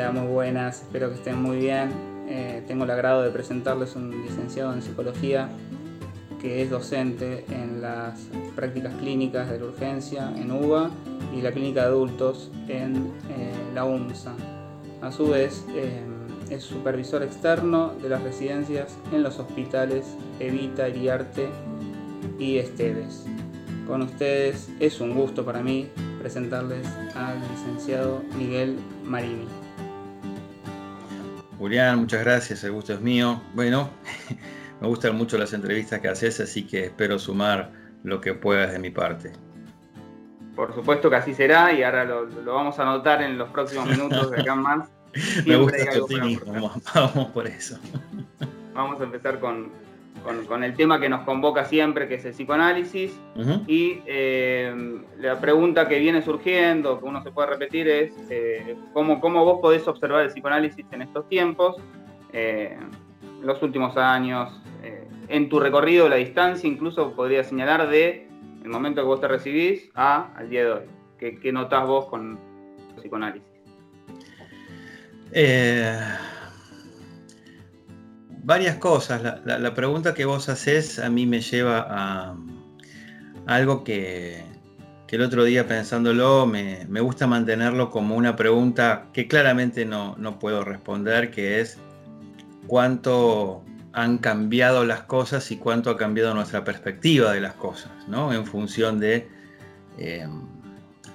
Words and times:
Hola, 0.00 0.12
muy 0.12 0.32
buenas, 0.32 0.80
espero 0.80 1.10
que 1.10 1.16
estén 1.16 1.42
muy 1.42 1.58
bien. 1.58 1.90
Eh, 2.26 2.64
tengo 2.66 2.84
el 2.84 2.90
agrado 2.90 3.20
de 3.20 3.28
presentarles 3.28 3.96
un 3.96 4.22
licenciado 4.22 4.72
en 4.72 4.80
psicología 4.80 5.50
que 6.40 6.62
es 6.62 6.70
docente 6.70 7.44
en 7.50 7.82
las 7.82 8.18
prácticas 8.56 8.94
clínicas 8.94 9.50
de 9.50 9.60
la 9.60 9.66
urgencia 9.66 10.32
en 10.34 10.52
UBA 10.52 10.88
y 11.36 11.42
la 11.42 11.52
clínica 11.52 11.82
de 11.82 11.88
adultos 11.88 12.50
en 12.66 13.12
eh, 13.28 13.52
la 13.74 13.84
UNSA. 13.84 14.32
A 15.02 15.12
su 15.12 15.28
vez, 15.28 15.66
eh, 15.74 16.00
es 16.48 16.62
supervisor 16.64 17.22
externo 17.22 17.92
de 18.00 18.08
las 18.08 18.22
residencias 18.22 18.96
en 19.12 19.22
los 19.22 19.38
hospitales 19.38 20.06
Evita, 20.38 20.88
Iriarte 20.88 21.50
y 22.38 22.56
Esteves. 22.56 23.26
Con 23.86 24.00
ustedes 24.00 24.70
es 24.80 24.98
un 25.02 25.14
gusto 25.14 25.44
para 25.44 25.62
mí 25.62 25.90
presentarles 26.18 26.86
al 27.14 27.38
licenciado 27.50 28.22
Miguel 28.38 28.78
Marini. 29.04 29.59
Julián, 31.60 31.98
muchas 31.98 32.24
gracias, 32.24 32.64
el 32.64 32.72
gusto 32.72 32.94
es 32.94 33.02
mío. 33.02 33.42
Bueno, 33.52 33.90
me 34.80 34.88
gustan 34.88 35.14
mucho 35.14 35.36
las 35.36 35.52
entrevistas 35.52 36.00
que 36.00 36.08
haces, 36.08 36.40
así 36.40 36.66
que 36.66 36.86
espero 36.86 37.18
sumar 37.18 37.70
lo 38.02 38.18
que 38.18 38.32
puedas 38.32 38.72
de 38.72 38.78
mi 38.78 38.88
parte. 38.88 39.30
Por 40.56 40.74
supuesto 40.74 41.10
que 41.10 41.16
así 41.16 41.34
será 41.34 41.70
y 41.74 41.82
ahora 41.82 42.06
lo, 42.06 42.26
vamos 42.46 42.78
a 42.78 42.82
anotar 42.82 43.20
en 43.20 43.36
los 43.36 43.50
próximos 43.50 43.90
minutos 43.90 44.30
de 44.30 44.40
acá 44.40 44.54
más. 44.54 44.88
me 45.46 45.56
gusta 45.56 45.76
el 45.76 46.00
optimismo, 46.00 46.80
vamos 46.94 47.26
por 47.28 47.46
eso. 47.46 47.78
Vamos 48.72 48.98
a 48.98 49.04
empezar 49.04 49.38
con, 49.38 49.70
con, 50.22 50.64
el 50.64 50.74
tema 50.74 51.00
que 51.00 51.08
nos 51.08 51.22
convoca 51.22 51.64
siempre, 51.64 52.08
que 52.08 52.14
es 52.14 52.24
el 52.24 52.32
psicoanálisis. 52.32 53.18
Y 53.66 54.00
eh, 54.06 55.00
la 55.18 55.40
pregunta 55.40 55.88
que 55.88 55.98
viene 55.98 56.22
surgiendo, 56.22 56.98
que 56.98 57.04
uno 57.04 57.22
se 57.22 57.30
puede 57.30 57.48
repetir, 57.48 57.88
es 57.88 58.12
eh, 58.28 58.76
¿cómo, 58.92 59.18
vos 59.18 59.60
podés 59.60 59.86
observar 59.88 60.24
el 60.24 60.28
psicoanálisis 60.28 60.84
en 60.92 61.02
estos 61.02 61.28
tiempos, 61.28 61.76
eh, 62.32 62.76
los 63.42 63.62
últimos 63.62 63.96
años, 63.96 64.60
en 65.28 65.48
tu 65.48 65.60
recorrido, 65.60 66.08
la 66.08 66.16
distancia, 66.16 66.68
incluso 66.68 67.12
podría 67.12 67.44
señalar 67.44 67.88
de 67.88 68.26
el 68.64 68.68
momento 68.68 69.00
que 69.00 69.06
vos 69.06 69.20
te 69.20 69.28
recibís 69.28 69.90
a 69.94 70.32
al 70.34 70.50
día 70.50 70.64
de 70.64 70.72
hoy. 70.72 70.82
¿Qué, 71.18 71.38
qué 71.38 71.52
notás 71.52 71.86
vos 71.86 72.06
con 72.06 72.38
el 72.88 72.96
psicoanálisis? 72.96 73.48
Varias 78.50 78.78
cosas. 78.78 79.22
La, 79.44 79.74
pregunta 79.74 80.12
que 80.12 80.24
vos 80.24 80.48
haces 80.48 80.98
a 80.98 81.08
mí 81.08 81.24
me 81.24 81.40
lleva 81.40 81.86
a, 81.88 82.36
algo 83.46 83.84
que, 83.84 84.42
el 85.08 85.22
otro 85.22 85.44
día 85.44 85.68
pensándolo 85.68 86.46
me, 86.46 86.84
gusta 87.00 87.28
mantenerlo 87.28 87.90
como 87.90 88.16
una 88.16 88.34
pregunta 88.34 89.06
que 89.12 89.28
claramente 89.28 89.84
no, 89.84 90.38
puedo 90.40 90.64
responder, 90.64 91.30
que 91.30 91.60
es 91.60 91.78
cuánto 92.66 93.62
han 93.92 94.18
cambiado 94.18 94.84
las 94.84 95.02
cosas 95.02 95.48
y 95.52 95.56
cuánto 95.56 95.90
ha 95.90 95.96
cambiado 95.96 96.34
nuestra 96.34 96.64
perspectiva 96.64 97.32
de 97.32 97.40
las 97.40 97.54
cosas, 97.54 97.92
¿no? 98.08 98.32
En 98.32 98.46
función 98.46 98.98
de 98.98 99.28
eh, 99.96 100.26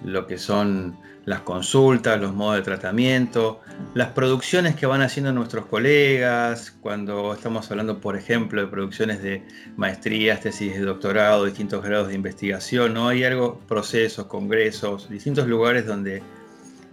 lo 0.06 0.26
que 0.26 0.38
son 0.38 0.98
las 1.26 1.42
consultas, 1.42 2.22
los 2.22 2.34
modos 2.34 2.58
de 2.58 2.62
tratamiento, 2.62 3.60
las 3.96 4.10
producciones 4.10 4.76
que 4.76 4.86
van 4.86 5.02
haciendo 5.02 5.34
nuestros 5.34 5.66
colegas, 5.66 6.72
cuando 6.82 7.34
estamos 7.34 7.70
hablando, 7.72 8.00
por 8.00 8.16
ejemplo, 8.16 8.62
de 8.62 8.68
producciones 8.68 9.24
de 9.24 9.44
maestrías, 9.76 10.42
tesis 10.42 10.74
de 10.74 10.82
doctorado, 10.82 11.46
distintos 11.46 11.84
grados 11.84 12.10
de 12.10 12.14
investigación, 12.14 12.94
¿no? 12.94 13.08
Hay 13.08 13.24
algo, 13.24 13.60
procesos, 13.68 14.28
congresos, 14.28 15.10
distintos 15.10 15.48
lugares 15.48 15.88
donde 15.88 16.22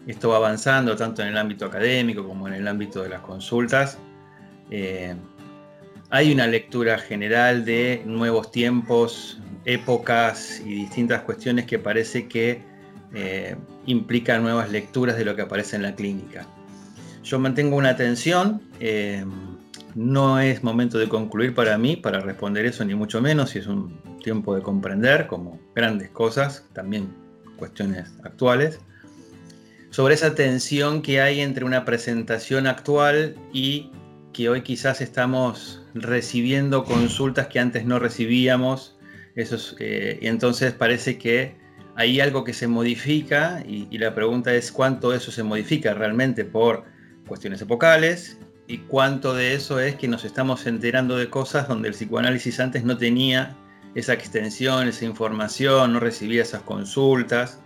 esto 0.06 0.31
va 0.31 0.37
avanzando, 0.37 0.97
tanto 0.97 1.22
en 1.22 1.28
el 1.28 1.37
ámbito 1.37 1.66
académico 1.66 2.26
como 2.26 2.49
en 2.49 2.54
el 2.54 2.66
ámbito 2.66 3.03
de 3.03 3.10
las 3.10 3.20
consultas. 3.20 3.99
Eh, 4.70 5.14
hay 6.09 6.32
una 6.32 6.47
lectura 6.47 6.99
general 6.99 7.64
de 7.64 8.03
nuevos 8.06 8.50
tiempos, 8.50 9.41
épocas 9.64 10.60
y 10.64 10.75
distintas 10.75 11.22
cuestiones 11.22 11.66
que 11.66 11.78
parece 11.78 12.26
que 12.28 12.62
eh, 13.14 13.56
implica 13.87 14.38
nuevas 14.38 14.70
lecturas 14.70 15.16
de 15.16 15.25
lo 15.25 15.37
que 15.37 15.43
aparece 15.43 15.76
en 15.76 15.82
la 15.82 15.94
clínica. 15.94 16.47
Yo 17.25 17.38
mantengo 17.38 17.76
una 17.76 17.91
atención, 17.91 18.62
eh, 18.81 19.25
no 19.94 20.41
es 20.41 20.62
momento 20.62 20.98
de 20.98 21.09
concluir 21.09 21.54
para 21.54 21.78
mí 21.78 21.97
para 21.97 22.20
responder 22.20 22.66
eso, 22.66 22.84
ni 22.84 22.94
mucho 22.94 23.20
menos, 23.20 23.54
y 23.54 23.59
es 23.59 23.66
un 23.66 24.00
tiempo 24.22 24.54
de 24.54 24.62
comprender 24.62 25.26
como 25.26 25.60
grandes 25.75 26.10
cosas, 26.10 26.65
también 26.72 27.09
cuestiones 27.56 28.12
actuales, 28.25 28.81
sobre 29.91 30.14
esa 30.14 30.34
tensión 30.34 31.03
que 31.03 31.20
hay 31.20 31.41
entre 31.41 31.64
una 31.64 31.84
presentación 31.84 32.66
actual 32.66 33.37
y 33.53 33.91
que 34.32 34.49
hoy 34.49 34.62
quizás 34.62 35.00
estamos 35.00 35.82
recibiendo 35.94 36.84
consultas 36.84 37.49
que 37.49 37.60
antes 37.60 37.84
no 37.84 37.99
recibíamos, 37.99 38.97
eso 39.37 39.56
eh, 39.78 40.19
y 40.20 40.26
entonces 40.26 40.72
parece 40.72 41.19
que 41.19 41.61
hay 41.97 42.20
algo 42.20 42.44
que 42.44 42.53
se 42.53 42.66
modifica 42.66 43.62
y, 43.66 43.98
la 43.98 44.14
pregunta 44.14 44.54
es 44.54 44.72
cuánto 44.72 45.12
eso 45.12 45.30
se 45.30 45.42
modifica 45.42 45.94
realmente 45.94 46.44
por 46.44 46.84
cuestiones 47.26 47.60
epocales 47.60 48.38
y 48.66 48.78
cuánto 48.78 49.34
de 49.34 49.54
eso 49.54 49.78
es 49.78 49.97
que 49.97 50.08
nos 50.08 50.25
estamos 50.25 50.66
enterando 50.66 51.16
de 51.16 51.28
cosas 51.28 51.69
donde 51.69 51.88
el 51.88 51.94
psicoanálisis 51.94 52.60
antes 52.60 52.84
no 52.84 52.97
tenía 52.97 53.56
esa 53.94 54.14
extensión, 54.14 54.88
esa 54.88 55.04
información, 55.04 55.92
no 55.92 56.00
recibía 56.00 56.42
esas 56.42 56.62
consultas. 56.62 57.60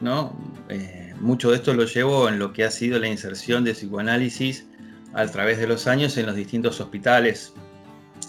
¿no? 0.00 0.36
Eh, 0.68 1.14
mucho 1.20 1.50
de 1.50 1.56
esto 1.56 1.74
lo 1.74 1.84
llevo 1.84 2.28
en 2.28 2.38
lo 2.38 2.52
que 2.52 2.64
ha 2.64 2.70
sido 2.70 3.00
la 3.00 3.08
inserción 3.08 3.64
de 3.64 3.72
psicoanálisis 3.72 4.66
a 5.14 5.26
través 5.26 5.58
de 5.58 5.66
los 5.66 5.88
años 5.88 6.16
en 6.16 6.26
los 6.26 6.36
distintos 6.36 6.80
hospitales, 6.80 7.52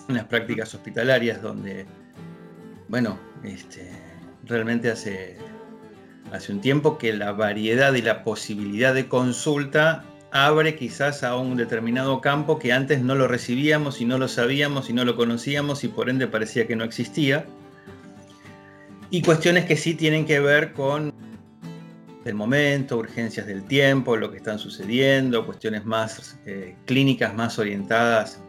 en 0.08 0.16
las 0.16 0.26
prácticas 0.26 0.74
hospitalarias, 0.74 1.42
donde, 1.42 1.86
bueno, 2.88 3.20
este, 3.44 3.92
realmente 4.50 4.92
hace, 4.92 5.38
hace 6.32 6.52
un 6.52 6.60
tiempo 6.60 6.98
que 6.98 7.14
la 7.14 7.32
variedad 7.32 7.94
y 7.94 8.02
la 8.02 8.24
posibilidad 8.24 8.94
de 8.94 9.08
consulta 9.08 10.04
abre 10.32 10.76
quizás 10.76 11.24
a 11.24 11.38
un 11.38 11.56
determinado 11.56 12.22
campo 12.22 12.60
que 12.60 12.74
antes 12.74 13.02
no 13.02 13.16
lo 13.16 13.28
recibíamos 13.28 14.02
y 14.02 14.06
no 14.06 14.18
lo 14.18 14.28
sabíamos 14.28 14.90
y 14.90 14.94
no 14.94 15.06
lo 15.06 15.16
conocíamos 15.16 15.84
y 15.84 15.88
por 15.88 16.10
ende 16.10 16.28
parecía 16.28 16.68
que 16.68 16.76
no 16.76 16.84
existía. 16.84 17.46
Y 19.10 19.22
cuestiones 19.22 19.66
que 19.66 19.76
sí 19.76 19.96
tienen 19.96 20.26
que 20.26 20.40
ver 20.40 20.74
con 20.74 21.14
el 22.26 22.36
momento, 22.36 22.98
urgencias 22.98 23.48
del 23.48 23.64
tiempo, 23.64 24.18
lo 24.18 24.30
que 24.30 24.38
están 24.38 24.60
sucediendo, 24.60 25.46
cuestiones 25.46 25.86
más 25.86 26.38
eh, 26.46 26.76
clínicas, 26.86 27.34
más 27.34 27.58
orientadas 27.58 28.40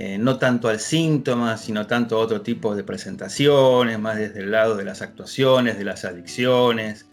eh, 0.00 0.16
no 0.16 0.38
tanto 0.38 0.68
al 0.68 0.78
síntoma, 0.78 1.56
sino 1.56 1.88
tanto 1.88 2.16
a 2.16 2.20
otro 2.20 2.40
tipo 2.42 2.76
de 2.76 2.84
presentaciones, 2.84 3.98
más 3.98 4.16
desde 4.16 4.40
el 4.40 4.52
lado 4.52 4.76
de 4.76 4.84
las 4.84 5.02
actuaciones, 5.02 5.76
de 5.76 5.84
las 5.84 6.04
adicciones. 6.04 7.06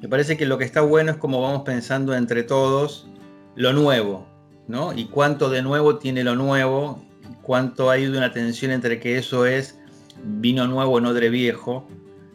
Me 0.00 0.08
parece 0.08 0.36
que 0.36 0.46
lo 0.46 0.56
que 0.56 0.64
está 0.64 0.80
bueno 0.80 1.10
es 1.10 1.16
como 1.16 1.42
vamos 1.42 1.62
pensando 1.62 2.14
entre 2.14 2.44
todos 2.44 3.08
lo 3.56 3.72
nuevo, 3.72 4.28
¿no? 4.68 4.92
Y 4.92 5.06
cuánto 5.06 5.50
de 5.50 5.62
nuevo 5.62 5.98
tiene 5.98 6.22
lo 6.22 6.36
nuevo, 6.36 7.04
cuánto 7.42 7.90
hay 7.90 8.06
de 8.06 8.16
una 8.16 8.32
tensión 8.32 8.70
entre 8.70 9.00
que 9.00 9.18
eso 9.18 9.44
es 9.44 9.80
vino 10.22 10.68
nuevo, 10.68 11.00
no 11.00 11.12
de 11.12 11.30
viejo, 11.30 11.88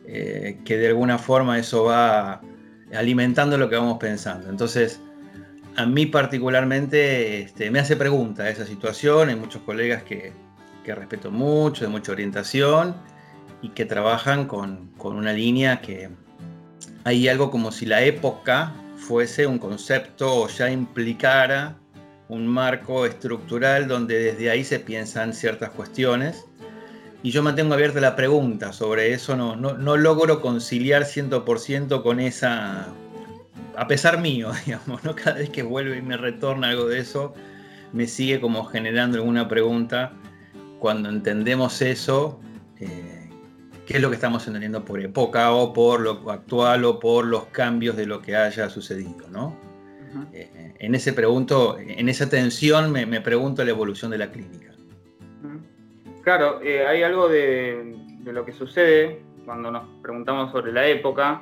eh, 0.06 0.60
que 0.66 0.78
de 0.78 0.88
alguna 0.88 1.18
forma 1.18 1.58
eso 1.58 1.86
va 1.86 2.42
alimentando 2.94 3.58
lo 3.58 3.70
que 3.70 3.78
vamos 3.78 3.98
pensando. 3.98 4.50
Entonces, 4.50 5.00
a 5.76 5.86
mí 5.86 6.06
particularmente 6.06 7.42
este, 7.42 7.70
me 7.70 7.80
hace 7.80 7.96
pregunta 7.96 8.50
esa 8.50 8.66
situación. 8.66 9.30
Hay 9.30 9.36
muchos 9.36 9.62
colegas 9.64 10.04
que, 10.04 10.34
respeto 10.86 11.32
mucho, 11.32 11.84
de 11.84 11.90
mucha 11.90 12.12
orientación 12.12 12.96
y 13.62 13.70
que 13.70 13.86
trabajan 13.86 14.46
con, 14.48 14.92
una 15.00 15.34
línea 15.34 15.82
que 15.82 16.10
hay 17.04 17.28
algo 17.28 17.52
como 17.52 17.72
si 17.72 17.86
la 17.86 18.04
época 18.04 18.74
fuese 18.98 19.48
un 19.48 19.60
concepto 19.60 20.34
o 20.34 20.48
ya 20.48 20.70
implicara 20.70 21.76
un 22.28 22.48
marco 22.48 23.06
estructural 23.06 23.88
donde 23.88 24.18
desde 24.20 24.50
ahí 24.50 24.64
se 24.64 24.80
piensan 24.80 25.34
ciertas 25.34 25.72
cuestiones. 25.72 26.46
Y 27.24 27.32
yo 27.32 27.42
mantengo 27.42 27.74
abierta 27.74 28.00
la 28.00 28.16
pregunta 28.16 28.72
sobre 28.72 29.12
eso, 29.14 29.36
no, 29.36 29.56
no, 29.56 29.74
no 29.74 29.98
logro 29.98 30.42
conciliar 30.42 31.04
100% 31.06 32.04
con 32.04 32.20
esa 32.20 32.94
a 33.78 33.88
pesar 33.88 34.20
mío, 34.22 34.52
digamos, 34.66 35.04
¿no? 35.04 35.16
Cada 35.16 35.38
vez 35.38 35.50
que 35.50 35.64
vuelve 35.64 35.98
y 35.98 36.02
me 36.02 36.18
retorna 36.18 36.70
algo 36.70 36.88
de 36.88 37.00
eso, 37.00 37.34
me 37.94 38.08
sigue 38.08 38.40
como 38.40 38.66
generando 38.66 39.18
alguna 39.18 39.48
pregunta. 39.48 40.14
Cuando 40.80 41.10
entendemos 41.10 41.82
eso, 41.82 42.40
eh, 42.80 43.30
¿qué 43.86 43.96
es 43.96 44.02
lo 44.02 44.10
que 44.10 44.16
estamos 44.16 44.46
entendiendo 44.48 44.84
por 44.84 45.00
época 45.00 45.52
o 45.52 45.74
por 45.74 46.02
lo 46.02 46.30
actual 46.32 46.86
o 46.86 47.00
por 47.00 47.26
los 47.26 47.46
cambios 47.48 47.96
de 47.96 48.06
lo 48.06 48.22
que 48.22 48.36
haya 48.36 48.70
sucedido, 48.70 49.28
¿no? 49.30 49.56
Eh, 50.32 50.74
en 50.80 50.96
ese 50.96 51.12
pregunto, 51.12 51.78
en 51.78 52.08
esa 52.08 52.30
tensión 52.30 52.92
me, 52.92 53.20
pregunto 53.22 53.66
la 53.66 53.72
evolución 53.72 54.12
de 54.12 54.18
la 54.18 54.32
clínica. 54.32 54.74
Claro, 56.22 56.62
eh, 56.62 56.88
hay 56.88 57.04
algo 57.04 57.28
de, 57.28 57.96
de, 58.20 58.34
lo 58.34 58.46
que 58.46 58.54
sucede 58.54 59.25
cuando 59.46 59.72
nos 59.72 59.84
preguntamos 60.02 60.52
sobre 60.52 60.72
la 60.72 60.86
época, 60.88 61.42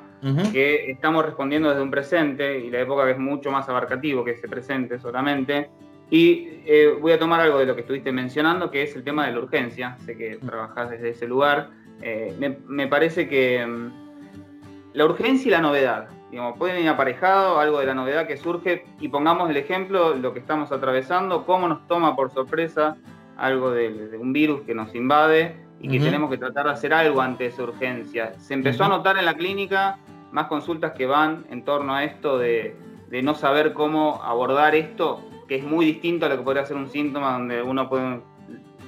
que 0.52 0.90
estamos 0.90 1.24
respondiendo 1.24 1.68
desde 1.68 1.82
un 1.82 1.90
presente 1.90 2.58
y 2.58 2.70
la 2.70 2.80
época 2.80 3.04
que 3.04 3.12
es 3.12 3.18
mucho 3.18 3.50
más 3.50 3.68
abarcativo 3.68 4.24
que 4.24 4.32
ese 4.32 4.48
presente 4.48 4.98
solamente. 4.98 5.68
Y 6.10 6.60
eh, 6.66 6.96
voy 7.00 7.12
a 7.12 7.18
tomar 7.18 7.40
algo 7.40 7.58
de 7.58 7.66
lo 7.66 7.74
que 7.74 7.82
estuviste 7.82 8.12
mencionando, 8.12 8.70
que 8.70 8.82
es 8.82 8.94
el 8.94 9.04
tema 9.04 9.26
de 9.26 9.32
la 9.32 9.38
urgencia. 9.38 9.96
Sé 10.04 10.16
que 10.16 10.36
trabajás 10.36 10.90
desde 10.90 11.10
ese 11.10 11.26
lugar. 11.26 11.70
Eh, 12.00 12.34
me, 12.66 12.86
parece 12.86 13.28
que 13.28 13.66
mm, 13.66 14.92
la 14.94 15.04
urgencia 15.04 15.48
y 15.48 15.50
la 15.50 15.60
novedad, 15.60 16.08
digamos, 16.30 16.56
pueden 16.58 16.82
ir 16.82 16.88
aparejado 16.88 17.58
algo 17.58 17.80
de 17.80 17.86
la 17.86 17.94
novedad 17.94 18.26
que 18.26 18.36
surge 18.36 18.84
y 19.00 19.08
pongamos 19.08 19.50
el 19.50 19.56
ejemplo, 19.56 20.14
lo 20.14 20.32
que 20.32 20.40
estamos 20.40 20.72
atravesando, 20.72 21.44
cómo 21.44 21.68
nos 21.68 21.86
toma 21.86 22.14
por 22.14 22.30
sorpresa 22.32 22.96
algo 23.36 23.70
de, 23.70 24.16
un 24.18 24.32
virus 24.32 24.62
que 24.62 24.74
nos 24.74 24.94
invade 24.94 25.56
y 25.80 25.88
que 25.88 26.00
tenemos 26.00 26.30
que 26.30 26.38
tratar 26.38 26.66
de 26.66 26.72
hacer 26.72 26.94
algo 26.94 27.20
ante 27.20 27.46
esa 27.46 27.62
urgencia. 27.62 28.32
Se 28.38 28.54
empezó 28.54 28.84
a 28.84 28.88
notar 28.88 29.18
en 29.18 29.26
la 29.26 29.34
clínica 29.34 29.98
más 30.32 30.46
consultas 30.46 30.92
que 30.92 31.06
van 31.06 31.44
en 31.50 31.64
torno 31.64 31.94
a 31.94 32.04
esto 32.04 32.38
de, 32.38 32.74
de 33.10 33.22
no 33.22 33.34
saber 33.34 33.72
cómo 33.74 34.22
abordar 34.22 34.74
esto, 34.74 35.20
que 35.46 35.56
es 35.56 35.64
muy 35.64 35.84
distinto 35.84 36.26
a 36.26 36.28
lo 36.28 36.38
que 36.38 36.42
podría 36.42 36.64
ser 36.64 36.76
un 36.76 36.88
síntoma 36.88 37.32
donde 37.32 37.62
uno 37.62 37.88
puede 37.88 38.20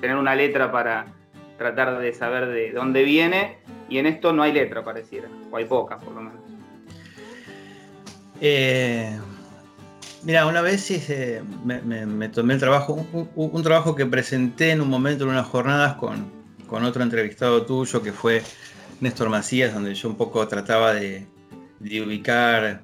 tener 0.00 0.16
una 0.16 0.34
letra 0.34 0.72
para 0.72 1.06
tratar 1.58 1.98
de 1.98 2.12
saber 2.12 2.46
de 2.48 2.72
dónde 2.72 3.02
viene, 3.02 3.58
y 3.88 3.98
en 3.98 4.06
esto 4.06 4.32
no 4.32 4.42
hay 4.42 4.52
letra, 4.52 4.84
pareciera, 4.84 5.28
o 5.50 5.56
hay 5.56 5.64
pocas 5.64 6.02
por 6.02 6.14
lo 6.14 6.20
menos. 6.22 6.40
Eh, 8.40 9.18
mira, 10.22 10.46
una 10.46 10.62
vez 10.62 10.90
eh, 10.90 11.42
me, 11.64 12.28
tomé 12.28 12.54
el 12.54 12.60
trabajo, 12.60 13.06
un, 13.34 13.62
trabajo 13.62 13.94
que 13.94 14.06
presenté 14.06 14.70
en 14.70 14.80
un 14.80 14.88
momento 14.88 15.24
en 15.24 15.30
unas 15.30 15.46
jornadas 15.46 15.96
con, 15.96 16.30
otro 16.68 17.02
entrevistado 17.02 17.64
tuyo 17.64 18.02
que 18.02 18.12
fue 18.12 18.42
Néstor 19.00 19.28
Macías, 19.28 19.72
donde 19.72 19.94
yo 19.94 20.08
un 20.08 20.16
poco 20.16 20.46
trataba 20.48 20.94
de, 20.94 21.26
ubicar 21.80 22.82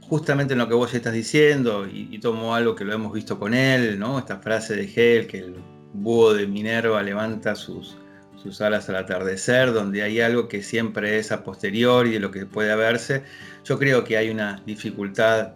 justamente 0.00 0.52
en 0.52 0.58
lo 0.58 0.68
que 0.68 0.74
vos 0.74 0.94
estás 0.94 1.12
diciendo 1.12 1.86
y, 1.86 2.18
tomo 2.18 2.54
algo 2.54 2.74
que 2.74 2.84
lo 2.84 2.92
hemos 2.92 3.12
visto 3.12 3.38
con 3.38 3.54
él, 3.54 3.98
¿no? 3.98 4.18
Esta 4.18 4.38
frase 4.38 4.76
de 4.76 4.84
Hegel, 4.84 5.26
que 5.26 5.38
el 5.38 5.56
búho 5.92 6.34
de 6.34 6.46
Minerva 6.46 7.02
levanta 7.02 7.54
sus, 7.54 7.96
sus 8.42 8.60
alas 8.60 8.88
al 8.88 8.96
atardecer, 8.96 9.72
donde 9.72 10.02
hay 10.02 10.20
algo 10.20 10.48
que 10.48 10.62
siempre 10.62 11.18
es 11.18 11.32
a 11.32 11.42
posteriori 11.42 12.12
de 12.12 12.20
lo 12.20 12.30
que 12.30 12.46
puede 12.46 12.74
verse. 12.76 13.22
Yo 13.64 13.78
creo 13.78 14.04
que 14.04 14.16
hay 14.16 14.30
una 14.30 14.62
dificultad, 14.64 15.54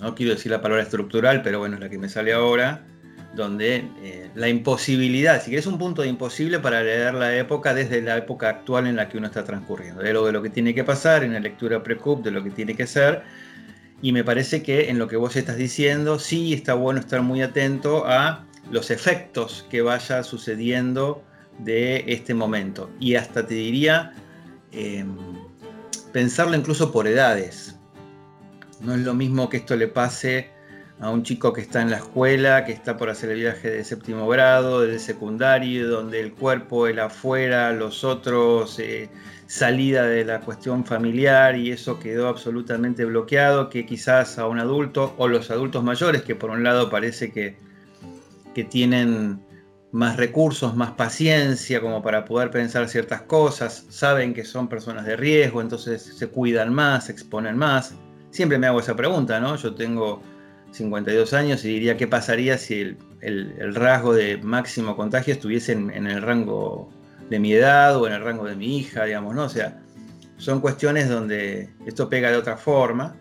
no 0.00 0.14
quiero 0.14 0.32
decir 0.32 0.52
la 0.52 0.60
palabra 0.60 0.82
estructural, 0.82 1.42
pero 1.42 1.58
bueno, 1.58 1.76
es 1.76 1.80
la 1.80 1.88
que 1.88 1.98
me 1.98 2.08
sale 2.08 2.32
ahora, 2.32 2.84
donde 3.34 3.88
eh, 4.02 4.30
la 4.34 4.48
imposibilidad, 4.48 5.42
si 5.42 5.56
es 5.56 5.66
un 5.66 5.78
punto 5.78 6.02
de 6.02 6.08
imposible 6.08 6.58
para 6.58 6.82
leer 6.82 7.14
la 7.14 7.36
época 7.36 7.74
desde 7.74 8.00
la 8.00 8.16
época 8.16 8.48
actual 8.48 8.86
en 8.86 8.96
la 8.96 9.08
que 9.08 9.18
uno 9.18 9.26
está 9.26 9.44
transcurriendo, 9.44 10.02
de 10.02 10.12
lo, 10.12 10.24
de 10.24 10.32
lo 10.32 10.42
que 10.42 10.50
tiene 10.50 10.74
que 10.74 10.84
pasar, 10.84 11.22
en 11.22 11.34
la 11.34 11.40
lectura 11.40 11.82
precup, 11.82 12.24
de 12.24 12.30
lo 12.30 12.42
que 12.42 12.50
tiene 12.50 12.74
que 12.74 12.86
ser, 12.86 13.22
y 14.02 14.12
me 14.12 14.24
parece 14.24 14.62
que 14.62 14.90
en 14.90 14.98
lo 14.98 15.08
que 15.08 15.16
vos 15.16 15.36
estás 15.36 15.56
diciendo, 15.56 16.18
sí 16.18 16.52
está 16.52 16.74
bueno 16.74 17.00
estar 17.00 17.22
muy 17.22 17.42
atento 17.42 18.06
a 18.06 18.44
los 18.70 18.90
efectos 18.90 19.66
que 19.70 19.82
vaya 19.82 20.22
sucediendo 20.22 21.22
de 21.58 22.04
este 22.06 22.34
momento. 22.34 22.90
Y 23.00 23.14
hasta 23.14 23.46
te 23.46 23.54
diría, 23.54 24.12
em, 24.72 25.16
pensarlo 26.12 26.56
incluso 26.56 26.92
por 26.92 27.06
edades. 27.06 27.75
No 28.80 28.94
es 28.94 29.00
lo 29.00 29.14
mismo 29.14 29.48
que 29.48 29.58
esto 29.58 29.76
le 29.76 29.88
pase 29.88 30.50
a 31.00 31.10
un 31.10 31.22
chico 31.22 31.52
que 31.52 31.60
está 31.60 31.82
en 31.82 31.90
la 31.90 31.98
escuela, 31.98 32.64
que 32.64 32.72
está 32.72 32.96
por 32.96 33.10
hacer 33.10 33.30
el 33.30 33.40
viaje 33.40 33.70
de 33.70 33.84
séptimo 33.84 34.26
grado, 34.28 34.80
de 34.80 34.98
secundario, 34.98 35.88
donde 35.88 36.20
el 36.20 36.32
cuerpo, 36.32 36.86
el 36.86 36.98
afuera, 36.98 37.72
los 37.72 38.02
otros, 38.04 38.78
eh, 38.78 39.10
salida 39.46 40.04
de 40.06 40.24
la 40.24 40.40
cuestión 40.40 40.84
familiar 40.84 41.56
y 41.56 41.70
eso 41.70 42.00
quedó 42.00 42.28
absolutamente 42.28 43.04
bloqueado, 43.04 43.68
que 43.68 43.84
quizás 43.86 44.38
a 44.38 44.46
un 44.46 44.58
adulto 44.58 45.14
o 45.18 45.28
los 45.28 45.50
adultos 45.50 45.84
mayores, 45.84 46.22
que 46.22 46.34
por 46.34 46.50
un 46.50 46.64
lado 46.64 46.90
parece 46.90 47.30
que 47.30 47.66
que 48.56 48.64
tienen 48.64 49.38
más 49.92 50.16
recursos, 50.16 50.74
más 50.74 50.92
paciencia 50.92 51.78
como 51.82 52.02
para 52.02 52.24
poder 52.24 52.50
pensar 52.50 52.88
ciertas 52.88 53.20
cosas, 53.20 53.84
saben 53.90 54.32
que 54.32 54.46
son 54.46 54.66
personas 54.66 55.04
de 55.04 55.14
riesgo, 55.14 55.60
entonces 55.60 56.02
se 56.02 56.28
cuidan 56.28 56.72
más, 56.72 57.04
se 57.04 57.12
exponen 57.12 57.58
más. 57.58 57.94
Siempre 58.36 58.58
me 58.58 58.66
hago 58.66 58.80
esa 58.80 58.94
pregunta, 58.94 59.40
¿no? 59.40 59.56
Yo 59.56 59.74
tengo 59.74 60.22
52 60.72 61.32
años 61.32 61.64
y 61.64 61.68
diría 61.68 61.96
qué 61.96 62.06
pasaría 62.06 62.58
si 62.58 62.96
el, 63.20 63.74
rasgo 63.74 64.12
de 64.12 64.36
máximo 64.36 64.94
contagio 64.94 65.32
estuviese 65.32 65.72
en, 65.72 66.06
el 66.06 66.20
rango 66.20 66.90
de 67.30 67.38
mi 67.38 67.54
edad 67.54 67.96
o 67.96 68.06
en 68.06 68.12
el 68.12 68.22
rango 68.22 68.44
de 68.44 68.54
mi 68.54 68.76
hija, 68.76 69.04
digamos, 69.04 69.34
¿no? 69.34 69.44
O 69.44 69.48
sea, 69.48 69.80
son 70.36 70.60
cuestiones 70.60 71.08
donde 71.08 71.70
esto 71.86 72.10
pega 72.10 72.30
de 72.30 72.36
otra 72.36 72.58
forma 72.58 73.16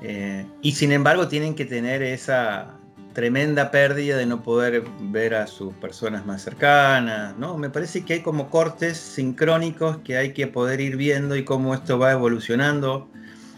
eh, 0.00 0.46
y 0.62 0.72
sin 0.72 0.92
embargo 0.92 1.28
tienen 1.28 1.54
que 1.54 1.66
tener 1.66 2.02
esa, 2.02 2.80
tremenda 3.12 3.70
pérdida 3.70 4.16
de 4.16 4.26
no 4.26 4.42
poder 4.42 4.84
ver 5.00 5.34
a 5.34 5.46
sus 5.46 5.74
personas 5.74 6.24
más 6.26 6.42
cercanas, 6.42 7.36
¿no? 7.36 7.58
Me 7.58 7.70
parece 7.70 8.04
que 8.04 8.14
hay 8.14 8.20
como 8.20 8.50
cortes 8.50 8.96
sincrónicos 8.96 9.98
que 9.98 10.16
hay 10.16 10.32
que 10.32 10.46
poder 10.46 10.80
ir 10.80 10.96
viendo 10.96 11.36
y 11.36 11.44
cómo 11.44 11.74
esto 11.74 11.98
va 11.98 12.12
evolucionando. 12.12 13.08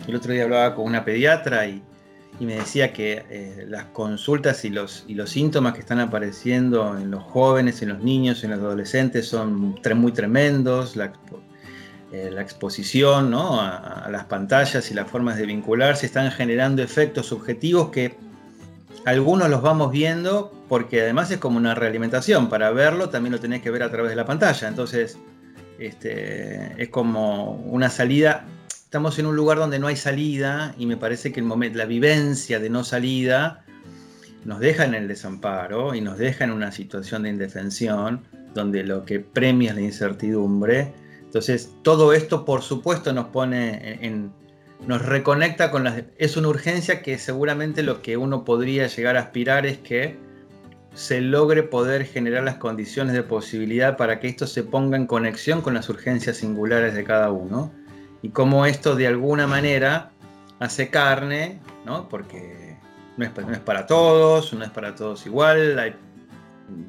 El 0.07 0.17
otro 0.17 0.33
día 0.33 0.45
hablaba 0.45 0.75
con 0.75 0.85
una 0.87 1.05
pediatra 1.05 1.67
y, 1.67 1.83
me 2.41 2.57
decía 2.57 2.93
que 2.93 3.25
eh, 3.31 3.67
las 3.69 3.85
consultas 3.87 4.65
y 4.65 4.71
los, 4.71 5.05
síntomas 5.27 5.75
que 5.75 5.81
están 5.81 6.01
apareciendo 6.01 6.99
en 6.99 7.09
los 7.09 7.23
jóvenes, 7.23 7.83
en 7.83 7.91
los 7.91 8.03
niños, 8.03 8.43
en 8.43 8.51
los 8.51 8.59
adolescentes 8.59 9.29
son 9.29 9.77
muy 9.95 10.13
tremendos. 10.13 10.97
La, 10.97 11.13
eh, 12.11 12.35
exposición 12.41 13.33
a, 13.35 13.77
a 14.05 14.11
las 14.11 14.25
pantallas 14.25 14.91
y 14.91 14.95
las 14.95 15.09
formas 15.09 15.37
de 15.37 15.47
vincularse 15.47 16.05
están 16.05 16.33
generando 16.33 16.83
efectos 16.83 17.27
subjetivos 17.27 17.91
que 17.91 18.17
algunos 19.05 19.49
los 19.49 19.63
vamos 19.63 19.91
viendo 19.91 20.53
porque 20.69 21.03
además 21.03 21.31
es 21.31 21.39
como 21.39 21.59
una 21.59 21.75
realimentación. 21.75 22.49
Para 22.49 22.71
verlo 22.71 23.09
también 23.09 23.33
lo 23.33 23.41
tenés 23.41 23.63
que 23.63 23.71
ver 23.71 23.83
a 23.83 23.91
través 23.91 24.11
de 24.11 24.17
la 24.17 24.25
pantalla. 24.25 24.69
Entonces, 24.69 25.19
este, 25.79 26.81
es 26.83 26.89
como 26.89 27.53
una 27.53 27.91
salida. 27.91 28.47
Estamos 28.93 29.19
en 29.19 29.25
un 29.25 29.35
lugar 29.35 29.57
donde 29.57 29.79
no 29.79 29.87
hay 29.87 29.97
salida 29.97 30.75
y 30.77 30.85
me 30.85 30.99
parece 30.99 31.33
que 31.33 31.41
el 31.41 31.47
momento, 31.47 31.79
la 31.79 31.87
vivencia 31.87 32.61
de 32.61 32.69
no 32.69 32.85
salida 32.85 33.65
nos 34.45 34.61
deja 34.61 34.85
en 34.85 34.93
el 34.93 35.09
desamparo 35.09 35.95
y 35.95 36.03
nos 36.03 36.19
deja 36.19 36.45
en 36.45 36.51
una 36.51 36.73
situación 36.73 37.23
de 37.23 37.31
indefensión 37.31 38.21
donde 38.53 38.85
lo 38.85 39.07
que 39.07 39.19
premia 39.19 39.71
es 39.71 39.77
la 39.77 39.81
incertidumbre. 39.81 40.93
Entonces, 41.23 41.73
todo 41.81 42.13
esto, 42.13 42.45
por 42.45 42.61
supuesto, 42.61 43.15
nos 43.15 43.29
pone 43.29 44.05
en, 44.05 44.31
nos 44.87 45.01
reconecta 45.01 45.71
con 45.71 45.85
las... 45.85 46.03
Es 46.19 46.37
una 46.37 46.49
urgencia 46.49 47.01
que 47.01 47.17
seguramente 47.17 47.83
lo 47.83 48.03
que 48.03 48.19
uno 48.19 48.45
podría 48.45 48.89
llegar 48.89 49.17
a 49.17 49.21
aspirar 49.21 49.65
es 49.65 49.79
que 49.79 50.19
se 50.93 51.23
logre 51.23 51.63
poder 51.63 52.05
generar 52.05 52.45
las 52.45 52.57
condiciones 52.57 53.15
de 53.15 53.23
posibilidad 53.23 53.97
para 53.97 54.21
que 54.21 54.29
esto 54.29 54.47
se 54.47 54.63
ponga 54.63 54.99
en 54.99 55.07
conexión 55.07 55.63
con 55.63 55.73
las 55.73 55.89
urgencias 55.89 56.37
singulares 56.37 56.93
de 56.93 57.05
cada 57.05 57.31
uno. 57.31 57.73
Y 58.23 58.31
cómo 58.31 58.67
esto 58.67 58.95
de 58.95 59.07
alguna 59.07 59.47
manera 59.47 60.11
hace 60.61 60.91
carne, 60.91 61.59
¿no? 61.85 62.09
Porque 62.09 62.77
no 63.17 63.25
es, 63.25 63.59
para 63.61 63.87
todos, 63.87 64.53
no 64.53 64.65
es 64.65 64.71
para 64.71 64.95
todos 64.95 65.27
igual. 65.27 65.97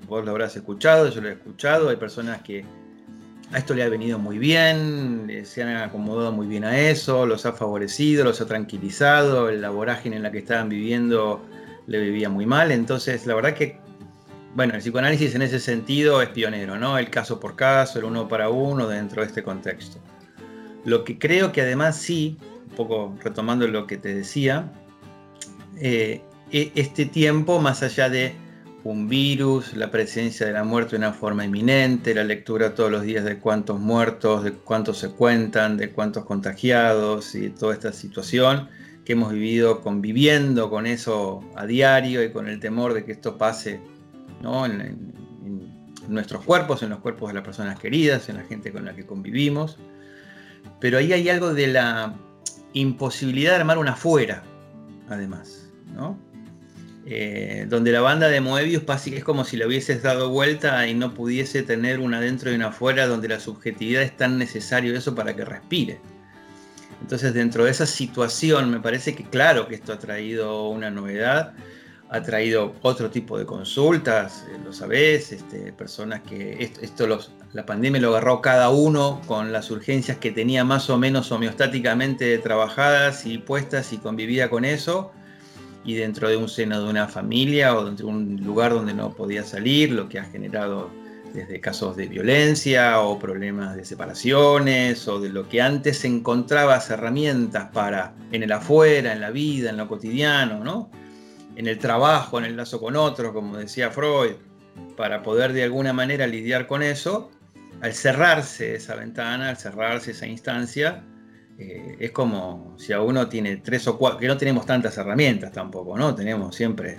Vos 0.08 0.24
lo 0.24 0.32
habrás 0.32 0.56
escuchado, 0.56 1.10
yo 1.10 1.22
lo 1.22 1.30
he 1.30 1.34
escuchado. 1.34 1.90
Hay 1.90 1.98
personas 1.98 2.42
que 2.44 2.64
a 3.52 3.58
esto 3.58 3.74
le 3.74 3.84
ha 3.84 3.90
venido 3.90 4.18
muy 4.18 4.38
bien, 4.40 5.42
se 5.46 5.64
han 5.64 5.76
acomodado 5.78 6.32
muy 6.32 6.48
bien 6.48 6.64
a 6.64 6.80
eso, 6.80 7.26
los 7.26 7.46
ha 7.46 7.54
favorecido, 7.54 8.24
los 8.24 8.42
ha 8.42 8.48
tranquilizado, 8.48 9.52
la 9.52 9.70
vorágine 9.70 10.16
en 10.16 10.24
la 10.24 10.32
que 10.32 10.40
estaban 10.40 10.70
viviendo 10.70 11.46
le 11.86 12.00
vivía 12.00 12.30
muy 12.30 12.46
mal, 12.48 12.72
entonces 12.72 13.28
la 13.28 13.36
verdad 13.36 13.54
que, 13.54 13.78
bueno, 14.56 14.74
el 14.74 14.80
psicoanálisis 14.80 15.36
en 15.36 15.44
ese 15.44 15.60
sentido 15.60 16.22
es 16.22 16.30
pionero, 16.30 16.80
¿no? 16.80 16.98
El 16.98 17.12
caso 17.12 17.40
por 17.40 17.56
caso, 17.56 18.00
el 18.00 18.06
uno 18.06 18.28
para 18.28 18.50
uno 18.50 18.88
dentro 18.88 19.22
de 19.22 19.28
este 19.28 19.44
contexto. 19.44 20.00
Lo 20.86 21.04
que 21.04 21.18
creo 21.18 21.52
que 21.52 21.62
además 21.62 21.98
sí, 21.98 22.38
un 22.70 22.76
poco 22.76 23.16
retomando 23.24 23.68
lo 23.68 23.88
que 23.88 23.98
te 23.98 24.14
decía, 24.14 24.72
eh, 25.78 26.22
e-, 26.52 26.72
este 26.76 27.06
tiempo, 27.06 27.60
más 27.60 27.84
allá 27.84 28.10
de 28.10 28.36
un 28.84 29.08
virus, 29.08 29.74
la 29.76 29.92
presencia 29.92 30.46
de 30.46 30.52
la 30.52 30.64
muerte 30.64 30.92
de 30.92 30.98
una 30.98 31.14
forma 31.14 31.46
inminente, 31.46 32.14
la 32.14 32.26
lectura 32.26 32.76
todos 32.76 32.92
los 32.92 33.04
días 33.04 33.24
de 33.24 33.40
cuántos 33.40 33.80
muertos, 33.80 34.44
de 34.44 34.52
cuántos 34.52 34.98
se 34.98 35.10
cuentan, 35.10 35.78
de 35.78 35.92
cuántos 35.92 36.26
contagiados 36.26 37.34
y 37.36 37.50
toda 37.50 37.74
esta 37.74 37.94
situación 37.94 38.68
que 39.06 39.14
hemos 39.14 39.32
vivido 39.32 39.82
conviviendo 39.82 40.70
con 40.70 40.86
eso 40.86 41.42
a 41.56 41.66
diario 41.66 42.24
y 42.24 42.32
con 42.32 42.48
el 42.48 42.60
temor 42.60 42.94
de 42.94 43.06
que 43.06 43.14
esto 43.14 43.38
pase 43.38 43.80
en, 44.42 45.14
nuestros 46.08 46.44
cuerpos, 46.44 46.84
en 46.84 46.90
los 46.90 47.00
cuerpos 47.00 47.30
de 47.30 47.36
las 47.36 47.44
personas 47.44 47.80
queridas, 47.80 48.28
en 48.28 48.38
la 48.38 48.44
gente 48.44 48.72
con 48.72 48.86
la 48.86 48.94
que 48.94 49.06
convivimos. 49.06 49.78
Pero 50.84 50.98
ahí 50.98 51.14
hay 51.14 51.30
algo 51.30 51.54
de 51.54 51.68
la 51.68 52.14
imposibilidad 52.74 53.52
de 53.52 53.56
armar 53.60 53.78
una 53.78 53.96
fuera, 53.96 54.44
además. 55.08 55.70
¿no? 55.96 56.20
eh, 57.06 57.66
donde 57.70 57.92
la 57.92 58.02
banda 58.02 58.28
de 58.28 58.42
Moebius 58.42 58.84
es 59.08 59.24
como 59.24 59.44
si 59.44 59.58
le 59.58 59.66
hubieses 59.66 60.04
dado 60.04 60.30
vuelta 60.30 60.86
y 60.88 60.94
no 60.94 61.14
pudiese 61.14 61.64
tener 61.64 62.00
una 62.00 62.22
dentro 62.22 62.52
y 62.52 62.56
una 62.56 62.68
afuera, 62.68 63.08
donde 63.08 63.28
la 63.28 63.40
subjetividad 63.40 64.04
es 64.04 64.16
tan 64.16 64.38
necesario 64.38 64.94
eso 64.96 65.14
para 65.14 65.36
que 65.36 65.44
respire. 65.46 66.00
Entonces, 67.02 67.34
dentro 67.34 67.66
de 67.66 67.72
esa 67.72 67.86
situación, 67.86 68.70
me 68.70 68.80
parece 68.80 69.16
que 69.16 69.26
claro 69.26 69.68
que 69.68 69.76
esto 69.76 69.92
ha 69.92 70.00
traído 70.00 70.70
una 70.70 70.90
novedad, 70.90 71.54
ha 72.14 72.22
traído 72.22 72.76
otro 72.84 73.10
tipo 73.10 73.40
de 73.40 73.46
consultas, 73.46 74.46
eh, 74.48 74.60
lo 74.64 74.72
sabés, 74.72 75.32
este, 75.32 75.74
personas 75.74 76.22
que 76.22 76.72
esto, 76.80 77.08
la 77.54 77.66
pandemia 77.66 78.00
lo 78.00 78.10
agarró 78.10 78.40
cada 78.40 78.70
uno 78.70 79.20
con 79.26 79.52
las 79.52 79.72
urgencias 79.72 80.20
que 80.20 80.32
tenía 80.32 80.64
más 80.64 80.92
o 80.92 81.00
menos 81.00 81.32
homeostáticamente 81.32 82.38
trabajadas 82.38 83.26
y 83.26 83.40
puestas 83.40 83.92
y 83.94 83.98
convivía 83.98 84.52
con 84.52 84.64
eso 84.64 85.12
y 85.84 85.96
dentro 85.96 86.30
de 86.30 86.38
un 86.38 86.48
seno 86.50 86.84
de 86.84 86.88
una 86.88 87.08
familia 87.08 87.76
o 87.76 87.84
dentro 87.84 88.06
de 88.06 88.14
un 88.14 88.42
lugar 88.44 88.74
donde 88.74 88.94
no 88.94 89.12
podía 89.16 89.44
salir, 89.44 89.92
lo 89.92 90.08
que 90.08 90.20
ha 90.20 90.26
generado 90.26 90.92
desde 91.34 91.60
casos 91.60 91.96
de 91.98 92.06
violencia 92.06 93.00
o 93.00 93.18
problemas 93.18 93.76
de 93.76 93.86
separaciones 93.86 95.08
o 95.08 95.20
de 95.20 95.30
lo 95.30 95.50
que 95.50 95.64
antes 95.64 96.06
encontrabas 96.06 96.92
herramientas 96.92 97.70
para 97.74 98.14
en 98.32 98.44
el 98.44 98.52
afuera, 98.52 99.14
en 99.14 99.20
la 99.20 99.32
vida, 99.32 99.72
en 99.72 99.78
lo 99.78 99.88
cotidiano, 99.88 100.64
¿no? 100.64 100.92
En 101.56 101.68
el 101.68 101.78
trabajo, 101.78 102.40
en 102.40 102.46
el 102.46 102.58
lazo 102.58 102.80
con 102.80 102.96
otros, 102.96 103.32
como 103.32 103.58
decía 103.58 103.92
Freud, 103.92 104.34
para 104.98 105.22
poder 105.22 105.54
de 105.54 105.64
alguna 105.64 105.94
manera 105.94 106.28
lidiar 106.28 106.68
con 106.68 106.82
eso, 106.82 107.32
al 107.82 107.94
cerrarse 107.94 108.76
esa 108.76 108.96
ventana, 108.96 109.50
al 109.50 109.58
cerrarse 109.58 110.12
esa 110.12 110.26
instancia, 110.26 111.04
eh, 111.60 111.98
es 112.00 112.12
como 112.12 112.76
si 112.78 112.94
a 112.94 113.02
uno 113.02 113.28
tiene 113.28 113.58
tres 113.58 113.88
o 113.88 113.98
cuatro, 113.98 114.20
que 114.20 114.28
no 114.28 114.38
tenemos 114.38 114.66
tantas 114.66 114.98
herramientas 114.98 115.52
tampoco, 115.52 115.98
¿no? 115.98 116.16
Tenemos 116.16 116.56
siempre 116.56 116.98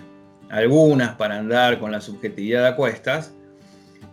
algunas 0.50 1.16
para 1.16 1.38
andar 1.38 1.80
con 1.80 1.90
la 1.90 2.00
subjetividad 2.00 2.66
a 2.66 2.76
cuestas. 2.76 3.32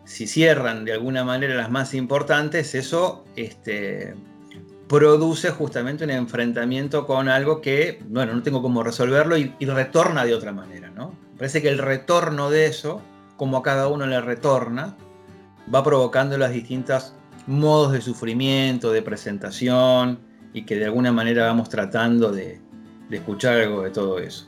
Si 0.06 0.26
cierran 0.26 0.84
de 0.84 0.94
alguna 0.94 1.24
manera 1.24 1.54
las 1.56 1.70
más 1.70 1.94
importantes, 1.94 2.74
eso 2.74 3.24
este, 3.36 4.16
produce 4.92 5.52
justamente 5.52 6.04
un 6.04 6.10
enfrentamiento 6.10 7.08
con 7.08 7.30
algo 7.30 7.62
que, 7.62 8.04
bueno, 8.10 8.34
no 8.34 8.44
tengo 8.44 8.62
cómo 8.62 8.84
resolverlo 8.84 9.38
y, 9.38 9.56
y 9.58 9.66
retorna 9.66 10.26
de 10.26 10.36
otra 10.36 10.52
manera, 10.52 10.90
¿no? 10.90 11.16
Parece 11.38 11.62
que 11.62 11.70
el 11.70 11.78
retorno 11.78 12.50
de 12.50 12.66
eso, 12.66 13.02
como 13.38 13.56
a 13.56 13.64
cada 13.64 13.88
uno 13.88 14.06
le 14.06 14.20
retorna, 14.20 14.98
va 15.74 15.82
provocando 15.82 16.38
los 16.38 16.52
distintos 16.52 17.16
modos 17.48 17.94
de 17.94 18.02
sufrimiento, 18.02 18.92
de 18.92 19.02
presentación, 19.02 20.20
y 20.52 20.66
que 20.66 20.76
de 20.76 20.84
alguna 20.84 21.14
manera 21.14 21.46
vamos 21.46 21.70
tratando 21.70 22.30
de, 22.30 22.60
escuchar 23.10 23.62
algo 23.62 23.84
de 23.84 23.92
todo 23.92 24.20
eso. 24.20 24.46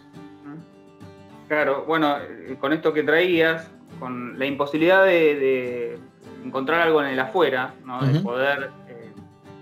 Claro, 1.48 1.86
bueno, 1.88 2.18
con 2.60 2.74
esto 2.74 2.92
que 2.92 3.04
traías, 3.04 3.70
con 3.98 4.38
la 4.38 4.46
imposibilidad 4.46 5.06
de, 5.06 5.98
encontrar 6.44 6.82
algo 6.82 7.02
en 7.02 7.08
el 7.08 7.20
afuera, 7.22 7.74
de 8.02 8.20
poder 8.20 8.72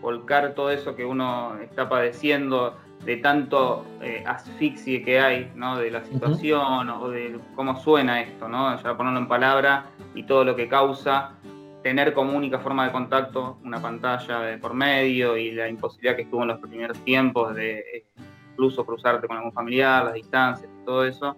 volcar 0.01 0.53
todo 0.55 0.71
eso 0.71 0.95
que 0.95 1.05
uno 1.05 1.57
está 1.61 1.87
padeciendo, 1.87 2.77
de 3.05 3.17
tanto 3.17 3.85
eh, 4.01 4.23
asfixie 4.27 5.03
que 5.03 5.19
hay, 5.19 5.51
¿no? 5.55 5.77
de 5.77 5.89
la 5.89 6.03
situación 6.03 6.89
o 6.89 7.09
de 7.09 7.39
cómo 7.55 7.75
suena 7.79 8.21
esto, 8.21 8.47
¿no? 8.47 8.81
ya 8.81 8.95
ponerlo 8.95 9.19
en 9.19 9.27
palabra 9.27 9.85
y 10.13 10.23
todo 10.23 10.43
lo 10.43 10.55
que 10.55 10.67
causa, 10.67 11.33
tener 11.81 12.13
como 12.13 12.37
única 12.37 12.59
forma 12.59 12.85
de 12.85 12.91
contacto 12.91 13.57
una 13.63 13.81
pantalla 13.81 14.41
de 14.41 14.57
por 14.57 14.73
medio 14.73 15.35
y 15.35 15.51
la 15.51 15.67
imposibilidad 15.67 16.15
que 16.15 16.23
estuvo 16.23 16.43
en 16.43 16.49
los 16.49 16.59
primeros 16.59 16.97
tiempos 16.99 17.55
de 17.55 17.79
eh, 17.79 18.05
incluso 18.51 18.85
cruzarte 18.85 19.27
con 19.27 19.37
algún 19.37 19.53
familiar, 19.53 20.05
las 20.05 20.13
distancias, 20.13 20.69
todo 20.85 21.05
eso, 21.05 21.35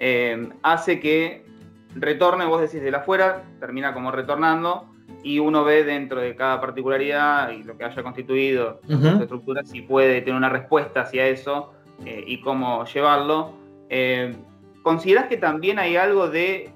eh, 0.00 0.48
hace 0.62 0.98
que 0.98 1.44
retorne, 1.94 2.44
vos 2.44 2.60
decís, 2.60 2.82
de 2.82 2.90
la 2.90 2.98
afuera, 2.98 3.44
termina 3.60 3.94
como 3.94 4.10
retornando 4.10 4.93
y 5.24 5.40
uno 5.40 5.64
ve 5.64 5.82
dentro 5.82 6.20
de 6.20 6.36
cada 6.36 6.60
particularidad 6.60 7.50
y 7.50 7.64
lo 7.64 7.76
que 7.76 7.84
haya 7.84 8.02
constituido 8.02 8.80
la 8.86 9.22
estructura 9.22 9.64
si 9.64 9.82
puede 9.82 10.20
tener 10.20 10.36
una 10.36 10.50
respuesta 10.50 11.00
hacia 11.00 11.26
eso 11.26 11.72
eh, 12.04 12.22
y 12.24 12.40
cómo 12.40 12.84
llevarlo. 12.84 13.52
¿Considerás 14.82 15.26
que 15.26 15.38
también 15.38 15.80
hay 15.80 15.96
algo 15.96 16.28
de 16.28 16.70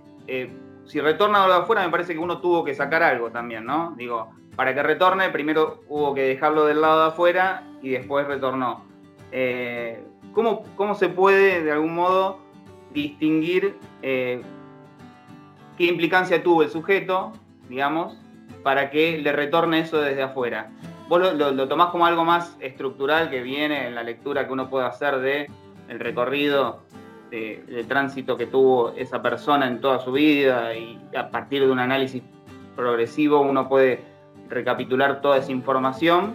si 0.88 1.00
retorna 1.00 1.46
de 1.46 1.54
afuera, 1.54 1.84
me 1.84 1.90
parece 1.90 2.14
que 2.14 2.18
uno 2.18 2.40
tuvo 2.40 2.64
que 2.64 2.74
sacar 2.74 3.02
algo 3.02 3.30
también, 3.30 3.64
¿no? 3.64 3.94
Digo, 3.96 4.30
para 4.56 4.74
que 4.74 4.82
retorne, 4.82 5.28
primero 5.28 5.82
hubo 5.88 6.14
que 6.14 6.22
dejarlo 6.22 6.64
del 6.64 6.80
lado 6.80 7.02
de 7.02 7.08
afuera 7.08 7.62
y 7.82 7.90
después 7.90 8.26
retornó. 8.26 8.84
Eh, 9.30 10.02
¿cómo, 10.32 10.94
se 10.94 11.10
puede, 11.10 11.62
de 11.62 11.72
algún 11.72 11.94
modo, 11.94 12.40
distinguir 12.92 13.76
eh, 14.02 14.40
qué 15.76 15.84
implicancia 15.84 16.42
tuvo 16.42 16.62
el 16.62 16.70
sujeto, 16.70 17.32
digamos, 17.68 18.18
para 18.68 18.90
que 18.90 19.16
le 19.16 19.32
retorne 19.32 19.80
eso 19.80 19.98
desde 19.98 20.22
afuera? 20.22 20.68
¿Vos 21.08 21.34
lo, 21.34 21.52
lo 21.52 21.68
tomás 21.68 21.88
como 21.88 22.04
algo 22.04 22.22
más 22.22 22.54
estructural 22.60 23.30
que 23.30 23.40
viene 23.40 23.87
en 23.87 23.94
la 23.94 24.02
lectura 24.02 24.46
que 24.46 24.52
uno 24.52 24.68
puede 24.68 24.84
hacer 24.84 25.20
de 25.20 25.50
el 25.88 25.98
recorrido 25.98 26.82
de, 27.30 27.87
tránsito 27.88 28.37
que 28.37 28.44
tuvo 28.44 28.92
esa 28.94 29.22
persona 29.22 29.66
en 29.66 29.80
toda 29.80 30.00
su 30.00 30.12
vida 30.12 30.75
y 30.76 31.00
a 31.16 31.30
partir 31.30 31.64
de 31.64 31.70
un 31.70 31.78
análisis 31.78 32.22
progresivo 32.76 33.40
uno 33.40 33.70
puede 33.70 34.00
recapitular 34.50 35.22
toda 35.22 35.38
esa 35.38 35.50
información. 35.50 36.34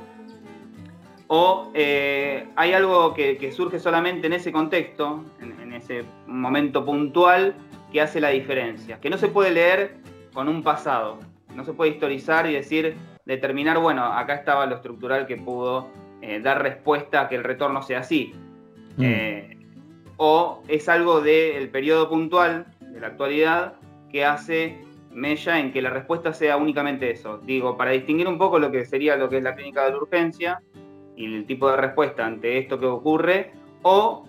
O 1.27 1.69
eh, 1.75 2.47
hay 2.55 2.73
algo 2.73 3.13
que, 3.13 3.51
surge 3.55 3.77
solamente 3.77 4.25
en 4.25 4.33
ese 4.33 4.51
contexto, 4.51 5.23
en, 5.39 5.71
ese 5.71 6.03
momento 6.25 6.83
puntual, 6.83 7.53
que 7.91 8.01
hace 8.01 8.19
la 8.19 8.29
diferencia, 8.29 8.99
que 8.99 9.11
no 9.11 9.19
se 9.19 9.27
puede 9.27 9.51
leer 9.51 9.97
con 10.33 10.49
un 10.49 10.63
pasado, 10.63 11.19
no 11.55 11.63
se 11.63 11.73
puede 11.73 11.91
historizar 11.91 12.49
y 12.49 12.53
decir, 12.53 12.95
determinar, 13.25 13.79
bueno, 13.79 14.05
acá 14.05 14.35
estaba 14.35 14.65
lo 14.65 14.75
estructural 14.75 15.27
que 15.27 15.37
pudo 15.37 15.89
eh, 16.21 16.39
dar 16.39 16.61
respuesta 16.61 17.21
a 17.21 17.29
que 17.29 17.35
el 17.35 17.43
retorno 17.43 17.81
sea 17.81 17.99
así. 17.99 18.33
Mm. 18.97 19.03
Eh, 19.03 19.57
o 20.17 20.61
es 20.67 20.87
algo 20.89 21.21
del 21.21 21.69
periodo 21.69 22.09
puntual 22.09 22.65
de 22.79 22.99
la 22.99 23.07
actualidad 23.07 23.75
que 24.11 24.23
hace 24.23 24.79
mella 25.11 25.59
en 25.59 25.71
que 25.71 25.81
la 25.81 25.89
respuesta 25.89 26.33
sea 26.33 26.57
únicamente 26.57 27.09
eso. 27.11 27.39
Digo, 27.39 27.77
para 27.77 27.91
distinguir 27.91 28.27
un 28.27 28.37
poco 28.37 28.59
lo 28.59 28.71
que 28.71 28.85
sería 28.85 29.15
lo 29.15 29.29
que 29.29 29.37
es 29.37 29.43
la 29.43 29.55
clínica 29.55 29.85
de 29.85 29.91
la 29.91 29.97
urgencia 29.97 30.61
y 31.15 31.25
el 31.25 31.45
tipo 31.45 31.69
de 31.69 31.77
respuesta 31.77 32.25
ante 32.25 32.57
esto 32.57 32.79
que 32.79 32.85
ocurre, 32.85 33.51
o 33.83 34.25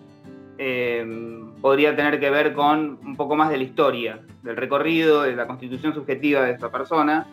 em, 0.58 1.52
podría 1.60 1.94
tener 1.96 2.20
que 2.20 2.30
ver 2.30 2.52
con 2.52 2.98
un 3.02 3.16
poco 3.16 3.36
más 3.36 3.50
de 3.50 3.58
la 3.58 3.64
historia, 3.64 4.20
del 4.42 4.56
recorrido, 4.56 5.22
de 5.22 5.34
la 5.34 5.46
constitución 5.46 5.94
subjetiva 5.94 6.42
de 6.42 6.52
esta 6.52 6.70
persona, 6.70 7.26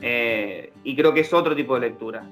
eh, 0.00 0.72
y 0.84 0.94
creo 0.94 1.14
que 1.14 1.20
es 1.20 1.32
otro 1.32 1.54
tipo 1.54 1.74
de 1.74 1.80
lectura. 1.80 2.22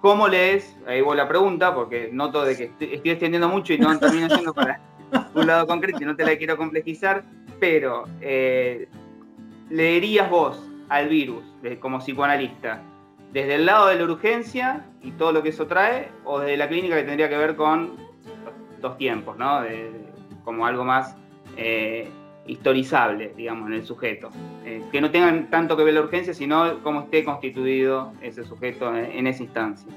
¿Cómo 0.00 0.28
lees? 0.28 0.76
Ahí 0.86 1.00
voy 1.00 1.16
la 1.16 1.28
pregunta, 1.28 1.74
porque 1.74 2.10
noto 2.12 2.44
de 2.44 2.56
que 2.56 2.64
estoy, 2.64 3.10
extendiendo 3.10 3.48
mucho 3.48 3.72
y 3.72 3.78
no 3.78 3.98
termino 3.98 4.28
yendo 4.28 4.54
para, 4.54 4.80
un 5.34 5.46
lado 5.46 5.66
concreto 5.66 5.98
y 6.02 6.06
no 6.06 6.16
te 6.16 6.24
la 6.24 6.36
quiero 6.36 6.56
complejizar, 6.56 7.24
pero 7.60 8.04
eh, 8.20 8.88
leerías 9.70 10.30
vos 10.30 10.62
al 10.88 11.08
virus 11.08 11.44
como 11.80 11.98
psicoanalista 11.98 12.82
desde 13.32 13.56
el 13.56 13.66
lado 13.66 13.88
de 13.88 13.96
la 13.96 14.04
urgencia 14.04 14.86
y 15.02 15.10
todo 15.12 15.30
lo 15.30 15.42
que 15.42 15.50
eso 15.50 15.66
trae, 15.66 16.08
o 16.24 16.40
desde 16.40 16.56
la 16.56 16.68
clínica 16.68 16.96
que 16.96 17.02
tendría 17.02 17.28
que 17.28 17.36
ver 17.36 17.54
con 17.54 17.96
tiempos, 18.94 19.36
¿no? 19.36 19.62
como 20.44 20.64
algo 20.64 20.84
más 20.84 21.16
eh, 21.56 22.08
historizable, 22.46 23.34
digamos, 23.36 23.68
en 23.68 23.74
el 23.74 23.84
sujeto. 23.84 24.30
Eh, 24.64 24.82
que 24.92 25.00
no 25.00 25.10
tengan 25.10 25.50
tanto 25.50 25.76
que 25.76 25.82
ver 25.82 25.94
la 25.94 26.02
urgencia, 26.02 26.32
sino 26.32 26.82
cómo 26.82 27.02
esté 27.02 27.24
constituido 27.24 28.12
ese 28.22 28.44
sujeto 28.44 28.96
en 28.96 29.26
esa 29.26 29.42
instancia. 29.42 29.92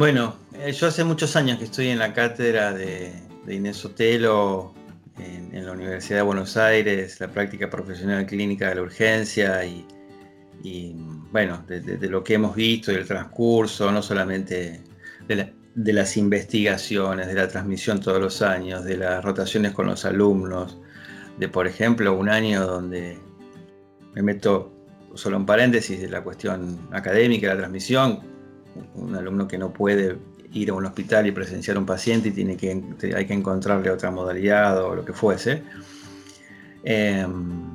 Bueno, 0.00 0.34
yo 0.72 0.86
hace 0.86 1.04
muchos 1.04 1.36
años 1.36 1.58
que 1.58 1.64
estoy 1.64 1.88
en 1.88 1.98
la 1.98 2.14
cátedra 2.14 2.72
de, 2.72 3.12
Inés 3.46 3.76
Sotelo 3.76 4.72
en, 5.18 5.66
la 5.66 5.72
Universidad 5.72 6.20
de 6.20 6.22
Buenos 6.22 6.56
Aires, 6.56 7.20
la 7.20 7.28
práctica 7.28 7.68
profesional 7.68 8.24
clínica 8.24 8.70
de 8.70 8.76
la 8.76 8.80
urgencia 8.80 9.62
y, 9.62 10.96
bueno, 11.30 11.62
de, 11.68 12.08
lo 12.08 12.24
que 12.24 12.32
hemos 12.32 12.56
visto 12.56 12.90
y 12.92 12.94
el 12.94 13.06
transcurso, 13.06 13.92
no 13.92 14.00
solamente 14.00 14.80
de, 15.28 15.52
las 15.74 16.16
investigaciones, 16.16 17.26
de 17.28 17.34
la 17.34 17.48
transmisión 17.48 18.00
todos 18.00 18.20
los 18.20 18.42
años, 18.42 18.84
de 18.84 18.96
las 18.96 19.24
rotaciones 19.24 19.72
con 19.72 19.86
los 19.86 20.04
alumnos, 20.04 20.78
de 21.38 21.48
por 21.48 21.66
ejemplo 21.66 22.16
un 22.16 22.28
año 22.28 22.66
donde 22.66 23.18
me 24.14 24.22
meto 24.22 24.72
solo 25.14 25.36
en 25.36 25.46
paréntesis 25.46 26.00
de 26.00 26.08
la 26.08 26.22
cuestión 26.22 26.88
académica, 26.92 27.48
la 27.48 27.58
transmisión, 27.58 28.20
un 28.94 29.14
alumno 29.14 29.48
que 29.48 29.58
no 29.58 29.72
puede 29.72 30.18
ir 30.52 30.70
a 30.70 30.74
un 30.74 30.86
hospital 30.86 31.26
y 31.26 31.32
presenciar 31.32 31.76
a 31.76 31.80
un 31.80 31.86
paciente 31.86 32.28
y 32.28 32.32
tiene 32.32 32.56
que, 32.56 32.82
hay 33.14 33.26
que 33.26 33.34
encontrarle 33.34 33.90
otra 33.90 34.10
modalidad 34.10 34.82
o 34.84 34.94
lo 34.94 35.04
que 35.04 35.12
fuese. 35.12 35.62
Em, 36.82 37.69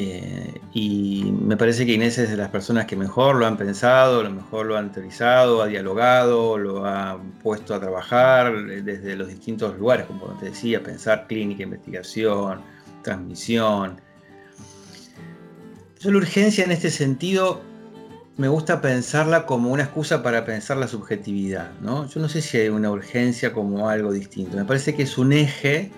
Eh, 0.00 0.60
y 0.74 1.24
me 1.24 1.56
parece 1.56 1.84
que 1.84 1.94
Inés 1.94 2.18
es 2.18 2.30
de 2.30 2.36
las 2.36 2.50
personas 2.50 2.86
que 2.86 2.94
mejor 2.94 3.34
lo 3.34 3.48
han 3.48 3.56
pensado, 3.56 4.22
lo 4.22 4.30
mejor 4.30 4.66
lo 4.66 4.76
han 4.76 4.92
teorizado, 4.92 5.60
ha 5.60 5.66
dialogado, 5.66 6.56
lo 6.56 6.86
ha 6.86 7.20
puesto 7.42 7.74
a 7.74 7.80
trabajar 7.80 8.64
desde 8.64 9.16
los 9.16 9.26
distintos 9.26 9.76
lugares, 9.76 10.06
como 10.06 10.26
te 10.38 10.50
decía, 10.50 10.80
pensar 10.84 11.26
clínica, 11.26 11.64
investigación, 11.64 12.60
transmisión. 13.02 14.00
Yo 15.98 16.12
la 16.12 16.18
urgencia 16.18 16.64
en 16.64 16.70
este 16.70 16.90
sentido 16.90 17.60
me 18.36 18.46
gusta 18.46 18.80
pensarla 18.80 19.46
como 19.46 19.72
una 19.72 19.82
excusa 19.82 20.22
para 20.22 20.44
pensar 20.44 20.76
la 20.76 20.86
subjetividad. 20.86 21.72
¿no? 21.80 22.06
Yo 22.06 22.20
no 22.20 22.28
sé 22.28 22.40
si 22.40 22.56
hay 22.56 22.68
una 22.68 22.92
urgencia 22.92 23.52
como 23.52 23.88
algo 23.88 24.12
distinto. 24.12 24.56
Me 24.58 24.64
parece 24.64 24.94
que 24.94 25.02
es 25.02 25.18
un 25.18 25.32
eje 25.32 25.90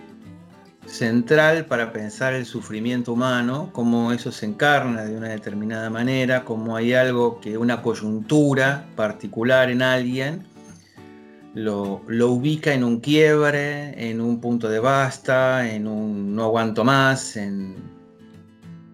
central 0.90 1.66
para 1.66 1.92
pensar 1.92 2.35
el 2.35 2.44
sufrimiento 2.44 3.12
humano, 3.12 3.70
cómo 3.73 4.12
eso 4.12 4.32
se 4.32 4.47
encarna 4.47 5.04
de 5.04 5.16
una 5.16 5.28
determinada 5.28 5.88
manera, 5.88 6.44
cómo 6.44 6.76
hay 6.76 6.94
algo 6.94 7.40
que 7.40 7.56
una 7.56 7.80
coyuntura 7.80 8.87
particular 8.97 9.70
en 9.70 9.82
alguien 9.82 10.44
lo, 11.54 12.02
ubica 12.09 12.75
en 12.75 12.85
un 12.85 13.00
quiebre, 13.00 14.11
en 14.11 14.20
un 14.20 14.40
punto 14.40 14.68
de 14.68 14.80
basta, 14.80 15.73
en 15.73 15.87
un 15.87 16.35
no 16.35 16.44
aguanto 16.44 16.85
más, 16.85 17.37
en 17.37 17.76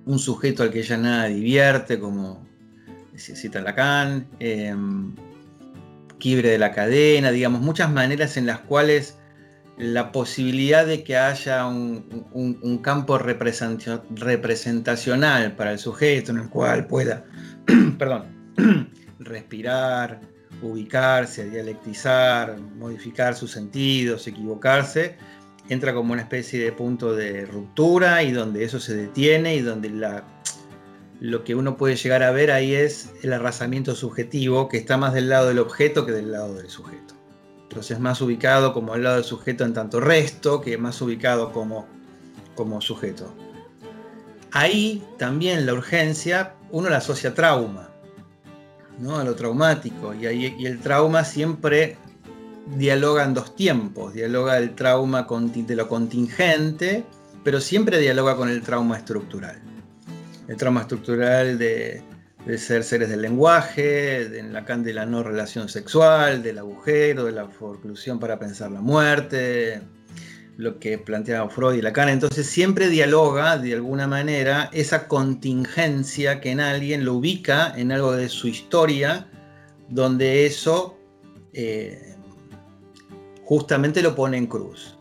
un 0.05 0.19
sujeto 0.19 0.63
al 0.63 0.71
que 0.71 0.83
ya 0.83 0.99
nada 0.99 1.27
divierte, 1.27 1.99
como 1.99 2.47
cita 3.17 3.61
Lacan, 3.63 4.27
eh, 4.39 4.75
quiebre 6.19 6.51
de 6.51 6.59
la 6.59 6.73
cadena, 6.73 7.31
digamos, 7.31 7.63
muchas 7.63 7.91
maneras 7.91 8.37
en 8.37 8.47
las 8.47 8.61
cuales 8.61 9.17
la 9.79 10.11
posibilidad 10.11 10.85
de 10.87 11.05
que 11.05 11.17
haya 11.17 11.67
un, 11.67 12.81
campo 12.83 13.19
representacional 13.19 15.55
para 15.55 15.73
el 15.73 15.79
sujeto 15.79 16.33
en 16.33 16.39
el 16.39 16.49
cual 16.49 16.87
pueda, 16.87 17.27
perdón, 17.99 18.55
respirar, 19.19 20.23
ubicarse, 20.63 21.51
dialectizar, 21.51 22.59
modificar 22.59 23.35
sus 23.35 23.51
sentidos, 23.51 24.27
equivocarse, 24.27 25.19
entra 25.69 25.93
como 25.93 26.15
una 26.15 26.23
especie 26.23 26.65
de 26.65 26.73
punto 26.73 27.15
de 27.15 27.45
ruptura 27.45 28.23
y 28.23 28.33
donde 28.33 28.65
eso 28.65 28.81
se 28.81 28.97
detiene 28.97 29.57
y 29.57 29.61
donde 29.61 29.91
la, 29.91 30.25
lo 31.21 31.45
que 31.45 31.55
uno 31.55 31.77
puede 31.77 31.97
llegar 31.97 32.23
a 32.23 32.31
ver 32.31 32.51
ahí 32.51 32.75
es 32.75 33.11
el 33.23 33.35
arrasamiento 33.35 33.95
subjetivo 33.95 34.69
que 34.69 34.79
está 34.79 34.97
más 34.97 35.13
del 35.13 35.29
lado 35.29 35.49
del 35.49 35.59
objeto 35.59 36.07
que 36.07 36.13
del 36.13 36.33
lado 36.33 36.55
del 36.55 36.71
sujeto. 36.71 37.16
Entonces 37.69 37.99
más 38.01 38.21
ubicado 38.21 38.73
como 38.73 38.95
el 38.95 39.03
lado 39.03 39.17
del 39.17 39.25
sujeto 39.25 39.65
en 39.65 39.75
tanto 39.75 40.01
resto 40.01 40.61
que 40.61 40.79
más 40.79 41.01
ubicado 41.03 41.53
como, 41.53 41.87
como 42.55 42.81
sujeto. 42.81 43.35
Ahí 44.53 45.05
también 45.19 45.67
la 45.67 45.75
urgencia 45.75 46.55
uno 46.71 46.89
la 46.89 46.99
asocia 46.99 47.31
a 47.31 47.35
trauma, 47.35 47.91
¿no? 48.99 49.19
a 49.19 49.25
lo 49.25 49.35
traumático, 49.35 50.15
y, 50.15 50.27
ahí, 50.27 50.57
y 50.59 50.67
el 50.67 50.81
trauma 50.81 51.25
siempre 51.25 51.97
dialoga 52.77 53.25
en 53.25 53.35
dos 53.35 53.55
tiempos, 53.55 54.15
dialoga 54.15 54.59
el 54.59 54.75
trauma 54.75 55.27
de 55.29 55.77
lo 55.77 55.89
contingente, 55.89 57.05
pero 57.45 57.61
siempre 57.61 57.99
dialoga 57.99 58.37
con 58.37 58.49
el 58.49 58.63
trauma 58.63 58.97
estructural. 58.97 59.61
El 60.49 60.57
trauma 60.57 60.83
estructural 60.83 61.59
de, 61.59 62.03
de 62.47 62.59
ser 62.59 62.85
seres 62.85 63.09
del 63.09 63.23
lenguaje, 63.23 64.29
de 64.29 64.43
Lacan 64.45 64.85
de 64.85 64.95
la 64.95 65.05
no 65.05 65.25
relación 65.25 65.69
sexual, 65.69 66.43
del 66.45 66.59
agujero, 66.59 67.25
de 67.25 67.33
la 67.33 67.49
forclusión 67.49 68.21
para 68.21 68.39
pensar 68.39 68.71
la 68.71 68.81
muerte, 68.81 69.83
lo 70.57 70.79
que 70.79 70.97
planteaba 70.97 71.51
Freud 71.51 71.75
y 71.75 71.83
Lacan. 71.83 72.09
Entonces 72.09 72.47
siempre 72.47 72.89
dialoga 72.89 73.59
de 73.59 73.75
alguna 73.75 74.07
manera 74.07 74.71
esa 74.73 75.09
contingencia 75.09 76.41
que 76.41 76.53
en 76.53 76.61
alguien 76.61 77.05
lo 77.05 77.15
ubica 77.15 77.75
en 77.77 77.91
algo 77.91 78.13
de 78.13 78.29
su 78.29 78.47
historia, 78.47 79.29
donde 79.89 80.47
eso 80.47 80.97
eh, 81.53 82.15
justamente 83.45 84.03
lo 84.03 84.15
pone 84.15 84.37
en 84.37 84.47
cruz. 84.47 84.96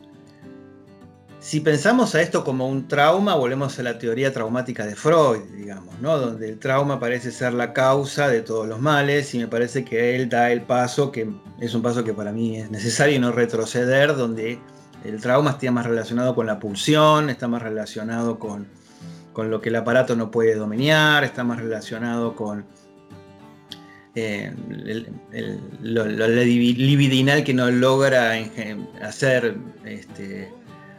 Si 1.45 1.59
pensamos 1.59 2.15
a 2.15 2.23
esto 2.23 2.43
como 2.43 2.67
un 2.67 2.87
trauma, 2.87 3.35
volvemos 3.35 3.77
a 3.77 3.83
la 3.83 3.99
teoría 3.99 4.33
traumática 4.33 4.83
de 4.83 4.95
Freud, 4.95 5.41
digamos, 5.55 5.93
¿no? 6.01 6.17
donde 6.17 6.49
el 6.49 6.57
trauma 6.57 6.99
parece 6.99 7.31
ser 7.31 7.53
la 7.53 7.71
causa 7.71 8.29
de 8.29 8.41
todos 8.41 8.67
los 8.67 8.81
males 8.81 9.31
y 9.35 9.37
me 9.37 9.47
parece 9.47 9.85
que 9.85 10.15
él 10.15 10.27
da 10.27 10.51
el 10.51 10.63
paso, 10.63 11.11
que 11.11 11.29
es 11.59 11.75
un 11.75 11.83
paso 11.83 12.03
que 12.03 12.15
para 12.15 12.31
mí 12.31 12.57
es 12.57 12.71
necesario 12.71 13.19
no 13.19 13.31
retroceder, 13.31 14.15
donde 14.15 14.57
el 15.03 15.21
trauma 15.21 15.51
está 15.51 15.69
más 15.71 15.85
relacionado 15.85 16.33
con 16.33 16.47
la 16.47 16.57
pulsión, 16.59 17.29
está 17.29 17.47
más 17.47 17.61
relacionado 17.61 18.39
con, 18.39 18.65
lo 19.37 19.61
que 19.61 19.69
el 19.69 19.75
aparato 19.75 20.15
no 20.15 20.31
puede 20.31 20.55
dominar, 20.55 21.23
está 21.23 21.43
más 21.43 21.59
relacionado 21.59 22.35
con 22.35 22.65
eh, 24.15 24.51
lo, 25.83 26.05
libidinal 26.07 27.43
que 27.43 27.53
no 27.53 27.69
logra 27.69 28.31
hacer 29.03 29.55
este, 29.85 30.49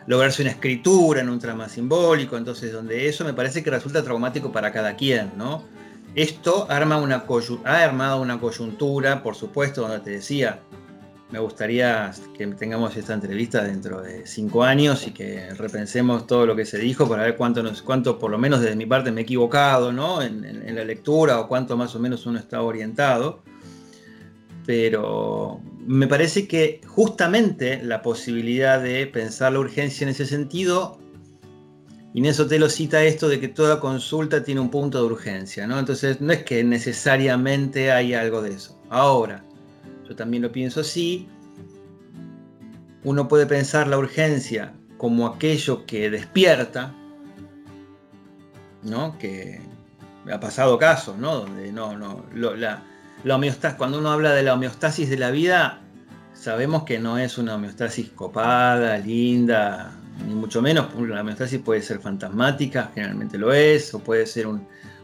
lograrse 0.07 0.43
una 0.43 0.53
escritura 0.53 1.21
en 1.21 1.29
un 1.29 1.39
trama 1.39 1.69
simbólico, 1.69 2.37
entonces 2.37 2.73
donde 2.73 3.09
eso 3.09 3.25
me 3.25 3.35
parece 3.35 3.63
que 3.63 3.71
resulta 3.71 4.03
traumático 4.03 4.53
para 4.53 4.73
cada 4.73 4.97
quien, 4.97 5.33
¿no? 5.37 5.65
Esto 6.15 6.67
arma 6.71 6.97
una 6.97 7.25
ha 7.65 7.83
armado 7.83 8.23
una 8.23 8.41
coyuntura, 8.41 9.23
por 9.23 9.35
supuesto, 9.35 9.83
donde 9.83 10.01
te 10.01 10.11
decía, 10.11 10.61
me 11.31 11.39
gustaría 11.41 12.11
que 12.39 12.47
tengamos 12.47 12.97
esta 12.97 13.13
entrevista 13.13 13.63
dentro 13.63 14.01
de 14.01 14.27
cinco 14.27 14.63
años 14.63 15.07
y 15.07 15.11
que 15.11 15.53
repensemos 15.55 16.27
todo 16.27 16.47
lo 16.47 16.57
que 16.57 16.65
se 16.65 16.79
dijo 16.79 17.09
para 17.09 17.25
ver 17.25 17.37
cuánto, 17.37 17.63
nos, 17.63 17.83
por 17.83 18.31
lo 18.31 18.39
menos 18.39 18.61
desde 18.61 18.77
mi 18.77 18.87
parte 18.87 19.11
me 19.11 19.23
he 19.23 19.25
equivocado 19.25 19.93
¿no? 19.93 20.23
en 20.23 20.75
la 20.75 20.85
lectura 20.85 21.41
o 21.41 21.49
cuánto 21.49 21.77
más 21.77 21.95
o 21.95 21.99
menos 21.99 22.25
uno 22.25 22.39
está 22.39 22.63
orientado 22.63 23.43
pero 24.67 25.61
me 25.87 26.09
parece 26.09 26.49
que 26.49 26.81
justamente 26.87 27.81
la 27.83 28.03
posibilidad 28.03 28.83
de 28.83 29.07
pensar 29.07 29.53
la 29.53 29.61
urgencia 29.61 30.05
en 30.05 30.11
ese 30.11 30.27
sentido, 30.27 30.99
Inés 32.13 32.41
Otelo 32.41 32.69
cita 32.69 33.05
esto 33.05 33.29
de 33.29 33.39
que 33.39 33.49
toda 33.49 33.79
consulta 33.79 34.43
tiene 34.43 34.61
un 34.61 34.71
punto 34.71 34.99
de 34.99 35.05
urgencia, 35.05 35.67
¿no? 35.67 35.79
Entonces 35.79 36.21
no 36.21 36.33
es 36.33 36.43
que 36.43 36.65
necesariamente 36.65 37.93
hay 37.93 38.15
algo 38.15 38.43
de 38.43 38.55
eso. 38.55 38.81
Ahora, 38.91 39.45
yo 40.09 40.17
también 40.17 40.43
lo 40.43 40.51
pienso 40.51 40.81
así, 40.81 41.29
uno 43.05 43.29
puede 43.29 43.47
pensar 43.47 43.87
la 43.87 43.99
urgencia 43.99 44.75
como 44.97 45.27
aquello 45.27 45.87
que 45.87 46.11
despierta, 46.11 46.93
¿no? 48.83 49.17
Que 49.19 49.61
ha 50.33 50.41
pasado 50.41 50.77
casos, 50.79 51.17
¿no? 51.19 51.37
Donde 51.37 51.71
no, 51.71 51.97
no, 51.97 52.25
la, 52.35 52.83
cuando 53.77 53.99
uno 53.99 54.11
habla 54.11 54.33
de 54.33 54.45
la 54.45 54.55
homeostasis 54.55 55.11
de 55.11 55.17
la 55.17 55.33
vida, 55.33 55.81
sabemos 56.33 56.85
que 56.85 57.01
no 57.01 57.19
es 57.19 57.39
una 57.39 57.57
homeostasis 57.57 58.11
copada, 58.11 58.99
linda, 58.99 59.91
ni 60.27 60.35
mucho 60.35 60.63
menos. 60.63 60.95
La 60.95 61.23
homeostasis 61.23 61.61
puede 61.61 61.83
ser 61.83 61.99
fantasmática, 61.99 62.93
generalmente 62.95 63.37
lo 63.37 63.53
es, 63.53 63.93
o 63.95 63.99
puede 63.99 64.27
ser 64.27 64.47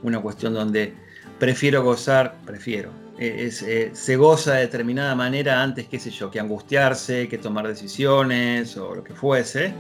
una 0.03 0.21
cuestión 0.21 0.55
donde 0.55 0.95
prefiero 1.41 1.83
gozar, 1.83 2.37
prefiero, 2.47 2.91
e, 3.19 3.51
eh, 3.67 3.91
se 3.93 4.17
goza 4.17 4.55
de 4.55 4.61
determinada 4.61 5.17
manera 5.17 5.61
antes, 5.61 5.89
qué 5.89 5.99
sé 5.99 6.11
yo, 6.11 6.31
que 6.31 6.39
angustiarse, 6.39 7.29
que 7.29 7.39
tomar 7.39 7.67
decisiones 7.67 8.77
o 8.77 8.95
lo 8.95 9.03
que 9.03 9.15
fuese. 9.15 9.75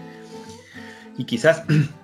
Y 1.16 1.24
quizás 1.24 1.62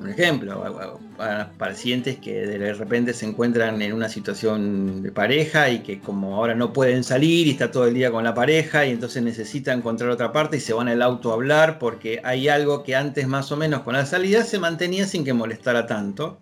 un 0.00 0.10
ejemplo, 0.10 1.00
para 1.16 1.50
pacientes 1.52 2.18
que 2.18 2.46
de 2.46 2.72
repente 2.74 3.14
se 3.14 3.26
encuentran 3.26 3.80
en 3.80 3.92
una 3.92 4.08
situación 4.08 5.02
de 5.02 5.10
pareja 5.10 5.70
y 5.70 5.80
que 5.80 6.00
como 6.00 6.36
ahora 6.36 6.54
no 6.54 6.72
pueden 6.72 7.02
salir 7.02 7.46
y 7.46 7.50
está 7.50 7.70
todo 7.70 7.86
el 7.86 7.94
día 7.94 8.10
con 8.10 8.24
la 8.24 8.34
pareja 8.34 8.84
y 8.84 8.90
entonces 8.90 9.22
necesitan 9.22 9.78
encontrar 9.78 10.10
otra 10.10 10.32
parte 10.32 10.58
y 10.58 10.60
se 10.60 10.74
van 10.74 10.88
al 10.88 11.02
auto 11.02 11.30
a 11.30 11.34
hablar 11.34 11.78
porque 11.78 12.20
hay 12.24 12.48
algo 12.48 12.82
que 12.82 12.94
antes 12.94 13.26
más 13.26 13.50
o 13.52 13.56
menos 13.56 13.82
con 13.82 13.94
la 13.94 14.04
salida 14.06 14.44
se 14.44 14.58
mantenía 14.58 15.06
sin 15.06 15.24
que 15.24 15.32
molestara 15.32 15.86
tanto 15.86 16.38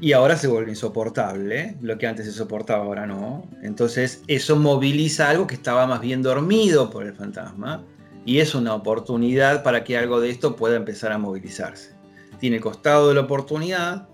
y 0.00 0.12
ahora 0.12 0.36
se 0.36 0.48
vuelve 0.48 0.70
insoportable, 0.70 1.76
lo 1.82 1.98
que 1.98 2.06
antes 2.06 2.24
se 2.24 2.32
soportaba 2.32 2.84
ahora 2.84 3.06
no. 3.06 3.46
Entonces 3.62 4.22
eso 4.28 4.56
moviliza 4.56 5.28
algo 5.28 5.46
que 5.46 5.56
estaba 5.56 5.86
más 5.86 6.00
bien 6.00 6.22
dormido 6.22 6.88
por 6.88 7.04
el 7.04 7.12
fantasma 7.12 7.84
y 8.24 8.38
es 8.38 8.54
una 8.54 8.74
oportunidad 8.74 9.62
para 9.62 9.84
que 9.84 9.98
algo 9.98 10.20
de 10.20 10.30
esto 10.30 10.56
pueda 10.56 10.76
empezar 10.76 11.12
a 11.12 11.18
movilizarse 11.18 11.99
tiene 12.40 12.56
el 12.56 12.62
costado 12.62 13.08
de 13.08 13.14
la 13.14 13.20
oportunidad, 13.20 14.08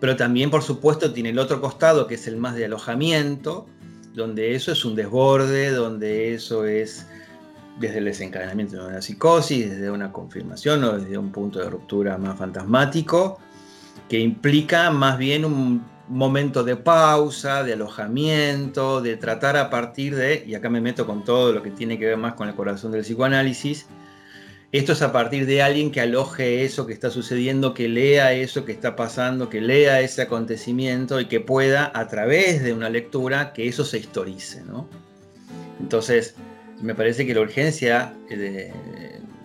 pero 0.00 0.16
también, 0.16 0.50
por 0.50 0.62
supuesto, 0.62 1.12
tiene 1.12 1.30
el 1.30 1.38
otro 1.38 1.60
costado, 1.60 2.06
que 2.06 2.16
es 2.16 2.26
el 2.26 2.36
más 2.36 2.54
de 2.54 2.66
alojamiento, 2.66 3.66
donde 4.14 4.54
eso 4.54 4.72
es 4.72 4.84
un 4.84 4.94
desborde, 4.94 5.70
donde 5.70 6.34
eso 6.34 6.66
es 6.66 7.06
desde 7.80 7.98
el 7.98 8.06
desencadenamiento 8.06 8.76
de 8.76 8.88
una 8.88 9.02
psicosis, 9.02 9.70
desde 9.70 9.90
una 9.90 10.12
confirmación 10.12 10.82
o 10.84 10.98
desde 10.98 11.16
un 11.16 11.30
punto 11.30 11.60
de 11.60 11.70
ruptura 11.70 12.18
más 12.18 12.36
fantasmático, 12.36 13.38
que 14.08 14.18
implica 14.18 14.90
más 14.90 15.18
bien 15.18 15.44
un 15.44 15.84
momento 16.08 16.64
de 16.64 16.76
pausa, 16.76 17.62
de 17.62 17.74
alojamiento, 17.74 19.00
de 19.00 19.16
tratar 19.16 19.56
a 19.56 19.70
partir 19.70 20.16
de, 20.16 20.44
y 20.46 20.54
acá 20.54 20.70
me 20.70 20.80
meto 20.80 21.06
con 21.06 21.24
todo 21.24 21.52
lo 21.52 21.62
que 21.62 21.70
tiene 21.70 21.98
que 21.98 22.06
ver 22.06 22.16
más 22.16 22.34
con 22.34 22.48
el 22.48 22.54
corazón 22.54 22.92
del 22.92 23.02
psicoanálisis, 23.02 23.86
esto 24.70 24.92
es 24.92 25.00
a 25.00 25.12
partir 25.12 25.46
de 25.46 25.62
alguien 25.62 25.90
que 25.90 26.00
aloje 26.00 26.64
eso 26.64 26.86
que 26.86 26.92
está 26.92 27.10
sucediendo, 27.10 27.72
que 27.72 27.88
lea 27.88 28.34
eso 28.34 28.66
que 28.66 28.72
está 28.72 28.96
pasando, 28.96 29.48
que 29.48 29.62
lea 29.62 30.02
ese 30.02 30.22
acontecimiento 30.22 31.20
y 31.20 31.26
que 31.26 31.40
pueda, 31.40 31.90
a 31.94 32.06
través 32.06 32.62
de 32.62 32.74
una 32.74 32.90
lectura, 32.90 33.54
que 33.54 33.66
eso 33.66 33.84
se 33.86 33.98
historice. 33.98 34.62
¿no? 34.62 34.86
Entonces, 35.80 36.34
me 36.82 36.94
parece 36.94 37.26
que 37.26 37.32
la 37.32 37.40
urgencia 37.40 38.14
eh, 38.28 38.70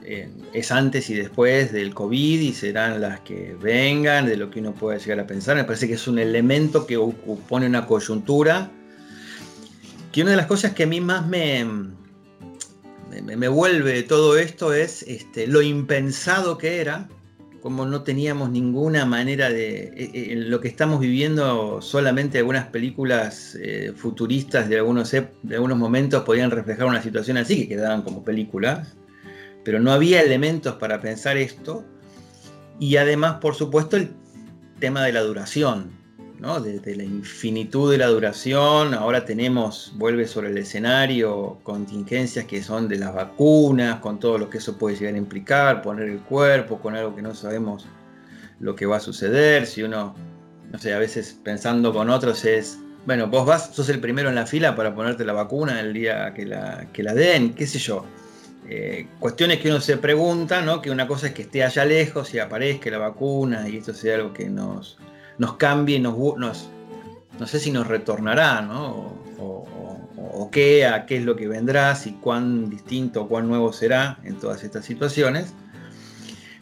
eh, 0.04 0.30
es 0.52 0.72
antes 0.74 1.10
y 1.10 1.14
después 1.14 1.72
del 1.72 1.94
COVID 1.94 2.42
y 2.42 2.54
serán 2.54 3.00
las 3.00 3.22
que 3.22 3.56
vengan, 3.62 4.26
de 4.26 4.36
lo 4.36 4.52
que 4.52 4.60
uno 4.60 4.74
pueda 4.74 4.98
llegar 4.98 5.22
a 5.22 5.28
pensar. 5.28 5.56
Me 5.56 5.64
parece 5.64 5.88
que 5.88 5.94
es 5.94 6.06
un 6.06 6.20
elemento 6.20 6.86
que 6.86 7.00
pone 7.48 7.66
una 7.66 7.86
coyuntura. 7.86 8.70
Que 10.12 10.22
una 10.22 10.32
de 10.32 10.38
las 10.38 10.48
cosas 10.48 10.74
que 10.74 10.84
a 10.84 10.88
mí 10.88 11.00
más 11.00 11.26
me, 11.26 11.66
me, 13.26 13.48
vuelve 13.48 14.04
todo 14.04 14.38
esto 14.38 14.74
es 14.74 15.04
este, 15.04 15.48
lo 15.48 15.62
impensado 15.62 16.58
que 16.58 16.82
era, 16.82 17.08
como 17.62 17.86
no 17.86 18.04
teníamos 18.04 18.50
ninguna 18.50 19.06
manera 19.06 19.50
de... 19.50 19.84
Eh, 19.96 20.12
eh, 20.14 20.36
lo 20.36 20.60
que 20.60 20.68
estamos 20.68 21.00
viviendo, 21.00 21.82
solamente 21.82 22.38
algunas 22.38 22.68
películas 22.68 23.58
eh, 23.62 23.94
futuristas 23.96 24.68
de 24.70 24.78
algunos, 24.78 25.12
de 25.12 25.56
algunos 25.56 25.78
momentos 25.78 26.24
podían 26.24 26.52
reflejar 26.52 26.86
una 26.86 27.02
situación 27.02 27.38
así, 27.38 27.62
que 27.62 27.70
quedaban 27.70 28.02
como 28.02 28.24
películas, 28.24 28.96
pero 29.64 29.80
no 29.80 29.92
había 29.92 30.22
elementos 30.22 30.76
para 30.76 31.00
pensar 31.00 31.38
esto. 31.38 31.86
Y 32.80 32.98
además, 32.98 33.38
por 33.40 33.56
supuesto, 33.56 33.96
el 33.96 34.12
tema 34.80 35.06
de 35.06 35.14
la 35.14 35.22
duración 35.22 36.03
desde 36.62 36.96
la 36.96 37.04
infinitud 37.04 37.90
de 37.90 37.98
la 37.98 38.08
duración, 38.08 38.94
ahora 38.94 39.24
tenemos, 39.24 39.94
vuelve 39.96 40.28
sobre 40.28 40.50
el 40.50 40.58
escenario, 40.58 41.60
contingencias 41.64 42.46
que 42.46 42.62
son 42.62 42.90
de 42.90 42.98
las 42.98 43.14
vacunas, 43.14 44.00
con 44.02 44.20
todo 44.20 44.38
lo 44.38 44.50
que 44.50 44.58
eso 44.58 44.78
puede 44.78 44.98
llegar 44.98 45.16
a 45.16 45.18
implicar, 45.18 45.82
poner 45.82 46.10
el 46.10 46.20
cuerpo 46.20 46.80
con 46.80 46.96
algo 46.96 47.16
que 47.16 47.22
no 47.22 47.34
sabemos 47.34 47.86
lo 48.60 48.76
que 48.76 48.86
va 48.86 48.98
a 48.98 49.00
suceder, 49.00 49.66
si 49.66 49.84
uno, 49.84 50.16
no 50.70 50.80
sé, 50.80 50.94
a 50.94 51.00
veces 51.00 51.40
pensando 51.44 51.94
con 51.94 52.10
otros 52.10 52.44
es, 52.44 52.78
bueno, 53.06 53.28
vos 53.28 53.46
vas, 53.46 53.74
sos 53.74 53.88
el 53.88 54.02
primero 54.02 54.28
en 54.28 54.36
la 54.36 54.46
fila 54.46 54.76
para 54.76 54.94
ponerte 54.94 55.24
la 55.24 55.34
vacuna 55.34 55.80
el 55.80 55.94
día 55.94 56.34
que 56.34 56.46
la, 56.46 56.88
que 56.92 57.04
la 57.04 57.14
den, 57.14 57.54
qué 57.54 57.68
sé 57.68 57.80
yo. 57.80 58.06
Eh, 58.68 59.08
cuestiones 59.20 59.60
que 59.60 59.70
uno 59.70 59.82
se 59.82 59.98
pregunta, 59.98 60.62
¿no? 60.62 60.82
Que 60.82 60.90
una 60.90 61.08
cosa 61.08 61.28
es 61.28 61.34
que 61.34 61.44
esté 61.44 61.64
allá 61.64 61.86
lejos 61.86 62.34
y 62.34 62.40
aparezca 62.40 62.90
la 62.90 62.98
vacuna 62.98 63.68
y 63.68 63.78
esto 63.78 63.94
sea 63.94 64.16
algo 64.16 64.34
que 64.34 64.50
nos, 64.50 64.98
nos 65.38 65.58
cambie, 65.58 66.00
no 66.00 67.48
sé 67.48 67.60
si 67.60 67.72
nos 67.72 67.88
retornará, 67.88 68.62
¿no? 68.62 69.22
O, 69.40 70.50
qué, 70.52 70.86
a 70.86 71.06
qué 71.06 71.18
es 71.18 71.26
lo 71.26 71.36
que 71.36 71.48
vendrá, 71.48 71.96
si 71.96 72.14
cuán 72.14 72.70
distinto 72.70 73.24
o 73.24 73.28
cuán 73.28 73.48
nuevo 73.48 73.74
será 73.74 74.20
en 74.24 74.36
todas 74.36 74.64
estas 74.64 74.86
situaciones. 74.86 75.54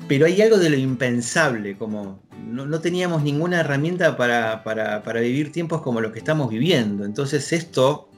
Pero 0.07 0.25
hay 0.25 0.41
algo 0.41 0.57
de 0.57 0.69
lo 0.69 0.77
impensable, 0.77 1.77
como 1.77 2.19
no, 2.45 2.79
teníamos 2.79 3.23
ninguna 3.23 3.61
herramienta 3.61 4.17
para, 4.17 5.01
vivir 5.21 5.51
tiempos 5.51 5.81
como 5.81 6.01
los 6.01 6.11
que 6.11 6.19
estamos 6.19 6.49
viviendo. 6.49 7.05
Entonces 7.05 7.53
esto 7.53 8.09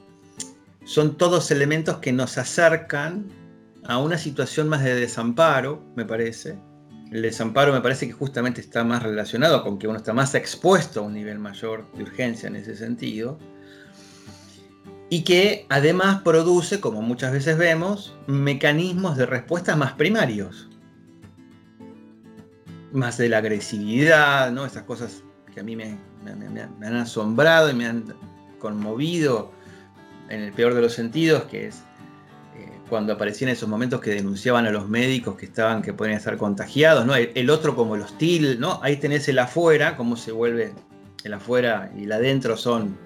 son 0.84 1.16
todos 1.16 1.50
elementos 1.50 1.98
que 1.98 2.12
nos 2.12 2.38
acercan 2.38 3.26
a 3.84 3.98
una 3.98 4.18
situación 4.18 4.68
más 4.68 4.82
de 4.82 4.94
desamparo, 4.94 5.82
me 5.94 6.04
parece, 6.04 6.56
el 7.14 7.22
desamparo 7.22 7.72
me 7.72 7.80
parece 7.80 8.08
que 8.08 8.12
justamente 8.12 8.60
está 8.60 8.82
más 8.82 9.00
relacionado 9.00 9.62
con 9.62 9.78
que 9.78 9.86
uno 9.86 9.98
está 9.98 10.12
más 10.12 10.34
expuesto 10.34 10.98
a 10.98 11.02
un 11.04 11.14
nivel 11.14 11.38
mayor 11.38 11.86
de 11.92 12.02
urgencia 12.02 12.48
en 12.48 12.56
ese 12.56 12.74
sentido. 12.74 13.38
Y 15.10 15.22
que 15.22 15.64
además 15.68 16.22
produce, 16.22 16.80
como 16.80 17.02
muchas 17.02 17.30
veces 17.30 17.56
vemos, 17.56 18.16
mecanismos 18.26 19.16
de 19.16 19.26
respuesta 19.26 19.76
más 19.76 19.92
primarios. 19.92 20.68
Más 22.90 23.16
de 23.16 23.28
la 23.28 23.38
agresividad, 23.38 24.50
¿no? 24.50 24.66
Estas 24.66 24.82
cosas 24.82 25.22
que 25.54 25.60
a 25.60 25.62
mí 25.62 25.76
me 25.76 25.96
han 26.26 26.96
asombrado 26.96 27.70
y 27.70 27.74
me 27.74 27.86
han 27.86 28.12
conmovido 28.58 29.52
en 30.30 30.40
el 30.40 30.52
peor 30.52 30.74
de 30.74 30.82
los 30.82 30.94
sentidos, 30.94 31.44
que 31.44 31.68
es 31.68 31.84
cuando 32.88 33.14
aparecían 33.14 33.50
esos 33.50 33.68
momentos 33.68 34.00
que 34.00 34.10
denunciaban 34.10 34.66
a 34.66 34.70
los 34.70 34.88
médicos 34.88 35.36
que 35.36 35.46
estaban, 35.46 35.82
que 35.82 35.92
podían 35.92 36.16
estar 36.16 36.36
contagiados, 36.36 37.06
¿no? 37.06 37.14
El, 37.14 37.50
otro 37.50 37.74
como 37.74 37.94
el 37.94 38.02
hostil, 38.02 38.60
¿no? 38.60 38.80
Ahí 38.82 38.96
tenés 38.96 39.28
el 39.28 39.38
afuera, 39.38 39.96
cómo 39.96 40.16
se 40.16 40.32
vuelve 40.32 40.74
el 41.24 41.34
afuera 41.34 41.90
y 41.96 42.04
el 42.04 42.12
adentro 42.12 42.56
son 42.56 42.96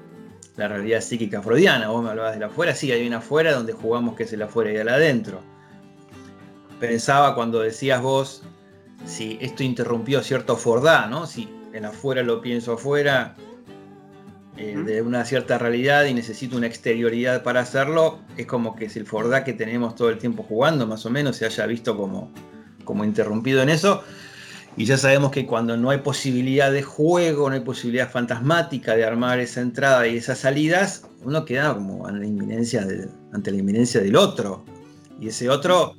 la 0.56 0.68
realidad 0.68 1.00
psíquica 1.00 1.40
freudiana. 1.42 1.88
Vos 1.88 2.02
me 2.02 2.10
hablabas 2.10 2.34
del 2.34 2.42
afuera, 2.42 2.74
sí, 2.74 2.90
hay 2.90 3.06
un 3.06 3.14
afuera 3.14 3.52
donde 3.52 3.72
jugamos 3.72 4.16
que 4.16 4.24
es 4.24 4.32
el 4.32 4.42
afuera 4.42 4.72
y 4.72 4.76
el 4.76 4.88
adentro. 4.88 5.40
Pensaba 6.80 7.34
cuando 7.34 7.60
decías 7.60 8.02
vos 8.02 8.42
si 9.04 9.38
esto 9.40 9.62
interrumpió 9.62 10.22
cierto 10.22 10.56
Fordá, 10.56 11.06
¿no? 11.06 11.26
Si 11.26 11.48
el 11.72 11.84
afuera 11.84 12.22
lo 12.22 12.40
pienso 12.40 12.72
afuera, 12.72 13.36
eh, 14.58 14.76
de 14.76 15.02
una 15.02 15.24
cierta 15.24 15.56
realidad 15.56 16.06
y 16.06 16.14
necesito 16.14 16.56
una 16.56 16.66
exterioridad 16.66 17.44
para 17.44 17.60
hacerlo, 17.60 18.18
es 18.36 18.46
como 18.46 18.74
que 18.74 18.90
si 18.90 18.98
el 18.98 19.06
Fordá 19.06 19.44
que 19.44 19.52
tenemos 19.52 19.94
todo 19.94 20.10
el 20.10 20.18
tiempo 20.18 20.42
jugando, 20.42 20.84
más 20.84 21.06
o 21.06 21.10
menos, 21.10 21.36
se 21.36 21.46
haya 21.46 21.64
visto 21.66 21.96
como, 21.96 22.32
como 22.84 23.04
interrumpido 23.04 23.62
en 23.62 23.68
eso. 23.68 24.02
Y 24.76 24.84
ya 24.84 24.96
sabemos 24.96 25.30
que 25.30 25.46
cuando 25.46 25.76
no 25.76 25.90
hay 25.90 25.98
posibilidad 25.98 26.72
de 26.72 26.82
juego, 26.82 27.48
no 27.48 27.54
hay 27.54 27.60
posibilidad 27.60 28.10
fantasmática 28.10 28.96
de 28.96 29.04
armar 29.04 29.38
esa 29.38 29.60
entrada 29.60 30.08
y 30.08 30.16
esas 30.16 30.38
salidas, 30.38 31.08
uno 31.22 31.44
queda 31.44 31.74
como 31.74 32.06
ante 32.06 32.20
la 32.20 32.26
inminencia, 32.26 32.86
ante 33.32 33.52
la 33.52 33.58
inminencia 33.58 34.00
del 34.00 34.16
otro. 34.16 34.64
Y 35.20 35.28
ese 35.28 35.48
otro 35.50 35.94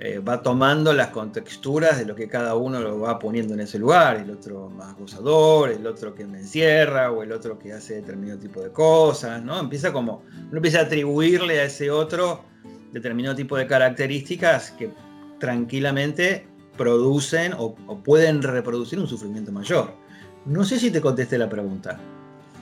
eh, 0.00 0.20
va 0.20 0.40
tomando 0.40 0.92
las 0.92 1.08
contexturas 1.08 1.98
de 1.98 2.04
lo 2.06 2.14
que 2.14 2.28
cada 2.28 2.54
uno 2.54 2.78
lo 2.78 3.00
va 3.00 3.18
poniendo 3.18 3.54
en 3.54 3.60
ese 3.60 3.80
lugar, 3.80 4.18
el 4.18 4.30
otro 4.30 4.70
más 4.70 4.96
gozador, 4.96 5.70
el 5.70 5.84
otro 5.88 6.14
que 6.14 6.24
me 6.24 6.38
encierra 6.38 7.10
o 7.10 7.24
el 7.24 7.32
otro 7.32 7.58
que 7.58 7.72
hace 7.72 7.96
determinado 7.96 8.38
tipo 8.38 8.60
de 8.62 8.70
cosas, 8.70 9.42
¿no? 9.42 9.58
Empieza 9.58 9.92
como, 9.92 10.22
uno 10.32 10.56
empieza 10.56 10.78
a 10.78 10.82
atribuirle 10.82 11.58
a 11.58 11.64
ese 11.64 11.90
otro 11.90 12.44
determinado 12.92 13.34
tipo 13.34 13.56
de 13.56 13.66
características 13.66 14.70
que 14.70 14.88
tranquilamente 15.40 16.46
producen 16.76 17.52
o, 17.58 17.74
pueden 18.04 18.40
reproducir 18.40 19.00
un 19.00 19.08
sufrimiento 19.08 19.50
mayor. 19.50 19.92
No 20.46 20.64
sé 20.64 20.78
si 20.78 20.92
te 20.92 21.00
contesté 21.00 21.38
la 21.38 21.48
pregunta. 21.48 21.98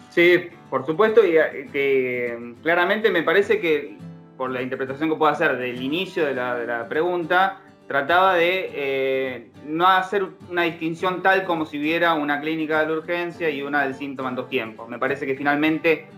Sí, 0.08 0.48
por 0.70 0.86
supuesto, 0.86 1.20
y 1.22 1.32
que 1.70 2.54
claramente 2.62 3.10
me 3.10 3.22
parece 3.22 3.60
que 3.60 3.98
por 4.36 4.50
la 4.50 4.62
interpretación 4.62 5.08
que 5.08 5.16
puedo 5.16 5.32
hacer 5.32 5.56
del 5.56 5.82
inicio 5.82 6.26
de 6.26 6.34
la, 6.34 6.86
pregunta, 6.88 7.58
trataba 7.86 8.34
de 8.34 8.70
eh, 8.74 9.50
no 9.64 9.86
hacer 9.86 10.26
una 10.50 10.62
distinción 10.62 11.22
tal 11.22 11.44
como 11.44 11.66
si 11.66 11.78
hubiera 11.78 12.14
una 12.14 12.40
clínica 12.40 12.80
de 12.80 12.86
la 12.86 12.92
urgencia 12.94 13.48
y 13.50 13.62
una 13.62 13.82
del 13.82 13.94
síntoma 13.94 14.30
en 14.30 14.34
dos 14.36 14.48
tiempos. 14.48 14.88
Me 14.88 14.98
parece 14.98 15.26
que 15.26 15.34
finalmente 15.34 16.08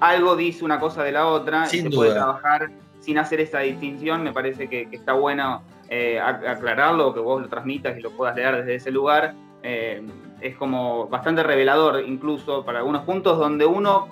algo 0.00 0.36
dice 0.36 0.64
una 0.64 0.78
cosa 0.80 1.02
de 1.02 1.12
la 1.12 1.26
otra 1.26 1.66
y 1.66 1.80
se 1.80 1.90
puede 1.90 2.12
trabajar 2.12 2.70
sin 3.00 3.18
hacer 3.18 3.40
esa 3.40 3.60
distinción. 3.60 4.22
Me 4.22 4.32
parece 4.32 4.68
que, 4.68 4.88
está 4.90 5.12
bueno 5.12 5.62
eh, 5.88 6.20
aclararlo, 6.20 7.14
que 7.14 7.20
vos 7.20 7.42
lo 7.42 7.48
transmitas 7.48 7.96
y 7.98 8.00
lo 8.00 8.10
puedas 8.10 8.36
leer 8.36 8.56
desde 8.58 8.74
ese 8.76 8.90
lugar. 8.90 9.34
Eh, 9.62 10.02
es 10.40 10.56
como 10.56 11.08
bastante 11.08 11.42
revelador 11.42 12.04
incluso 12.06 12.64
para 12.64 12.80
algunos 12.80 13.02
puntos 13.04 13.38
donde 13.38 13.64
uno 13.64 14.08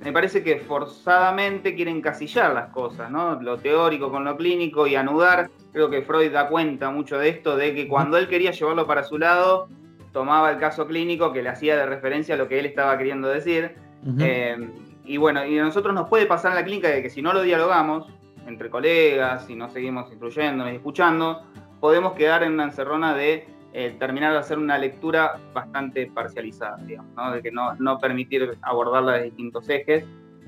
me 0.00 0.12
parece 0.12 0.42
que 0.42 0.58
forzadamente 0.58 1.74
quieren 1.74 1.96
encasillar 1.96 2.52
las 2.54 2.68
cosas, 2.68 3.10
¿no? 3.10 3.40
Lo 3.40 3.58
teórico 3.58 4.10
con 4.10 4.24
lo 4.24 4.36
clínico 4.36 4.86
y 4.86 4.94
anudar. 4.94 5.50
Creo 5.72 5.90
que 5.90 6.02
Freud 6.02 6.32
da 6.32 6.48
cuenta 6.48 6.90
mucho 6.90 7.18
de 7.18 7.30
esto, 7.30 7.56
de 7.56 7.74
que 7.74 7.88
cuando 7.88 8.16
él 8.18 8.28
quería 8.28 8.50
llevarlo 8.50 8.86
para 8.86 9.04
su 9.04 9.18
lado, 9.18 9.68
tomaba 10.12 10.50
el 10.50 10.58
caso 10.58 10.86
clínico 10.86 11.32
que 11.32 11.42
le 11.42 11.48
hacía 11.48 11.76
de 11.76 11.86
referencia 11.86 12.34
a 12.34 12.38
lo 12.38 12.48
que 12.48 12.58
él 12.58 12.66
estaba 12.66 12.96
queriendo 12.98 13.28
decir. 13.28 13.74
Eh, 14.18 14.70
y 15.04 15.16
bueno, 15.16 15.44
y 15.44 15.58
a 15.58 15.64
nosotros 15.64 15.94
nos 15.94 16.08
puede 16.08 16.26
pasar 16.26 16.52
en 16.52 16.56
la 16.56 16.64
clínica 16.64 16.88
de 16.88 17.02
que 17.02 17.10
si 17.10 17.22
no 17.22 17.32
lo 17.32 17.42
dialogamos 17.42 18.06
entre 18.46 18.70
colegas, 18.70 19.46
si 19.46 19.56
no 19.56 19.68
seguimos 19.70 20.10
instruyéndonos 20.10 20.72
y 20.72 20.76
escuchando, 20.76 21.42
podemos 21.80 22.12
quedar 22.12 22.42
en 22.42 22.52
una 22.52 22.64
encerrona 22.64 23.14
de 23.14 23.46
eh, 23.78 23.94
terminar 23.98 24.32
de 24.32 24.38
hacer 24.38 24.58
una 24.58 24.78
lectura 24.78 25.38
bastante 25.52 26.06
parcializada, 26.06 26.78
digamos, 26.78 27.14
¿no? 27.14 27.30
de 27.30 27.42
que 27.42 27.52
no, 27.52 27.74
no 27.74 27.98
permitir 27.98 28.56
abordarla 28.62 29.18
de 29.18 29.24
distintos 29.24 29.68
ejes. 29.68 30.02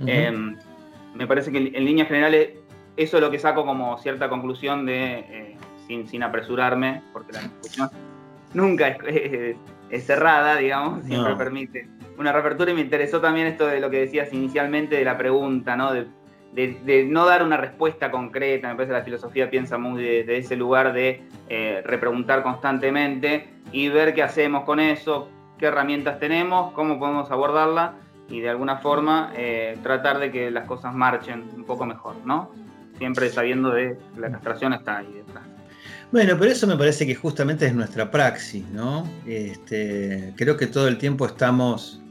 Em, 0.07 0.57
me 1.15 1.27
parece 1.27 1.53
que 1.53 1.59
en, 1.59 1.85
líneas 1.85 2.09
generales 2.09 2.53
eso 2.97 3.19
es 3.19 3.23
lo 3.23 3.31
que 3.31 3.39
saco 3.39 3.67
como 3.67 3.99
cierta 3.99 4.31
conclusión 4.31 4.87
de, 4.87 5.19
eh, 5.19 5.57
sin, 5.87 6.09
sin, 6.09 6.23
apresurarme, 6.23 7.03
porque 7.13 7.35
la 7.35 7.43
discusión 7.43 7.91
nunca 8.55 8.89
es, 8.89 10.07
cerrada, 10.07 10.57
digamos, 10.57 11.05
siempre 11.05 11.37
permite 11.37 11.87
una 12.17 12.33
reapertura 12.33 12.71
y 12.71 12.75
me 12.77 12.81
interesó 12.81 13.21
también 13.21 13.47
esto 13.47 13.67
de 13.67 13.79
lo 13.79 13.91
que 13.91 13.99
decías 14.01 14.33
inicialmente 14.33 14.97
de 14.97 15.05
la 15.05 15.19
pregunta, 15.19 15.77
¿no? 15.77 15.93
De, 15.93 16.07
de, 16.53 17.05
no 17.05 17.27
dar 17.27 17.43
una 17.43 17.59
respuesta 17.59 18.11
concreta, 18.11 18.69
me 18.69 18.75
parece 18.75 18.93
que 18.93 18.99
la 18.99 19.05
filosofía 19.05 19.51
piensa 19.51 19.77
muy 19.77 20.03
de, 20.03 20.39
ese 20.39 20.57
lugar 20.57 20.95
de 20.95 21.23
eh, 21.49 21.83
repreguntar 21.85 22.43
constantemente 22.43 23.49
y 23.73 23.89
ver 23.89 24.15
qué 24.15 24.23
hacemos 24.23 24.65
con 24.65 24.81
eso, 24.81 25.29
qué 25.59 25.67
herramientas 25.67 26.19
tenemos, 26.19 26.73
cómo 26.73 26.99
podemos 26.99 27.31
abordarla 27.31 27.95
y 28.29 28.41
de 28.41 28.51
alguna 28.51 28.79
forma 28.79 29.33
eh, 29.37 29.79
tratar 29.83 30.19
de 30.19 30.31
que 30.31 30.51
las 30.51 30.67
cosas 30.67 30.95
marchen 30.95 31.45
un 31.57 31.65
poco 31.65 31.87
mejor, 31.87 32.17
¿no? 32.25 32.51
Siempre 32.99 33.31
sabiendo 33.31 33.71
de 33.71 33.99
que 34.15 34.21
la 34.21 34.31
castración 34.31 34.73
está 34.73 34.99
ahí 34.99 35.13
detrás. 35.13 35.45
Bueno, 36.11 36.37
pero 36.39 36.51
eso 36.51 36.67
me 36.67 36.77
parece 36.77 37.07
que 37.07 37.15
justamente 37.15 37.67
es 37.67 37.75
nuestra 37.75 38.11
praxis, 38.11 38.67
¿no? 38.71 39.07
Este, 39.27 40.33
creo 40.37 40.57
que 40.57 40.67
todo 40.67 40.89
el 40.89 40.97
tiempo 40.97 41.27
estamos 41.27 42.03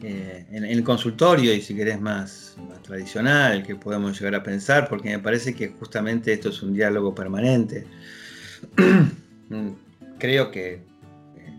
eh, 0.00 0.46
en, 0.50 0.64
el 0.64 0.82
consultorio 0.82 1.54
y 1.54 1.60
si 1.60 1.76
querés 1.76 2.00
más, 2.00 2.56
tradicional 2.82 3.62
que 3.62 3.76
podemos 3.76 4.18
llegar 4.18 4.34
a 4.34 4.42
pensar, 4.42 4.88
porque 4.88 5.10
me 5.10 5.18
parece 5.20 5.54
que 5.54 5.68
justamente 5.68 6.32
esto 6.32 6.48
es 6.48 6.62
un 6.62 6.74
diálogo 6.74 7.14
permanente. 7.14 7.86
creo 10.18 10.50
que 10.50 10.74
eh, 10.74 10.80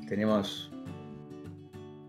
tenemos, 0.08 0.72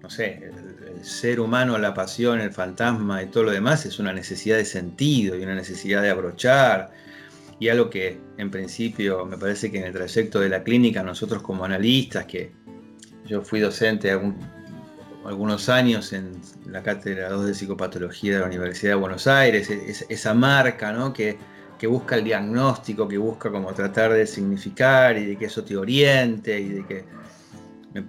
no 0.02 0.10
sé, 0.10 0.42
el, 0.44 1.04
ser 1.04 1.38
humano, 1.38 1.76
la 1.76 1.92
pasión, 1.92 2.40
el 2.40 2.50
fantasma 2.52 3.22
y 3.22 3.26
todo 3.26 3.44
lo 3.44 3.50
demás 3.50 3.84
es 3.84 3.98
una 3.98 4.12
necesidad 4.12 4.56
de 4.56 4.64
sentido 4.64 5.36
y 5.36 5.42
una 5.42 5.54
necesidad 5.54 6.00
de 6.00 6.08
abrochar. 6.08 6.92
Y 7.60 7.68
algo 7.68 7.90
que 7.90 8.18
en 8.38 8.50
principio 8.50 9.26
me 9.26 9.36
parece 9.36 9.70
que 9.70 9.78
en 9.78 9.84
el 9.84 9.92
trayecto 9.92 10.40
de 10.40 10.48
la 10.48 10.62
clínica 10.62 11.02
nosotros 11.02 11.42
como 11.42 11.64
analistas, 11.64 12.24
que 12.24 12.52
yo 13.26 13.42
fui 13.42 13.60
docente 13.60 14.10
algunos 15.24 15.68
años 15.68 16.12
en 16.12 16.40
la 16.66 16.82
cátedra 16.82 17.28
2 17.28 17.46
de 17.46 17.54
psicopatología 17.54 18.34
de 18.34 18.40
la 18.40 18.46
Universidad 18.46 18.92
de 18.92 18.96
Buenos 18.96 19.26
Aires, 19.26 19.68
esa 20.08 20.34
marca 20.34 20.92
¿no? 20.92 21.12
que, 21.12 21.36
que 21.78 21.86
busca 21.86 22.16
el 22.16 22.24
diagnóstico, 22.24 23.08
que 23.08 23.18
busca 23.18 23.50
como 23.50 23.72
tratar 23.72 24.12
de 24.12 24.26
significar 24.26 25.16
y 25.18 25.26
de 25.26 25.36
que 25.36 25.46
eso 25.46 25.64
te 25.64 25.76
oriente 25.76 26.58
y 26.58 26.68
de 26.68 26.86
que 26.86 27.04
me, 27.94 28.02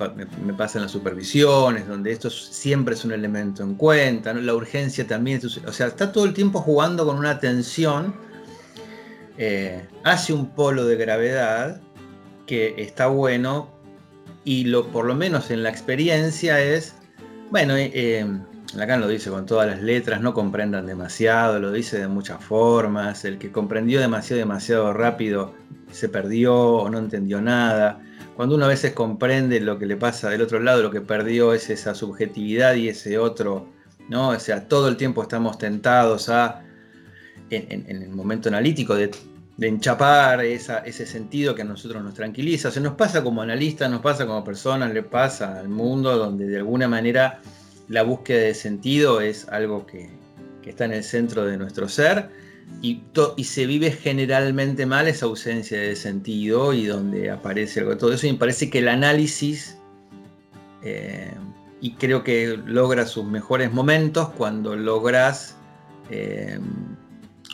me, 0.44 0.54
pasan 0.54 0.82
las 0.82 0.92
supervisiones, 0.92 1.88
donde 1.88 2.12
esto 2.12 2.30
siempre 2.30 2.96
es 2.96 3.06
un 3.06 3.12
elemento 3.12 3.62
en 3.62 3.76
cuenta, 3.76 4.34
la 4.34 4.56
urgencia 4.56 5.06
también, 5.06 5.40
o 5.46 5.72
sea, 5.72 5.88
está 5.88 6.12
todo 6.12 6.26
el 6.26 6.34
tiempo 6.34 6.60
jugando 6.60 7.06
con 7.06 7.18
una 7.18 7.40
tensión, 7.40 8.16
eh, 9.38 9.86
hace 10.04 10.34
un 10.34 10.50
polo 10.50 10.86
de 10.86 10.96
gravedad 10.96 11.82
que 12.48 12.74
está 12.78 13.08
bueno 13.08 13.70
y 14.44 14.66
lo, 14.66 14.88
por 14.88 15.06
lo 15.06 15.14
menos 15.14 15.52
en 15.52 15.62
la 15.62 15.70
experiencia 15.70 16.62
es, 16.62 16.96
bueno, 17.52 17.76
eh, 17.76 17.92
eh, 17.94 18.26
Lacan 18.76 19.00
lo 19.00 19.08
dice 19.08 19.30
con 19.30 19.46
todas 19.46 19.68
las 19.68 19.82
letras, 19.82 20.22
no 20.22 20.34
comprendan 20.34 20.86
demasiado, 20.86 21.60
lo 21.60 21.72
dice 21.72 21.98
de 21.98 22.08
muchas 22.08 22.44
formas, 22.44 23.24
el 23.24 23.38
que 23.38 23.52
comprendió 23.52 24.02
demasiado, 24.02 24.40
demasiado 24.40 24.92
rápido 24.92 25.54
se 25.92 26.10
perdió 26.10 26.56
o 26.56 26.90
no 26.90 26.98
entendió 26.98 27.42
nada. 27.42 28.02
Cuando 28.36 28.56
uno 28.56 28.66
a 28.66 28.68
veces 28.68 28.92
comprende 28.94 29.62
lo 29.62 29.80
que 29.80 29.86
le 29.86 29.96
pasa 29.96 30.30
del 30.30 30.42
otro 30.42 30.60
lado, 30.60 30.82
lo 30.84 30.92
que 30.92 31.00
perdió 31.00 31.54
es 31.54 31.70
esa 31.70 31.96
subjetividad 31.96 32.76
y 32.76 32.90
ese 32.90 33.18
otro, 33.18 33.70
¿no? 34.10 34.30
O 34.30 34.40
sea, 34.40 34.68
todo 34.68 34.90
el 34.90 34.98
tiempo 34.98 35.22
estamos 35.22 35.58
tentados 35.58 36.28
a, 36.28 36.62
en, 37.50 37.86
el 37.88 38.10
momento 38.10 38.50
analítico, 38.50 38.96
de, 38.96 39.12
enchapar 39.62 40.44
ese 40.44 41.06
sentido 41.06 41.56
que 41.56 41.62
a 41.62 41.66
nosotros 41.66 42.04
nos 42.04 42.14
tranquiliza. 42.14 42.68
O 42.68 42.72
sea, 42.72 42.84
nos 42.84 42.96
pasa 42.96 43.24
como 43.24 43.42
analistas, 43.42 43.90
nos 43.90 44.02
pasa 44.02 44.28
como 44.28 44.44
personas, 44.44 44.94
le 44.94 45.02
pasa 45.02 45.58
al 45.58 45.70
mundo 45.70 46.18
donde 46.18 46.46
de 46.46 46.58
alguna 46.58 46.90
manera 46.90 47.40
la 47.88 48.04
búsqueda 48.04 48.42
de 48.42 48.54
sentido 48.54 49.22
es 49.22 49.48
algo 49.50 49.86
que, 49.86 50.10
está 50.66 50.86
en 50.86 50.94
el 50.94 51.04
centro 51.04 51.46
de 51.46 51.58
nuestro 51.58 51.88
ser 51.88 52.32
y, 52.82 53.04
se 53.44 53.68
vive 53.68 53.92
generalmente 53.92 54.88
mal 54.88 55.08
esa 55.08 55.28
ausencia 55.28 55.80
de 55.80 55.96
sentido 55.96 56.74
y 56.74 56.86
donde 56.88 57.30
aparece 57.30 57.82
algo 57.82 57.92
de 57.92 57.98
todo 57.98 58.14
eso. 58.14 58.26
Y 58.26 58.32
me 58.32 58.40
parece 58.40 58.72
que 58.72 58.80
el 58.80 58.88
análisis, 58.88 59.78
eh, 60.84 61.32
y 61.82 61.92
creo 61.92 62.24
que 62.24 62.58
logra 62.66 63.06
sus 63.06 63.26
mejores 63.26 63.72
momentos 63.72 64.30
cuando 64.30 64.76
logras 64.76 65.56
eh, 66.10 66.60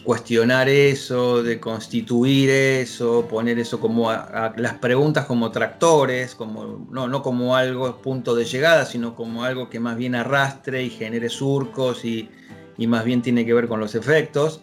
cuestionar 0.04 0.68
eso, 0.70 1.44
de 1.44 1.60
constituir 1.60 2.50
eso, 2.50 3.28
poner 3.30 3.60
eso 3.60 3.80
como 3.80 4.12
las 4.12 4.74
preguntas 4.76 5.26
como 5.26 5.52
tractores, 5.52 6.36
como, 6.36 6.88
no, 6.90 7.08
no 7.08 7.22
como 7.22 7.56
algo 7.56 8.02
punto 8.02 8.36
de 8.36 8.46
llegada, 8.46 8.86
sino 8.86 9.16
como 9.16 9.44
algo 9.44 9.70
que 9.70 9.80
más 9.80 9.98
bien 9.98 10.16
arrastre 10.16 10.84
y 10.84 10.90
genere 10.90 11.30
surcos 11.30 12.04
y, 12.06 12.30
y 12.78 12.88
más 12.88 13.06
bien 13.06 13.22
tiene 13.22 13.46
que 13.46 13.54
ver 13.54 13.68
con 13.68 13.80
los 13.80 13.96
efectos. 13.96 14.62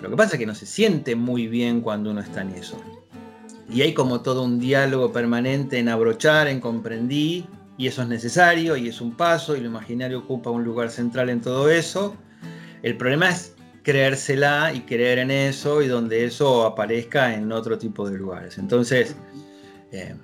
Lo 0.00 0.10
que 0.10 0.16
pasa 0.16 0.34
es 0.34 0.38
que 0.38 0.46
no 0.46 0.54
se 0.54 0.66
siente 0.66 1.16
muy 1.16 1.48
bien 1.48 1.80
cuando 1.80 2.10
uno 2.10 2.20
está 2.20 2.42
en 2.42 2.50
eso. 2.50 2.78
Y 3.68 3.82
hay 3.82 3.94
como 3.94 4.20
todo 4.20 4.42
un 4.42 4.58
diálogo 4.58 5.12
permanente 5.12 5.78
en 5.78 5.88
abrochar, 5.88 6.48
en 6.48 6.60
comprendí, 6.60 7.46
y 7.78 7.88
eso 7.88 8.02
es 8.02 8.08
necesario, 8.08 8.76
y 8.76 8.88
es 8.88 9.00
un 9.00 9.16
paso, 9.16 9.56
y 9.56 9.60
lo 9.60 9.66
imaginario 9.66 10.20
ocupa 10.20 10.50
un 10.50 10.64
lugar 10.64 10.90
central 10.90 11.30
en 11.30 11.40
todo 11.40 11.68
eso. 11.68 12.14
El 12.82 12.96
problema 12.96 13.30
es 13.30 13.55
creérsela 13.86 14.72
y 14.74 14.80
creer 14.80 15.20
en 15.20 15.30
eso 15.30 15.80
y 15.80 15.86
donde 15.86 16.24
eso 16.24 16.66
aparezca 16.66 17.32
en 17.32 17.52
otro 17.52 17.78
tipo 17.78 18.10
de 18.10 18.18
lugares. 18.18 18.58
Entonces, 18.58 19.14
eh, 19.92 20.16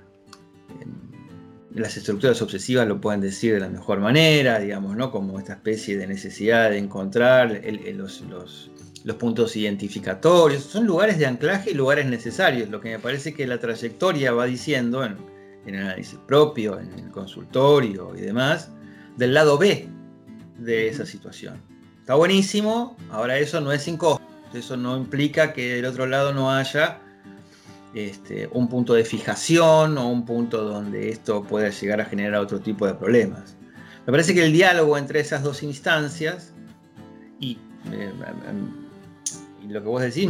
las 1.72 1.96
estructuras 1.96 2.42
obsesivas 2.42 2.88
lo 2.88 3.00
pueden 3.00 3.20
decir 3.20 3.54
de 3.54 3.60
la 3.60 3.68
mejor 3.68 4.00
manera, 4.00 4.58
digamos, 4.58 4.96
¿no? 4.96 5.12
Como 5.12 5.38
esta 5.38 5.52
especie 5.52 5.96
de 5.96 6.08
necesidad 6.08 6.70
de 6.70 6.78
encontrar 6.78 7.62
los, 7.94 9.14
puntos 9.16 9.54
identificatorios. 9.54 10.64
Son 10.64 10.84
lugares 10.84 11.18
de 11.18 11.26
anclaje 11.26 11.70
y 11.70 11.74
lugares 11.74 12.06
necesarios. 12.06 12.68
Lo 12.68 12.80
que 12.80 12.90
me 12.90 12.98
parece 12.98 13.32
que 13.32 13.46
la 13.46 13.60
trayectoria 13.60 14.32
va 14.32 14.46
diciendo 14.46 15.04
en, 15.04 15.16
en 15.66 15.76
el 15.76 15.82
análisis 15.84 16.18
propio, 16.26 16.80
en 16.80 16.92
el 16.98 17.12
consultorio 17.12 18.12
y 18.16 18.22
demás, 18.22 18.72
del 19.16 19.34
lado 19.34 19.56
B 19.56 19.88
de 20.58 20.88
esa 20.88 21.06
situación. 21.06 21.71
Está 22.02 22.16
buenísimo, 22.16 22.96
ahora 23.12 23.38
eso 23.38 23.60
no 23.60 23.70
es 23.70 23.84
sin 23.84 23.96
costo, 23.96 24.24
eso 24.52 24.76
no 24.76 24.96
implica 24.96 25.52
que 25.52 25.76
del 25.76 25.84
otro 25.84 26.04
lado 26.04 26.34
no 26.34 26.50
haya 26.50 26.98
este, 27.94 28.48
un 28.50 28.68
punto 28.68 28.94
de 28.94 29.04
fijación 29.04 29.96
o 29.96 30.10
un 30.10 30.26
punto 30.26 30.64
donde 30.64 31.10
esto 31.10 31.44
pueda 31.44 31.68
llegar 31.68 32.00
a 32.00 32.04
generar 32.04 32.40
otro 32.40 32.58
tipo 32.58 32.88
de 32.88 32.94
problemas. 32.94 33.56
Me 34.04 34.10
parece 34.10 34.34
que 34.34 34.44
el 34.44 34.52
diálogo 34.52 34.98
entre 34.98 35.20
esas 35.20 35.44
dos 35.44 35.62
instancias 35.62 36.52
y, 37.38 37.56
eh, 37.92 38.12
lo 39.72 39.82
que 39.82 39.88
vos 39.88 40.02
decís, 40.02 40.28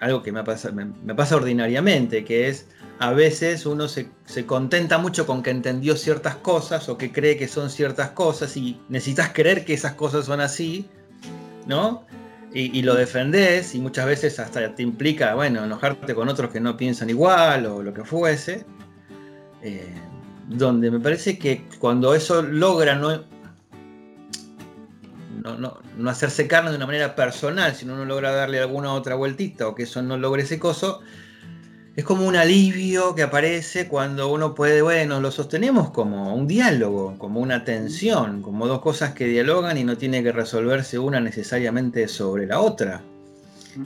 algo 0.00 0.22
que 0.22 0.32
me 0.32 0.44
pasa, 0.44 0.70
me 0.72 1.14
pasa 1.14 1.36
ordinariamente, 1.36 2.24
que 2.24 2.48
es 2.48 2.66
a 2.98 3.12
veces 3.12 3.64
uno 3.64 3.86
se, 3.88 4.10
contenta 4.46 4.98
mucho 4.98 5.24
con 5.26 5.42
que 5.42 5.50
entendió 5.50 5.96
ciertas 5.96 6.36
cosas 6.36 6.88
o 6.88 6.98
que 6.98 7.12
cree 7.12 7.36
que 7.36 7.46
son 7.46 7.70
ciertas 7.70 8.10
cosas 8.10 8.56
y 8.56 8.80
necesitas 8.88 9.30
creer 9.32 9.64
que 9.64 9.74
esas 9.74 9.94
cosas 9.94 10.26
son 10.26 10.40
así, 10.40 10.88
¿no? 11.66 12.04
Y, 12.52 12.82
lo 12.82 12.94
defendés 12.94 13.74
y 13.74 13.78
muchas 13.78 14.06
veces 14.06 14.40
hasta 14.40 14.74
te 14.74 14.82
implica, 14.82 15.34
bueno, 15.34 15.64
enojarte 15.64 16.14
con 16.14 16.28
otros 16.28 16.50
que 16.50 16.60
no 16.60 16.76
piensan 16.76 17.10
igual 17.10 17.66
o 17.66 17.82
lo 17.82 17.92
que 17.92 18.04
fuese. 18.04 18.64
Eh, 19.62 19.94
donde 20.48 20.90
me 20.90 20.98
parece 20.98 21.38
que 21.38 21.66
cuando 21.78 22.14
eso 22.14 22.42
logra 22.42 22.94
no, 22.94 23.22
no, 25.42 25.80
no, 25.96 26.10
hacerse 26.10 26.46
carne 26.46 26.70
de 26.70 26.76
una 26.76 26.86
manera 26.86 27.14
personal, 27.14 27.74
sino 27.74 27.94
uno 27.94 28.04
logra 28.04 28.32
darle 28.32 28.60
alguna 28.60 28.92
otra 28.92 29.14
vueltita 29.14 29.68
o 29.68 29.74
que 29.74 29.84
eso 29.84 30.02
no 30.02 30.16
logre 30.16 30.42
ese 30.42 30.58
coso, 30.58 31.00
es 31.98 32.04
como 32.04 32.26
un 32.26 32.36
alivio 32.36 33.14
que 33.16 33.22
aparece 33.22 33.88
cuando 33.88 34.32
uno 34.32 34.54
puede, 34.54 34.82
bueno, 34.82 35.20
lo 35.20 35.32
sostenemos 35.32 35.90
como 35.90 36.32
un 36.32 36.46
diálogo, 36.46 37.16
como 37.18 37.40
una 37.40 37.64
tensión, 37.64 38.40
como 38.40 38.68
dos 38.68 38.80
cosas 38.80 39.14
que 39.14 39.26
dialogan 39.26 39.76
y 39.78 39.84
no 39.84 39.98
tiene 39.98 40.22
que 40.22 40.30
resolverse 40.30 40.98
una 40.98 41.18
necesariamente 41.18 42.06
sobre 42.06 42.46
la 42.46 42.60
otra. 42.60 43.02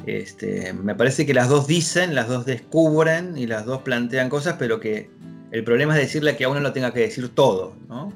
Este, 0.07 0.75
me 0.75 0.95
parece 0.95 1.25
que 1.25 1.33
las 1.33 1.49
dos 1.49 1.67
dicen, 1.67 2.15
las 2.15 2.29
dos 2.29 2.45
descubren 2.45 3.39
y 3.39 3.47
las 3.47 3.65
dos 3.65 3.81
plantean 3.81 4.29
cosas, 4.29 4.57
pero 4.59 4.79
que 4.79 5.11
el 5.51 5.65
problema 5.65 5.95
es 5.95 6.03
decirle 6.03 6.37
que 6.37 6.45
a 6.45 6.49
uno 6.51 6.61
lo 6.61 6.73
tenga 6.73 6.93
que 6.93 7.01
decir 7.01 7.29
todo, 7.35 7.77
¿no? 7.89 8.13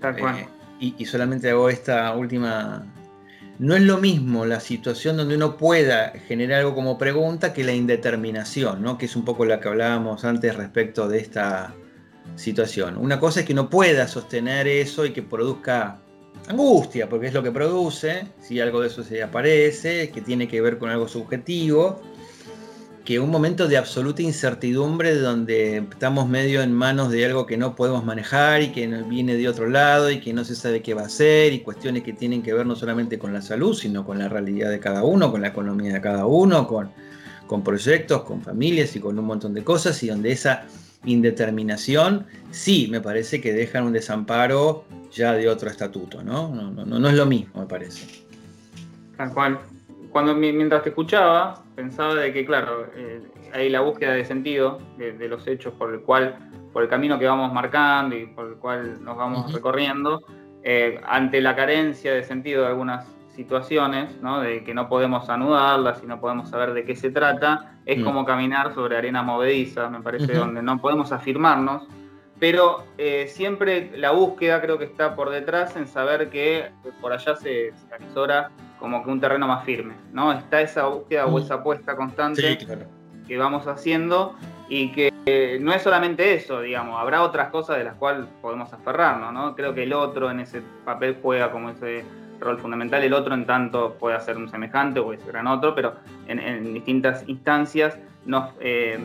Tal 0.00 0.16
cual. 0.16 0.38
Eh, 0.38 0.48
y, 0.80 1.04
solamente 1.06 1.50
hago 1.50 1.68
esta 1.68 2.14
última 2.14 2.86
no 3.58 3.74
es 3.74 3.82
lo 3.82 3.98
mismo 3.98 4.44
la 4.46 4.60
situación 4.60 5.16
donde 5.16 5.34
uno 5.34 5.56
pueda 5.56 6.12
generar 6.28 6.60
algo 6.60 6.74
como 6.76 6.96
pregunta 6.96 7.52
que 7.52 7.64
la 7.64 7.72
indeterminación, 7.72 8.82
¿no? 8.82 8.96
que 8.96 9.06
es 9.06 9.16
un 9.16 9.24
poco 9.24 9.44
la 9.44 9.58
que 9.58 9.68
hablábamos 9.68 10.24
antes 10.24 10.54
respecto 10.54 11.08
de 11.08 11.18
esta 11.18 11.74
situación. 12.36 12.96
Una 12.96 13.18
cosa 13.18 13.40
es 13.40 13.46
que 13.46 13.54
uno 13.54 13.68
pueda 13.68 14.06
sostener 14.06 14.68
eso 14.68 15.04
y 15.04 15.12
que 15.12 15.22
produzca 15.22 15.98
angustia, 16.46 17.08
porque 17.08 17.26
es 17.26 17.34
lo 17.34 17.42
que 17.42 17.50
produce, 17.50 18.28
si 18.40 18.60
algo 18.60 18.80
de 18.80 18.86
eso 18.86 19.02
se 19.02 19.24
aparece, 19.24 20.10
que 20.10 20.20
tiene 20.20 20.46
que 20.46 20.60
ver 20.60 20.78
con 20.78 20.90
algo 20.90 21.08
subjetivo, 21.08 22.00
que 23.08 23.18
un 23.18 23.30
momento 23.30 23.68
de 23.68 23.78
absoluta 23.78 24.20
incertidumbre 24.20 25.14
donde 25.14 25.78
estamos 25.78 26.28
medio 26.28 26.60
en 26.60 26.74
manos 26.74 27.10
de 27.10 27.24
algo 27.24 27.46
que 27.46 27.56
no 27.56 27.74
podemos 27.74 28.04
manejar 28.04 28.60
y 28.60 28.68
que 28.68 28.86
viene 28.86 29.34
de 29.36 29.48
otro 29.48 29.66
lado 29.66 30.10
y 30.10 30.20
que 30.20 30.34
no 30.34 30.44
se 30.44 30.54
sabe 30.54 30.82
qué 30.82 30.92
va 30.92 31.04
a 31.04 31.08
ser 31.08 31.54
y 31.54 31.60
cuestiones 31.60 32.02
que 32.02 32.12
tienen 32.12 32.42
que 32.42 32.52
ver 32.52 32.66
no 32.66 32.76
solamente 32.76 33.18
con 33.18 33.32
la 33.32 33.40
salud, 33.40 33.72
sino 33.72 34.04
con 34.04 34.18
la 34.18 34.28
realidad 34.28 34.68
de 34.68 34.78
cada 34.78 35.04
uno, 35.04 35.30
con 35.30 35.40
la 35.40 35.48
economía 35.48 35.94
de 35.94 36.02
cada 36.02 36.26
uno, 36.26 36.66
con, 36.66 36.90
con 37.46 37.64
proyectos, 37.64 38.24
con 38.24 38.42
familias 38.42 38.94
y 38.94 39.00
con 39.00 39.18
un 39.18 39.24
montón 39.24 39.54
de 39.54 39.64
cosas 39.64 40.02
y 40.02 40.08
donde 40.08 40.30
esa 40.30 40.66
indeterminación 41.06 42.26
sí 42.50 42.88
me 42.90 43.00
parece 43.00 43.40
que 43.40 43.54
dejan 43.54 43.84
un 43.84 43.94
desamparo 43.94 44.84
ya 45.10 45.32
de 45.32 45.48
otro 45.48 45.70
estatuto, 45.70 46.22
¿no? 46.22 46.54
No, 46.54 46.70
no, 46.72 46.84
no, 46.84 47.08
es 47.08 47.14
lo 47.14 47.24
mismo, 47.24 47.62
me 47.62 47.66
parece. 47.66 48.06
Tal 49.16 49.32
cual. 49.32 49.77
Cuando 50.10 50.34
mientras 50.34 50.82
te 50.82 50.90
escuchaba, 50.90 51.62
pensaba 51.74 52.14
de 52.14 52.32
que, 52.32 52.44
claro, 52.44 52.86
eh, 52.94 53.22
hay 53.52 53.68
la 53.68 53.80
búsqueda 53.80 54.12
de 54.12 54.24
sentido 54.24 54.78
de, 54.96 55.28
los 55.28 55.46
hechos 55.46 55.74
por 55.74 55.92
el 55.92 56.00
cual, 56.00 56.36
por 56.72 56.82
el 56.82 56.88
camino 56.88 57.18
que 57.18 57.26
vamos 57.26 57.52
marcando 57.52 58.16
y 58.16 58.26
por 58.26 58.46
el 58.46 58.54
cual 58.54 59.02
nos 59.04 59.16
vamos 59.16 59.52
recorriendo, 59.52 60.22
eh, 60.62 61.00
ante 61.06 61.40
la 61.40 61.54
carencia 61.54 62.12
de 62.12 62.22
sentido 62.22 62.62
de 62.62 62.68
algunas 62.68 63.06
situaciones, 63.34 64.20
¿no? 64.20 64.40
de 64.40 64.64
que 64.64 64.74
no 64.74 64.88
podemos 64.88 65.28
anudarlas 65.28 66.02
y 66.02 66.06
no 66.06 66.20
podemos 66.20 66.50
saber 66.50 66.74
de 66.74 66.84
qué 66.84 66.96
se 66.96 67.10
trata, 67.10 67.78
es 67.86 67.98
mm. 67.98 68.04
como 68.04 68.24
caminar 68.24 68.74
sobre 68.74 68.96
arena 68.96 69.22
movediza, 69.22 69.88
me 69.88 70.00
parece, 70.00 70.34
donde 70.34 70.60
no 70.60 70.80
podemos 70.80 71.12
afirmarnos, 71.12 71.86
pero 72.40 72.84
eh, 72.98 73.26
siempre 73.28 73.92
la 73.96 74.10
búsqueda 74.10 74.60
creo 74.60 74.78
que 74.78 74.84
está 74.84 75.14
por 75.14 75.30
detrás 75.30 75.76
en 75.76 75.86
saber 75.86 76.30
que 76.30 76.70
por 77.00 77.12
allá 77.12 77.36
se, 77.36 77.72
se 77.72 77.94
como 78.78 79.04
que 79.04 79.10
un 79.10 79.20
terreno 79.20 79.46
más 79.46 79.64
firme, 79.64 79.94
¿no? 80.12 80.32
Está 80.32 80.60
esa 80.60 80.86
búsqueda 80.86 81.26
o 81.26 81.32
mm. 81.32 81.42
esa 81.42 81.54
apuesta 81.54 81.96
constante 81.96 82.58
que 83.26 83.36
vamos 83.36 83.66
haciendo 83.66 84.34
y 84.68 84.90
que 84.92 85.12
eh, 85.26 85.58
no 85.60 85.72
es 85.72 85.82
solamente 85.82 86.34
eso, 86.34 86.60
digamos, 86.60 86.98
habrá 87.00 87.22
otras 87.22 87.50
cosas 87.50 87.78
de 87.78 87.84
las 87.84 87.94
cuales 87.96 88.26
podemos 88.40 88.72
aferrarnos, 88.72 89.32
¿no? 89.32 89.54
Creo 89.54 89.74
que 89.74 89.82
el 89.82 89.92
otro 89.92 90.30
en 90.30 90.40
ese 90.40 90.62
papel 90.84 91.18
juega 91.22 91.50
como 91.50 91.70
ese 91.70 92.04
rol 92.40 92.58
fundamental, 92.58 93.02
el 93.02 93.12
otro 93.12 93.34
en 93.34 93.46
tanto 93.46 93.94
puede 93.94 94.16
hacer 94.16 94.36
un 94.36 94.48
semejante 94.48 95.00
o 95.00 95.04
puede 95.04 95.18
ser 95.18 95.32
gran 95.32 95.46
otro, 95.46 95.74
pero 95.74 95.94
en, 96.26 96.72
distintas 96.72 97.28
instancias 97.28 97.98
nos 98.24 98.50
eh, 98.60 98.98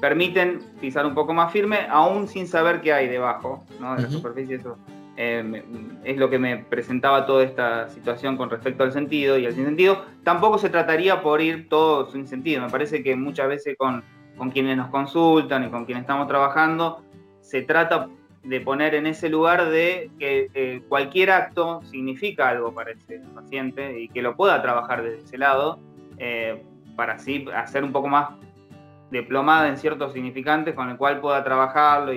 permiten 0.00 0.60
pisar 0.80 1.06
un 1.06 1.14
poco 1.14 1.32
más 1.32 1.52
firme, 1.52 1.86
aún 1.90 2.28
sin 2.28 2.46
saber 2.46 2.80
qué 2.80 2.92
hay 2.92 3.08
debajo, 3.08 3.64
¿no? 3.80 3.96
De 3.96 4.02
la 4.02 4.10
superficie, 4.10 4.56
eso 4.56 4.76
eh, 5.16 5.64
es 6.04 6.16
lo 6.16 6.28
que 6.28 6.38
me 6.38 6.58
presentaba 6.58 7.26
toda 7.26 7.44
esta 7.44 7.88
situación 7.88 8.36
con 8.36 8.50
respecto 8.50 8.82
al 8.84 8.92
sentido 8.92 9.38
y 9.38 9.46
al 9.46 9.54
sinsentido. 9.54 10.04
Tampoco 10.24 10.58
se 10.58 10.68
trataría 10.68 11.22
por 11.22 11.40
ir 11.40 11.68
todo 11.68 12.10
sin 12.10 12.26
sentido. 12.26 12.62
Me 12.62 12.70
parece 12.70 13.02
que 13.02 13.16
muchas 13.16 13.48
veces 13.48 13.76
con, 13.78 14.04
con 14.36 14.50
quienes 14.50 14.76
nos 14.76 14.88
consultan 14.88 15.64
y 15.64 15.70
con 15.70 15.84
quienes 15.84 16.02
estamos 16.02 16.28
trabajando, 16.28 17.02
se 17.40 17.62
trata 17.62 18.08
de 18.42 18.60
poner 18.60 18.94
en 18.94 19.06
ese 19.06 19.28
lugar 19.28 19.70
de 19.70 20.10
que 20.18 20.82
cualquier 20.88 21.30
acto 21.32 21.82
significa 21.82 22.48
algo 22.48 22.72
para 22.72 22.92
ese 22.92 23.20
paciente 23.34 24.00
y 24.00 24.08
que 24.08 24.22
lo 24.22 24.36
pueda 24.36 24.62
trabajar 24.62 25.02
desde 25.02 25.24
ese 25.24 25.38
lado 25.38 25.80
eh, 26.18 26.62
para 26.94 27.14
así 27.14 27.46
hacer 27.54 27.82
un 27.82 27.92
poco 27.92 28.08
más 28.08 28.30
diplomada 29.10 29.68
en 29.68 29.76
ciertos 29.76 30.12
significantes 30.12 30.74
con 30.74 30.90
el 30.90 30.96
cual 30.96 31.20
pueda 31.20 31.42
trabajarlo 31.42 32.12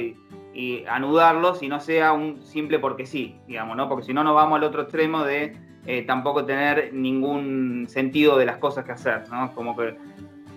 y 0.54 0.84
anudarlo 0.86 1.56
si 1.56 1.68
no 1.68 1.80
sea 1.80 2.14
un 2.14 2.42
simple 2.42 2.80
porque 2.80 3.06
sí, 3.06 3.36
digamos, 3.48 3.78
¿no? 3.78 3.88
Porque 3.88 4.06
si 4.06 4.14
no, 4.14 4.24
nos 4.24 4.36
vamos 4.36 4.58
al 4.58 4.64
otro 4.64 4.84
extremo 4.84 5.24
de 5.24 5.56
eh, 5.86 6.04
tampoco 6.04 6.46
tener 6.46 6.94
ningún 6.94 7.86
sentido 7.88 8.38
de 8.38 8.46
las 8.46 8.58
cosas 8.58 8.86
que 8.86 8.92
hacer, 8.92 9.30
¿no? 9.30 9.54
Como 9.54 9.76
que 9.76 9.96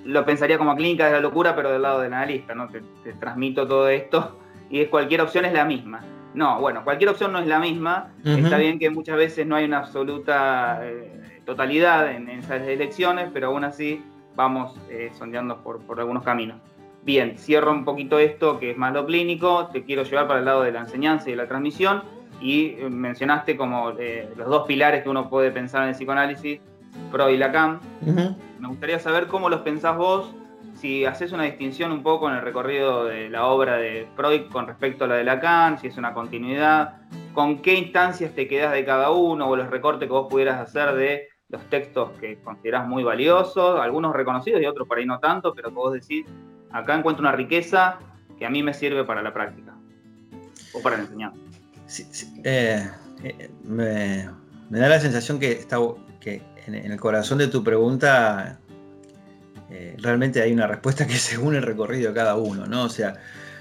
lo 0.05 0.25
pensaría 0.25 0.59
como 0.59 0.75
clínica 0.75 1.07
de 1.07 1.13
la 1.13 1.21
locura, 1.21 1.55
pero 1.55 1.71
del 1.71 1.83
lado 1.83 2.01
del 2.01 2.13
analista, 2.13 2.55
¿no? 2.55 2.69
Te, 2.69 2.83
transmito 3.21 3.67
todo 3.67 3.89
esto 3.89 4.39
y 4.71 4.81
es 4.81 4.89
cualquier 4.89 5.21
opción 5.21 5.45
es 5.45 5.53
la 5.53 5.65
misma. 5.65 6.01
No, 6.35 6.61
bueno, 6.61 6.83
cualquier 6.83 7.11
opción 7.11 7.33
no 7.33 7.39
es 7.39 7.47
la 7.47 7.59
misma. 7.59 8.11
Está 8.25 8.57
bien 8.57 8.79
que 8.79 8.89
muchas 8.89 9.17
veces 9.17 9.47
no 9.47 9.55
hay 9.55 9.67
una 9.67 9.79
absoluta 9.79 10.81
eh, 10.83 11.41
totalidad 11.45 12.11
en, 12.11 12.29
esas 12.31 12.63
elecciones, 12.63 13.29
pero 13.35 13.49
aún 13.49 13.65
así 13.65 14.03
vamos 14.35 14.75
eh, 14.89 15.11
sondeando 15.13 15.63
por, 15.63 15.81
por 15.83 16.01
algunos 16.01 16.25
caminos. 16.25 16.59
Bien, 17.05 17.37
cierro 17.37 17.73
un 17.73 17.85
poquito 17.85 18.19
esto, 18.21 18.61
que 18.61 18.71
es 18.71 18.77
más 18.77 18.93
lo 18.93 19.05
clínico, 19.07 19.69
te 19.73 19.83
quiero 19.83 20.05
llevar 20.05 20.29
para 20.29 20.38
el 20.38 20.45
lado 20.45 20.62
de 20.62 20.71
la 20.71 20.81
enseñanza 20.81 21.29
y 21.29 21.33
de 21.33 21.37
la 21.37 21.49
transmisión, 21.49 22.03
y 22.41 22.77
eh, 22.79 22.88
mencionaste 22.88 23.57
como 23.57 23.91
eh, 23.99 24.29
los 24.37 24.49
dos 24.49 24.67
pilares 24.67 25.03
que 25.03 25.09
uno 25.09 25.29
puede 25.29 25.51
pensar 25.51 25.83
en 25.83 25.91
el 25.91 25.95
psicoanálisis, 25.97 26.61
Freud 27.11 27.35
y 27.35 27.38
Lacan. 27.38 27.81
Me 28.61 28.69
gustaría 28.69 29.01
saber 29.01 29.27
cómo 29.27 29.49
los 29.49 29.62
pensás 29.62 29.97
vos, 29.97 30.33
si 30.75 31.05
haces 31.05 31.33
una 31.33 31.45
distinción 31.45 31.91
un 31.91 32.03
poco 32.03 32.29
en 32.29 32.37
el 32.37 32.43
recorrido 32.43 33.05
de 33.05 33.29
la 33.29 33.47
obra 33.47 33.77
de 33.77 34.07
Freud 34.15 34.43
con 34.51 34.67
respecto 34.67 35.05
a 35.05 35.09
la 35.09 35.17
de 35.17 35.25
Lacan, 35.25 35.79
si 35.79 35.88
es 35.88 35.97
una 35.97 36.15
continuidad, 36.15 37.01
con 37.35 37.62
qué 37.62 37.75
instancias 37.75 38.33
te 38.35 38.47
quedás 38.47 38.73
de 38.73 38.85
cada 38.85 39.11
uno, 39.11 39.49
o 39.49 39.57
los 39.57 39.71
recortes 39.71 40.07
que 40.07 40.12
vos 40.12 40.29
pudieras 40.31 40.61
hacer 40.61 40.95
de 40.95 41.29
los 41.49 41.62
textos 41.69 42.11
que 42.21 42.41
considerás 42.43 42.87
muy 42.87 43.03
valiosos, 43.03 43.79
algunos 43.81 44.15
reconocidos 44.15 44.62
y 44.62 44.67
otros 44.67 44.87
por 44.87 44.99
ahí 44.99 45.07
no 45.07 45.19
tanto, 45.19 45.53
pero 45.53 45.69
que 45.69 45.75
vos 45.75 45.93
decís, 45.93 46.27
acá 46.73 46.97
encuentro 46.97 47.23
una 47.23 47.33
riqueza 47.33 47.99
que 48.39 48.47
a 48.47 48.51
mí 48.51 48.63
me 48.63 48.75
sirve 48.75 49.05
para 49.05 49.23
la 49.23 49.33
práctica 49.33 49.75
o 50.73 50.81
para 50.81 50.97
la 50.97 51.03
enseñanza. 51.03 51.39
Eh, 52.45 52.89
eh, 53.23 53.51
me, 53.65 54.29
da 54.71 54.89
la 54.89 55.01
sensación 55.01 55.39
que, 55.39 55.53
está, 55.53 55.79
que 56.21 56.43
en, 56.67 56.75
el 56.75 56.99
corazón 56.99 57.39
de 57.39 57.49
tu 57.49 57.63
pregunta 57.63 58.59
eh, 59.71 59.97
realmente 60.01 60.41
hay 60.41 60.53
una 60.53 60.67
respuesta 60.67 61.07
que 61.07 61.15
según 61.19 61.55
el 61.55 61.63
recorrido 61.63 62.09
de 62.09 62.15
cada 62.15 62.37
uno, 62.37 62.67
¿no? 62.67 62.85
O 62.85 62.89
sea, 62.89 63.15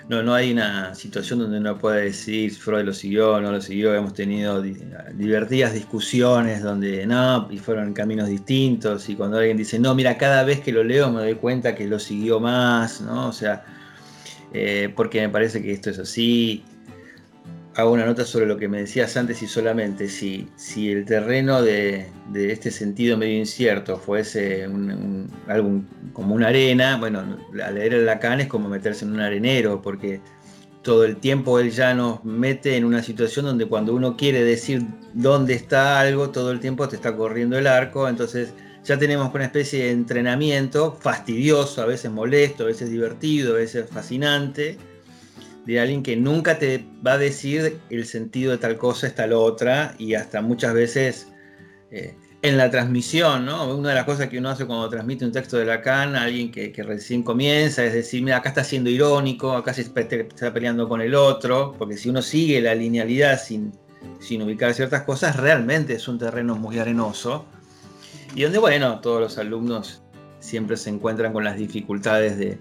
no, 0.10 0.24
no 0.24 0.34
hay 0.34 0.52
una 0.52 0.94
situación 0.96 1.40
donde 1.40 1.58
uno 1.58 1.78
pueda 1.78 1.98
decir 1.98 2.52
Freud 2.52 2.84
lo 2.84 2.94
siguió, 2.94 3.40
no 3.40 3.52
lo 3.52 3.62
siguió, 3.62 3.94
hemos 3.96 4.14
tenido 4.14 4.62
divertidas 4.62 5.74
discusiones 5.74 6.64
donde 6.64 7.06
no, 7.06 7.48
y 7.52 7.58
fueron 7.58 7.94
caminos 7.94 8.28
distintos, 8.28 9.08
y 9.10 9.16
cuando 9.16 9.38
alguien 9.38 9.58
dice, 9.58 9.80
no, 9.80 9.96
mira, 9.96 10.18
cada 10.18 10.44
vez 10.44 10.60
que 10.60 10.72
lo 10.72 10.84
leo 10.84 11.12
me 11.12 11.22
doy 11.22 11.36
cuenta 11.36 11.76
que 11.76 11.88
lo 11.88 12.00
siguió 12.00 12.40
más, 12.40 13.02
¿no? 13.02 13.28
O 13.28 13.34
sea, 13.34 13.64
eh, 14.54 14.92
porque 14.96 15.22
me 15.22 15.30
parece 15.30 15.62
que 15.62 15.72
esto 15.72 15.90
es 15.90 16.00
así, 16.00 16.64
hago 17.76 17.92
una 17.92 18.06
nota 18.06 18.26
sobre 18.26 18.46
lo 18.46 18.58
que 18.58 18.68
me 18.68 18.80
decías 18.80 19.16
antes 19.16 19.42
y 19.42 19.48
solamente 19.48 20.10
si, 20.10 20.48
si 20.56 20.92
el 20.92 21.06
terreno 21.06 21.62
de, 21.62 22.08
este 22.34 22.72
sentido 22.72 23.18
medio 23.18 23.38
incierto 23.38 23.98
fuese 23.98 24.68
un, 24.68 25.30
algo 25.48 25.82
como 26.14 26.36
una 26.36 26.48
arena, 26.48 26.98
bueno, 26.98 27.38
al 27.64 27.76
leer 27.76 27.94
el 27.94 28.06
Lacan 28.06 28.42
es 28.42 28.48
como 28.48 28.68
meterse 28.68 29.06
en 29.06 29.14
un 29.14 29.22
arenero, 29.22 29.82
porque 29.82 30.20
todo 30.82 31.06
el 31.06 31.18
tiempo 31.18 31.60
él 31.60 31.72
ya 31.72 31.94
nos 31.94 32.24
mete 32.26 32.76
en 32.76 32.86
una 32.86 33.04
situación 33.04 33.46
donde 33.46 33.68
cuando 33.68 33.94
uno 33.94 34.18
quiere 34.18 34.44
decir 34.44 34.84
dónde 35.14 35.54
está 35.54 36.00
algo, 36.00 36.32
todo 36.32 36.52
el 36.52 36.60
tiempo 36.60 36.88
te 36.90 36.96
está 36.96 37.16
corriendo 37.16 37.58
el 37.58 37.68
arco, 37.68 38.10
entonces 38.10 38.54
ya 38.84 38.98
tenemos 38.98 39.34
una 39.34 39.46
especie 39.46 39.86
de 39.86 39.92
entrenamiento 39.92 40.98
fastidioso, 41.00 41.82
a 41.82 41.86
veces 41.86 42.12
molesto, 42.12 42.64
a 42.64 42.68
veces 42.68 42.90
divertido, 42.90 43.54
a 43.54 43.58
veces 43.60 43.88
fascinante, 43.90 44.78
de 45.66 45.80
alguien 45.80 46.04
que 46.04 46.16
nunca 46.16 46.58
te 46.58 46.86
va 47.06 47.14
a 47.14 47.18
decir 47.18 47.80
el 47.90 48.06
sentido 48.06 48.52
de 48.52 48.58
tal 48.58 48.78
cosa 48.78 49.08
es 49.08 49.16
tal 49.16 49.34
otra 49.34 49.96
y 49.98 50.16
hasta 50.16 50.42
muchas 50.42 50.74
veces 50.74 51.28
eh, 51.92 52.16
en 52.42 52.58
la 52.58 52.72
transmisión, 52.72 53.46
¿no? 53.46 53.76
Una 53.76 53.90
de 53.90 53.96
las 53.96 54.06
cosas 54.06 54.28
que 54.28 54.40
uno 54.40 54.50
hace 54.50 54.66
cuando 54.66 54.90
transmite 54.90 55.24
un 55.24 55.32
texto 55.32 55.58
de 55.58 55.66
Lacan 55.66 56.16
a 56.16 56.24
alguien 56.24 56.52
que, 56.52 56.74
recién 56.84 57.22
comienza 57.22 57.86
es 57.86 57.94
decir, 57.94 58.24
mira, 58.24 58.38
acá 58.38 58.50
está 58.50 58.64
siendo 58.64 58.90
irónico, 58.90 59.52
acá 59.52 59.74
se 59.74 59.82
está 59.82 60.54
peleando 60.54 60.90
con 60.90 61.02
el 61.02 61.14
otro, 61.14 61.76
porque 61.78 61.98
si 61.98 62.10
uno 62.10 62.24
sigue 62.24 62.60
la 62.60 62.74
linealidad 62.74 63.40
sin, 63.40 63.72
sin 64.20 64.42
ubicar 64.42 64.74
ciertas 64.74 65.04
cosas, 65.04 65.36
realmente 65.36 65.94
es 65.94 66.08
un 66.08 66.18
terreno 66.18 66.56
muy 66.56 66.80
arenoso 66.80 67.46
y 68.34 68.44
donde, 68.44 68.58
bueno, 68.58 69.00
todos 69.02 69.22
los 69.22 69.38
alumnos 69.38 70.02
siempre 70.40 70.78
se 70.78 70.90
encuentran 70.90 71.34
con 71.34 71.44
las 71.44 71.58
dificultades 71.58 72.38
de, 72.40 72.58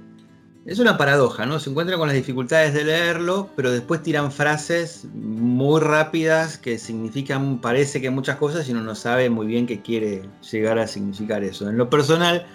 es 0.70 0.78
una 0.78 0.96
paradoja, 0.96 1.46
¿no? 1.46 1.58
Se 1.58 1.68
encuentran 1.68 1.98
con 1.98 2.06
las 2.06 2.16
dificultades 2.16 2.72
de 2.72 2.84
leerlo, 2.84 3.50
pero 3.56 3.72
después 3.72 4.04
tiran 4.04 4.30
frases 4.30 5.04
muy 5.12 5.80
rápidas 5.80 6.58
que 6.58 6.78
significan, 6.78 7.60
parece 7.60 8.00
que 8.00 8.08
muchas 8.08 8.36
cosas 8.36 8.68
y 8.68 8.70
uno 8.70 8.80
no 8.80 8.94
sabe 8.94 9.30
muy 9.30 9.48
bien 9.48 9.66
qué 9.66 9.82
quiere 9.82 10.22
llegar 10.48 10.78
a 10.78 10.86
significar 10.86 11.42
eso. 11.42 11.68
En 11.68 11.76
lo 11.76 11.90
personal, 11.90 12.46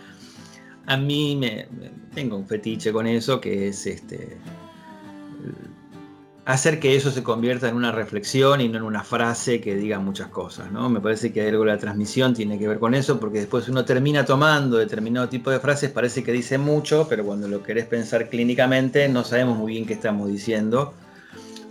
a 0.85 0.95
mí 0.95 1.35
me, 1.35 1.67
tengo 2.13 2.37
un 2.37 2.47
fetiche 2.47 2.93
con 2.93 3.05
eso, 3.05 3.41
que 3.41 3.67
es 3.67 3.85
este 3.85 4.37
hacer 6.45 6.79
que 6.79 6.95
eso 6.95 7.09
se 7.09 7.23
convierta 7.23 7.67
en 7.67 7.75
una 7.75 7.91
reflexión 7.91 8.61
y 8.61 8.69
no 8.69 8.77
en 8.77 8.83
una 8.83 9.03
frase 9.03 9.59
que 9.59 9.75
diga 9.75 9.99
muchas 9.99 10.27
cosas, 10.27 10.71
¿no? 10.71 10.89
Me 10.89 11.01
parece 11.01 11.33
que 11.33 11.47
algo 11.47 11.63
de 11.63 11.71
la 11.71 11.79
transmisión 11.79 12.35
tiene 12.35 12.59
que 12.59 12.67
ver 12.67 12.77
con 12.77 12.93
eso, 12.93 13.19
porque 13.19 13.39
después 13.39 13.67
uno 13.67 13.83
termina 13.83 14.25
tomando 14.25 14.77
determinado 14.77 15.27
tipo 15.27 15.49
de 15.49 15.59
frases, 15.59 15.89
parece 15.89 16.23
que 16.23 16.31
dice 16.31 16.59
mucho, 16.59 17.07
pero 17.09 17.25
cuando 17.25 17.47
lo 17.47 17.63
querés 17.63 17.85
pensar 17.85 18.29
clínicamente 18.29 19.09
no 19.09 19.23
sabemos 19.23 19.57
muy 19.57 19.73
bien 19.73 19.85
qué 19.87 19.93
estamos 19.93 20.27
diciendo. 20.27 20.93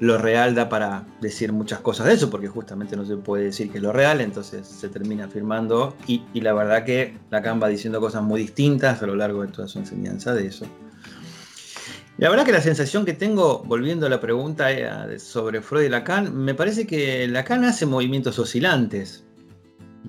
Lo 0.01 0.19
real 0.19 0.57
da 0.57 0.69
para 0.69 1.05
decir 1.21 1.53
muchas 1.53 1.79
cosas 1.79 2.07
de 2.07 2.15
eso, 2.15 2.29
porque 2.29 2.49
justamente 2.49 2.97
no 2.97 3.07
se 3.07 3.17
puede 3.17 3.45
decir 3.45 3.71
que 3.71 3.79
es 3.79 3.83
lo 3.83 3.93
real, 3.93 4.21
entonces 4.21 4.67
se 4.67 4.89
termina 4.89 5.27
afirmando 5.27 5.95
y, 6.09 6.25
y 6.35 6.41
la 6.41 6.53
verdad 6.53 6.85
que 6.85 7.17
Lacan 7.31 7.63
va 7.63 7.69
diciendo 7.69 8.01
cosas 8.01 8.25
muy 8.25 8.41
distintas 8.41 9.01
a 9.01 9.07
lo 9.07 9.15
largo 9.15 9.43
de 9.43 9.49
toda 9.49 9.69
su 9.69 9.79
enseñanza 9.79 10.35
de 10.35 10.49
eso. 10.49 10.67
La 12.17 12.31
verdad 12.31 12.47
que 12.47 12.53
la 12.53 12.61
sensación 12.61 13.05
que 13.05 13.13
tengo, 13.13 13.65
volviendo 13.65 14.07
a 14.07 14.09
la 14.09 14.21
pregunta 14.21 14.71
eh, 14.71 15.19
sobre 15.19 15.61
Freud 15.61 15.87
y 15.87 15.89
Lacan, 15.89 16.37
me 16.37 16.55
parece 16.55 16.87
que 16.87 17.27
Lacan 17.27 17.65
hace 17.65 17.87
movimientos 17.87 18.39
oscilantes. 18.39 19.25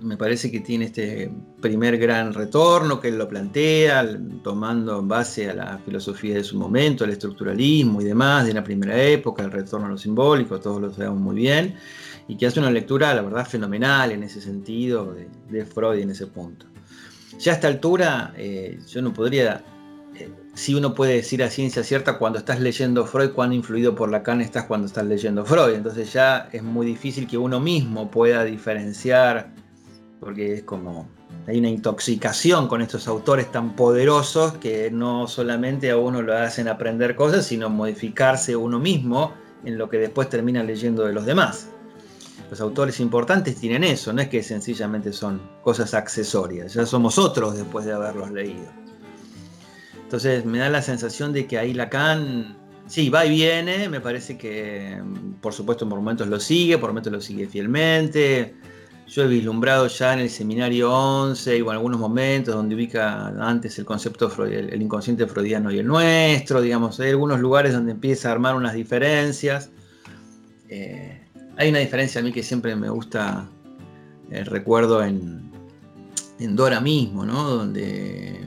Me 0.01 0.15
parece 0.15 0.51
que 0.51 0.59
tiene 0.59 0.85
este 0.85 1.31
primer 1.61 1.97
gran 1.97 2.33
retorno 2.33 2.99
que 2.99 3.07
él 3.07 3.17
lo 3.17 3.27
plantea, 3.27 4.07
tomando 4.43 4.99
en 4.99 5.07
base 5.07 5.49
a 5.49 5.55
la 5.55 5.79
filosofía 5.79 6.35
de 6.35 6.43
su 6.43 6.59
momento, 6.59 7.05
el 7.05 7.11
estructuralismo 7.11 8.01
y 8.01 8.05
demás 8.05 8.45
de 8.45 8.53
la 8.53 8.63
primera 8.63 9.01
época, 9.01 9.43
el 9.43 9.51
retorno 9.51 9.87
a 9.87 9.89
lo 9.89 9.97
simbólico, 9.97 10.59
todos 10.59 10.79
lo 10.79 10.93
sabemos 10.93 11.21
muy 11.21 11.37
bien, 11.37 11.75
y 12.27 12.37
que 12.37 12.45
hace 12.45 12.59
una 12.59 12.69
lectura, 12.69 13.15
la 13.15 13.23
verdad, 13.23 13.47
fenomenal 13.47 14.11
en 14.11 14.21
ese 14.21 14.41
sentido 14.41 15.15
de, 15.49 15.65
Freud 15.65 16.01
en 16.01 16.11
ese 16.11 16.27
punto. 16.27 16.67
ya 17.39 17.53
a 17.53 17.55
esta 17.55 17.67
altura 17.67 18.33
eh, 18.37 18.77
yo 18.87 19.01
no 19.01 19.13
podría, 19.13 19.63
si 20.55 20.73
uno 20.73 20.93
puede 20.93 21.15
decir 21.15 21.43
a 21.43 21.49
ciencia 21.49 21.83
cierta 21.83 22.17
cuando 22.17 22.39
estás 22.39 22.61
leyendo 22.61 23.05
Freud, 23.05 23.31
cuán 23.31 23.51
influido 23.53 23.93
por 23.93 24.09
Lacan 24.09 24.39
estás 24.39 24.63
cuando 24.63 24.87
estás 24.87 25.05
leyendo 25.05 25.45
Freud. 25.45 25.75
Entonces 25.75 26.11
ya 26.11 26.49
es 26.51 26.63
muy 26.63 26.85
difícil 26.85 27.27
que 27.27 27.37
uno 27.37 27.59
mismo 27.59 28.09
pueda 28.09 28.43
diferenciar, 28.45 29.53
porque 30.21 30.53
es 30.53 30.63
como, 30.63 31.07
hay 31.45 31.59
una 31.59 31.69
intoxicación 31.69 32.69
con 32.69 32.81
estos 32.81 33.07
autores 33.09 33.51
tan 33.51 33.75
poderosos 33.75 34.53
que 34.53 34.89
no 34.89 35.27
solamente 35.27 35.91
a 35.91 35.97
uno 35.97 36.21
lo 36.21 36.35
hacen 36.35 36.69
aprender 36.69 37.15
cosas, 37.15 37.45
sino 37.45 37.69
modificarse 37.69 38.55
uno 38.55 38.79
mismo 38.79 39.33
en 39.65 39.77
lo 39.77 39.89
que 39.89 39.97
después 39.97 40.29
termina 40.29 40.63
leyendo 40.63 41.03
de 41.03 41.13
los 41.13 41.25
demás 41.25 41.69
los 42.49 42.61
autores 42.61 42.99
importantes 42.99 43.55
tienen 43.55 43.83
eso, 43.83 44.13
no 44.13 44.21
es 44.21 44.29
que 44.29 44.43
sencillamente 44.43 45.11
son 45.11 45.41
cosas 45.63 45.95
accesorias, 45.95 46.73
ya 46.73 46.85
somos 46.85 47.17
otros 47.17 47.57
después 47.57 47.85
de 47.85 47.93
haberlos 47.93 48.31
leído. 48.31 48.85
Entonces 50.05 50.45
me 50.45 50.59
da 50.59 50.69
la 50.69 50.81
sensación 50.81 51.33
de 51.33 51.45
que 51.45 51.57
ahí 51.57 51.73
Lacan, 51.73 52.55
sí, 52.87 53.09
va 53.09 53.25
y 53.25 53.31
viene, 53.31 53.89
me 53.89 53.99
parece 53.99 54.37
que 54.37 55.01
por 55.41 55.53
supuesto 55.53 55.87
por 55.89 55.99
momentos 55.99 56.27
lo 56.27 56.39
sigue, 56.39 56.77
por 56.77 56.91
momentos 56.91 57.11
lo 57.11 57.21
sigue 57.21 57.47
fielmente. 57.47 58.55
Yo 59.07 59.23
he 59.23 59.27
vislumbrado 59.27 59.87
ya 59.87 60.13
en 60.13 60.19
el 60.19 60.29
seminario 60.29 60.91
11 60.91 61.57
y 61.57 61.59
en 61.59 61.69
algunos 61.69 61.99
momentos 61.99 62.55
donde 62.55 62.73
ubica 62.73 63.27
antes 63.27 63.77
el 63.77 63.85
concepto, 63.85 64.31
el, 64.45 64.81
inconsciente 64.81 65.27
freudiano 65.27 65.71
y 65.71 65.79
el 65.79 65.85
nuestro, 65.85 66.61
digamos, 66.61 66.99
hay 66.99 67.11
algunos 67.11 67.39
lugares 67.39 67.73
donde 67.73 67.91
empieza 67.91 68.29
a 68.29 68.31
armar 68.31 68.55
unas 68.55 68.73
diferencias. 68.73 69.69
Eh, 70.69 71.21
hay 71.57 71.69
una 71.69 71.79
diferencia 71.79 72.21
a 72.21 72.23
mí 72.23 72.31
que 72.31 72.41
siempre 72.41 72.75
me 72.75 72.89
gusta, 72.89 73.47
eh, 74.31 74.43
recuerdo 74.43 75.03
en, 75.03 75.45
Dora 76.37 76.81
mismo, 76.81 77.25
¿no? 77.25 77.43
Donde 77.43 78.44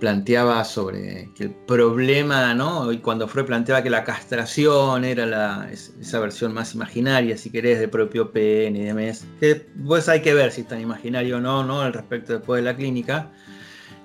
planteaba 0.00 0.64
sobre 0.64 1.30
que 1.36 1.44
el 1.44 1.50
problema, 1.50 2.54
¿no? 2.54 2.90
Y 2.90 2.98
cuando 2.98 3.28
Freud 3.28 3.46
planteaba 3.46 3.82
que 3.82 3.90
la 3.90 4.02
castración 4.02 5.04
era 5.04 5.70
esa 5.70 6.18
versión 6.18 6.52
más 6.52 6.74
imaginaria, 6.74 7.36
si 7.36 7.50
querés, 7.50 7.78
del 7.78 7.90
propio 7.90 8.32
PN 8.32 8.76
y 8.76 8.84
demás, 8.84 9.24
que 9.38 9.68
pues 9.86 10.08
hay 10.08 10.22
que 10.22 10.34
ver 10.34 10.50
si 10.50 10.62
es 10.62 10.68
tan 10.68 10.80
imaginario 10.80 11.36
o 11.36 11.40
no, 11.40 11.62
¿no? 11.62 11.82
Al 11.82 11.92
respecto 11.92 12.32
después 12.32 12.62
de 12.62 12.70
la 12.70 12.76
clínica. 12.76 13.30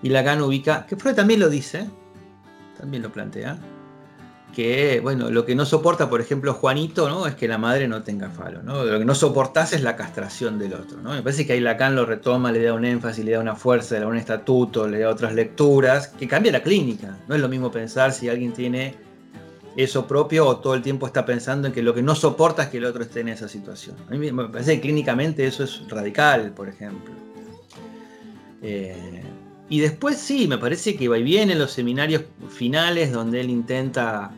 Y 0.04 0.10
Lacan 0.10 0.42
ubica, 0.42 0.86
que 0.86 0.96
Freud 0.98 1.16
también 1.16 1.40
lo 1.40 1.50
dice, 1.50 1.90
también 2.78 3.02
lo 3.02 3.12
plantea, 3.12 3.58
que, 4.56 5.02
bueno, 5.04 5.30
lo 5.30 5.46
que 5.46 5.54
no 5.54 5.66
soporta, 5.66 6.10
por 6.10 6.22
ejemplo, 6.22 6.54
Juanito, 6.54 7.10
¿no? 7.10 7.28
Es 7.28 7.36
que 7.36 7.48
la 7.48 7.58
madre 7.58 7.90
no 7.90 8.04
tenga 8.04 8.30
falo, 8.30 8.64
¿no? 8.64 8.86
Lo 8.86 8.98
que 8.98 9.06
no 9.06 9.14
soportás 9.14 9.74
es 9.74 9.82
la 9.82 9.98
castración 9.98 10.58
del 10.58 10.74
otro, 10.74 11.02
¿no? 11.02 11.12
Me 11.12 11.22
parece 11.22 11.46
que 11.46 11.54
ahí 11.54 11.60
Lacan 11.60 11.94
lo 11.94 12.06
retoma, 12.06 12.54
le 12.54 12.64
da 12.64 12.74
un 12.74 12.86
énfasis, 12.86 13.26
le 13.26 13.34
da 13.34 13.40
una 13.42 13.56
fuerza, 13.56 13.96
le 13.96 14.02
da 14.02 14.08
un 14.08 14.16
estatuto, 14.16 14.88
le 14.88 15.00
da 15.00 15.10
otras 15.10 15.34
lecturas, 15.34 16.08
que 16.08 16.28
cambia 16.28 16.54
la 16.54 16.64
clínica. 16.64 17.18
No 17.28 17.36
es 17.36 17.42
lo 17.42 17.50
mismo 17.50 17.70
pensar 17.70 18.14
si 18.14 18.30
alguien 18.30 18.54
tiene 18.54 18.96
eso 19.76 20.08
propio 20.08 20.48
o 20.48 20.58
todo 20.58 20.74
el 20.74 20.82
tiempo 20.82 21.06
está 21.06 21.26
pensando 21.26 21.68
en 21.68 21.74
que 21.74 21.84
lo 21.84 21.94
que 21.94 22.02
no 22.02 22.16
soporta 22.16 22.64
es 22.64 22.70
que 22.70 22.78
el 22.78 22.86
otro 22.86 23.04
esté 23.04 23.20
en 23.20 23.30
esa 23.30 23.50
situación. 23.50 23.98
A 24.08 24.12
mí 24.12 24.32
me 24.32 24.46
parece 24.46 24.76
que 24.76 24.82
clínicamente 24.82 25.46
eso 25.46 25.66
es 25.66 25.82
radical, 25.90 26.54
por 26.54 26.70
ejemplo. 26.70 27.14
Eh, 28.62 29.22
y 29.68 29.80
después 29.80 30.18
sí, 30.18 30.48
me 30.48 30.58
parece 30.58 30.96
que 30.96 31.10
va 31.10 31.18
y 31.18 31.24
viene 31.24 31.54
en 31.54 31.60
los 31.60 31.72
seminarios 31.72 32.24
finales 32.50 33.12
donde 33.12 33.42
él 33.42 33.50
intenta 33.50 34.32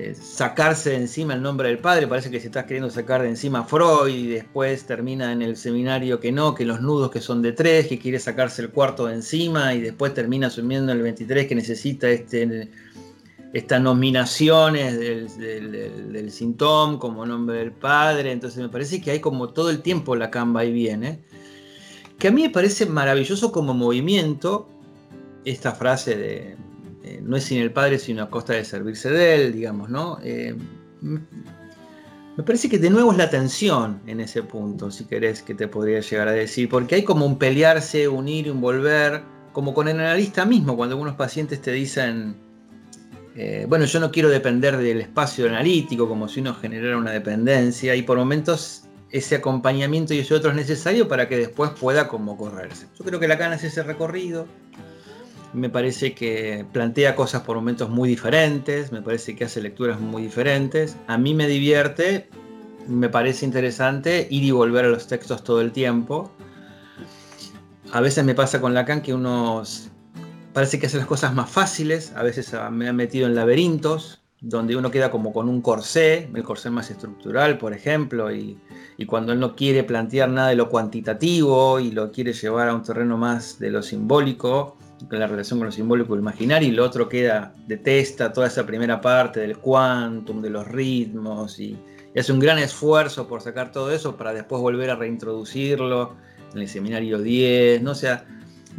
eh, 0.00 0.14
sacarse 0.14 0.90
de 0.90 0.96
encima 0.96 1.34
el 1.34 1.42
nombre 1.42 1.66
del 1.66 1.80
padre, 1.80 2.06
parece 2.06 2.30
que 2.30 2.38
se 2.38 2.46
está 2.46 2.66
queriendo 2.66 2.88
sacar 2.88 3.20
de 3.20 3.30
encima 3.30 3.64
Freud 3.64 4.14
y 4.14 4.28
después 4.28 4.84
termina 4.84 5.32
en 5.32 5.42
el 5.42 5.56
seminario 5.56 6.20
que 6.20 6.30
no, 6.30 6.54
que 6.54 6.64
los 6.64 6.80
nudos 6.80 7.10
que 7.10 7.20
son 7.20 7.42
de 7.42 7.50
tres, 7.50 7.88
que 7.88 7.98
quiere 7.98 8.20
sacarse 8.20 8.62
el 8.62 8.70
cuarto 8.70 9.06
de 9.06 9.14
encima 9.14 9.74
y 9.74 9.80
después 9.80 10.14
termina 10.14 10.46
asumiendo 10.46 10.92
en 10.92 10.98
el 10.98 11.02
23 11.02 11.48
que 11.48 11.54
necesita 11.56 12.08
este, 12.08 12.70
estas 13.52 13.82
nominaciones 13.82 15.00
del, 15.00 15.36
del, 16.12 16.98
como 17.00 17.26
nombre 17.26 17.58
del 17.58 17.72
padre, 17.72 18.30
entonces 18.30 18.62
me 18.62 18.68
parece 18.68 19.00
que 19.00 19.10
hay 19.10 19.18
como 19.18 19.48
todo 19.48 19.68
el 19.68 19.82
tiempo 19.82 20.14
la 20.14 20.30
camba 20.30 20.64
y 20.64 20.70
viene, 20.70 21.18
que 22.20 22.28
a 22.28 22.30
mí 22.30 22.42
me 22.42 22.50
parece 22.50 22.86
maravilloso 22.86 23.50
como 23.50 23.74
movimiento, 23.74 24.68
esta 25.44 25.72
frase 25.72 26.16
de, 26.16 26.36
eh, 26.36 26.56
no 27.28 27.36
es 27.36 27.44
sin 27.44 27.58
el 27.58 27.70
Padre, 27.70 27.98
sino 27.98 28.22
a 28.22 28.30
costa 28.30 28.54
de 28.54 28.64
servirse 28.64 29.10
de 29.10 29.34
Él, 29.34 29.52
digamos, 29.52 29.90
¿no? 29.90 30.18
Eh, 30.22 30.56
me 31.02 32.42
parece 32.42 32.70
que 32.70 32.78
de 32.78 32.88
nuevo 32.88 33.12
es 33.12 33.18
la 33.18 33.28
tensión 33.28 34.00
en 34.06 34.20
ese 34.20 34.42
punto, 34.42 34.90
si 34.90 35.04
querés, 35.04 35.42
que 35.42 35.54
te 35.54 35.68
podría 35.68 36.00
llegar 36.00 36.28
a 36.28 36.32
decir, 36.32 36.70
porque 36.70 36.94
hay 36.94 37.04
como 37.04 37.26
un 37.26 37.38
pelearse, 37.38 38.08
unir, 38.08 38.50
un 38.50 38.62
volver, 38.62 39.22
como 39.52 39.74
con 39.74 39.88
el 39.88 40.00
analista 40.00 40.46
mismo, 40.46 40.74
cuando 40.74 40.94
algunos 40.94 41.16
pacientes 41.16 41.60
te 41.60 41.72
dicen, 41.72 42.36
eh, 43.36 43.66
bueno, 43.68 43.84
yo 43.84 44.00
no 44.00 44.10
quiero 44.10 44.30
depender 44.30 44.78
del 44.78 45.02
espacio 45.02 45.46
analítico, 45.46 46.08
como 46.08 46.28
si 46.28 46.40
uno 46.40 46.54
generara 46.54 46.96
una 46.96 47.10
dependencia, 47.10 47.94
y 47.94 48.02
por 48.02 48.16
momentos 48.16 48.84
ese 49.10 49.36
acompañamiento 49.36 50.14
y 50.14 50.20
ese 50.20 50.34
otro 50.34 50.50
es 50.50 50.56
necesario 50.56 51.08
para 51.08 51.28
que 51.28 51.36
después 51.36 51.72
pueda 51.72 52.08
como 52.08 52.38
correrse. 52.38 52.86
Yo 52.98 53.04
creo 53.04 53.20
que 53.20 53.28
la 53.28 53.36
cana 53.36 53.56
es 53.56 53.64
ese 53.64 53.82
recorrido, 53.82 54.46
me 55.52 55.70
parece 55.70 56.14
que 56.14 56.66
plantea 56.72 57.16
cosas 57.16 57.42
por 57.42 57.56
momentos 57.56 57.88
muy 57.88 58.08
diferentes, 58.08 58.92
me 58.92 59.02
parece 59.02 59.34
que 59.34 59.44
hace 59.44 59.60
lecturas 59.60 60.00
muy 60.00 60.22
diferentes. 60.22 60.96
A 61.06 61.18
mí 61.18 61.34
me 61.34 61.46
divierte, 61.46 62.28
me 62.86 63.08
parece 63.08 63.46
interesante 63.46 64.26
ir 64.30 64.44
y 64.44 64.50
volver 64.50 64.84
a 64.84 64.88
los 64.88 65.06
textos 65.06 65.42
todo 65.42 65.60
el 65.60 65.72
tiempo. 65.72 66.30
A 67.92 68.00
veces 68.00 68.24
me 68.24 68.34
pasa 68.34 68.60
con 68.60 68.74
Lacan 68.74 69.00
que 69.00 69.14
uno 69.14 69.62
parece 70.52 70.78
que 70.78 70.86
hace 70.86 70.98
las 70.98 71.06
cosas 71.06 71.34
más 71.34 71.48
fáciles, 71.50 72.12
a 72.16 72.22
veces 72.22 72.52
me 72.70 72.88
han 72.88 72.96
metido 72.96 73.26
en 73.26 73.34
laberintos, 73.34 74.20
donde 74.40 74.76
uno 74.76 74.90
queda 74.90 75.10
como 75.10 75.32
con 75.32 75.48
un 75.48 75.62
corsé, 75.62 76.30
el 76.34 76.42
corsé 76.42 76.70
más 76.70 76.90
estructural, 76.90 77.58
por 77.58 77.72
ejemplo, 77.72 78.32
y, 78.32 78.58
y, 78.96 79.06
cuando 79.06 79.32
él 79.32 79.40
no 79.40 79.56
quiere 79.56 79.84
plantear 79.84 80.28
nada 80.28 80.48
de 80.48 80.56
lo 80.56 80.68
cuantitativo 80.68 81.80
y 81.80 81.90
lo 81.90 82.12
quiere 82.12 82.32
llevar 82.32 82.68
a 82.68 82.74
un 82.74 82.82
terreno 82.82 83.16
más 83.16 83.58
de 83.58 83.70
lo 83.70 83.82
simbólico, 83.82 84.77
la 85.10 85.26
relación 85.26 85.58
con 85.58 85.66
lo 85.66 85.72
simbólico 85.72 86.14
y 86.14 86.18
imaginario, 86.18 86.68
y 86.68 86.72
lo 86.72 86.84
otro 86.84 87.08
queda, 87.08 87.52
detesta 87.66 88.32
toda 88.32 88.46
esa 88.48 88.66
primera 88.66 89.00
parte 89.00 89.40
del 89.40 89.58
quantum, 89.58 90.42
de 90.42 90.50
los 90.50 90.66
ritmos, 90.66 91.58
y, 91.60 91.76
hace 92.18 92.32
un 92.32 92.40
gran 92.40 92.58
esfuerzo 92.58 93.28
por 93.28 93.42
sacar 93.42 93.70
todo 93.70 93.92
eso 93.92 94.16
para 94.16 94.32
después 94.32 94.60
volver 94.60 94.90
a 94.90 94.96
reintroducirlo 94.96 96.16
en 96.52 96.62
el 96.62 96.68
seminario 96.68 97.18
10, 97.18 97.80
¿no? 97.82 97.92
O 97.92 97.94
sea, 97.94 98.26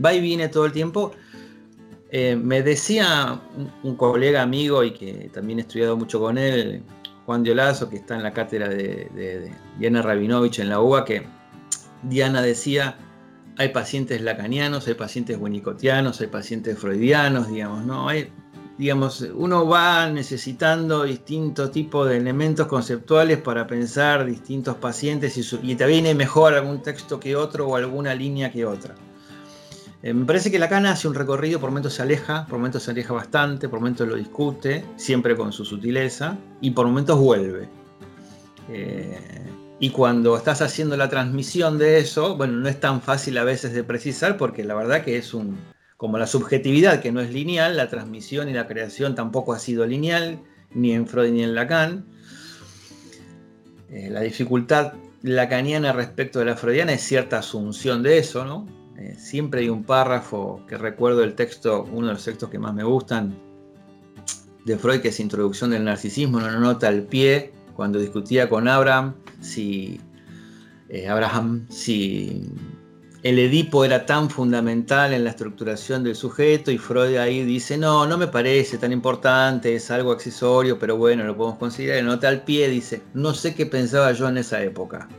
va 0.04 0.14
y 0.14 0.20
viene 0.20 0.50
todo 0.50 0.66
el 0.66 0.74
tiempo. 0.74 1.14
Eh, 2.12 2.36
me 2.36 2.62
decía 2.64 3.40
un, 3.84 3.96
colega 3.96 4.42
amigo 4.42 4.84
y 4.84 4.92
que 4.92 5.30
también 5.34 5.60
he 5.60 5.62
estudiado 5.62 5.96
mucho 5.96 6.20
con 6.20 6.38
él, 6.38 6.84
Juan 7.26 7.44
Diolazo, 7.44 7.90
que 7.90 7.98
está 7.98 8.16
en 8.16 8.24
la 8.24 8.34
cátedra 8.34 8.68
de, 8.68 9.10
de 9.16 9.54
Diana 9.78 10.02
Rabinovich 10.02 10.60
en 10.60 10.68
la 10.68 10.82
UBA, 10.82 11.06
que 11.06 11.24
Diana 12.04 12.42
decía, 12.42 12.98
hay 13.60 13.70
pacientes 13.70 14.22
lacanianos, 14.22 14.88
hay 14.88 14.94
pacientes 14.94 15.38
winnicottianos, 15.38 16.22
hay 16.22 16.28
pacientes 16.28 16.80
freudianos, 16.80 17.50
digamos, 17.50 17.84
¿no? 17.84 18.08
Digamos, 18.78 19.20
uno 19.36 19.68
va 19.68 20.10
necesitando 20.10 21.04
distintos 21.04 21.70
tipos 21.70 22.08
de 22.08 22.16
elementos 22.16 22.68
conceptuales 22.68 23.38
para 23.38 23.68
pensar 23.68 24.26
distintos 24.26 24.78
pacientes 24.78 25.38
y, 25.62 25.76
te 25.76 25.86
viene 25.86 26.16
mejor 26.16 26.54
algún 26.54 26.82
texto 26.82 27.20
que 27.20 27.36
otro 27.36 27.68
o 27.68 27.76
alguna 27.76 28.16
línea 28.16 28.50
que 28.50 28.66
otra. 28.66 28.96
Eh, 30.02 30.14
me 30.14 30.24
parece 30.24 30.50
que 30.50 30.58
Lacan 30.58 30.86
hace 30.86 31.10
un 31.10 31.14
recorrido, 31.14 31.60
por 31.60 31.70
momentos 31.70 31.96
se 31.96 32.02
aleja, 32.02 32.46
por 32.46 32.60
momentos 32.60 32.84
se 32.84 32.92
aleja 32.92 33.14
bastante, 33.14 33.68
por 33.68 33.80
momentos 33.80 34.08
lo 34.08 34.16
discute, 34.16 34.86
siempre 34.96 35.36
con 35.36 35.52
su 35.52 35.66
sutileza, 35.66 36.38
y 36.62 36.72
por 36.72 36.88
momentos 36.88 37.20
vuelve. 37.20 37.68
Eh, 38.70 39.50
y 39.80 39.92
cuando 39.92 40.36
estás 40.36 40.62
haciendo 40.62 40.98
la 40.98 41.10
transmisión 41.10 41.78
de 41.78 42.00
eso, 42.00 42.36
bueno, 42.36 42.54
no 42.54 42.68
es 42.68 42.80
tan 42.80 43.02
fácil 43.02 43.38
a 43.38 43.46
veces 43.46 43.74
de 43.74 43.84
precisar 43.84 44.36
porque 44.36 44.66
la 44.66 44.76
verdad 44.76 45.04
que 45.04 45.18
es 45.18 45.34
un, 45.34 45.58
como 45.96 46.18
la 46.18 46.28
subjetividad 46.28 47.02
que 47.02 47.14
no 47.14 47.22
es 47.22 47.32
lineal, 47.32 47.78
la 47.78 47.90
transmisión 47.90 48.50
y 48.50 48.54
la 48.54 48.68
creación 48.68 49.16
tampoco 49.16 49.54
ha 49.54 49.60
sido 49.60 49.86
lineal, 49.86 50.40
ni 50.74 50.94
en 50.94 51.08
Freud 51.08 51.32
ni 51.32 51.44
en 51.44 51.56
Lacan. 51.56 52.06
Eh, 53.90 54.10
la 54.12 54.20
dificultad 54.20 54.94
lacaniana 55.22 55.94
respecto 55.94 56.40
de 56.40 56.46
la 56.46 56.56
freudiana 56.58 56.94
es 56.94 57.02
cierta 57.02 57.40
asunción 57.40 58.04
de 58.04 58.18
eso, 58.18 58.44
¿no? 58.46 58.68
Eh, 58.98 59.16
siempre 59.18 59.62
hay 59.62 59.70
un 59.70 59.86
párrafo 59.86 60.62
que 60.68 60.78
recuerdo 60.78 61.24
el 61.24 61.36
texto, 61.36 61.88
uno 61.90 62.08
de 62.08 62.14
los 62.14 62.26
textos 62.26 62.50
que 62.50 62.60
más 62.60 62.74
me 62.74 62.84
gustan, 62.84 63.34
de 64.66 64.78
Freud, 64.78 65.00
que 65.00 65.08
es 65.08 65.20
Introducción 65.22 65.72
del 65.72 65.86
Narcisismo, 65.86 66.38
una 66.38 66.60
nota 66.60 66.90
al 66.90 67.04
pie, 67.04 67.54
cuando 67.76 67.98
discutía 67.98 68.50
con 68.50 68.68
Abraham 68.68 69.16
si 69.42 70.00
eh, 70.90 71.08
Abraham, 71.08 71.68
si 71.70 72.50
el 73.22 73.38
Edipo 73.38 73.84
era 73.84 74.06
tan 74.06 74.30
fundamental 74.30 75.14
en 75.14 75.26
la 75.26 75.32
estructuración 75.32 76.04
del 76.04 76.16
sujeto 76.16 76.72
y 76.72 76.78
Freud 76.78 77.18
ahí 77.18 77.44
dice, 77.44 77.78
no, 77.78 78.08
no 78.08 78.18
me 78.18 78.28
parece 78.28 78.78
tan 78.78 78.94
importante, 78.94 79.76
es 79.76 79.92
algo 79.92 80.12
accesorio, 80.12 80.80
pero 80.80 80.96
bueno, 80.96 81.26
lo 81.26 81.36
podemos 81.36 81.60
considerar. 81.60 82.00
En 82.00 82.06
nota 82.06 82.30
al 82.30 82.44
pie 82.44 82.70
dice, 82.70 83.02
no 83.14 83.34
sé 83.34 83.54
qué 83.56 83.66
pensaba 83.66 84.12
yo 84.14 84.30
en 84.30 84.38
esa 84.38 84.62
época. 84.64 85.10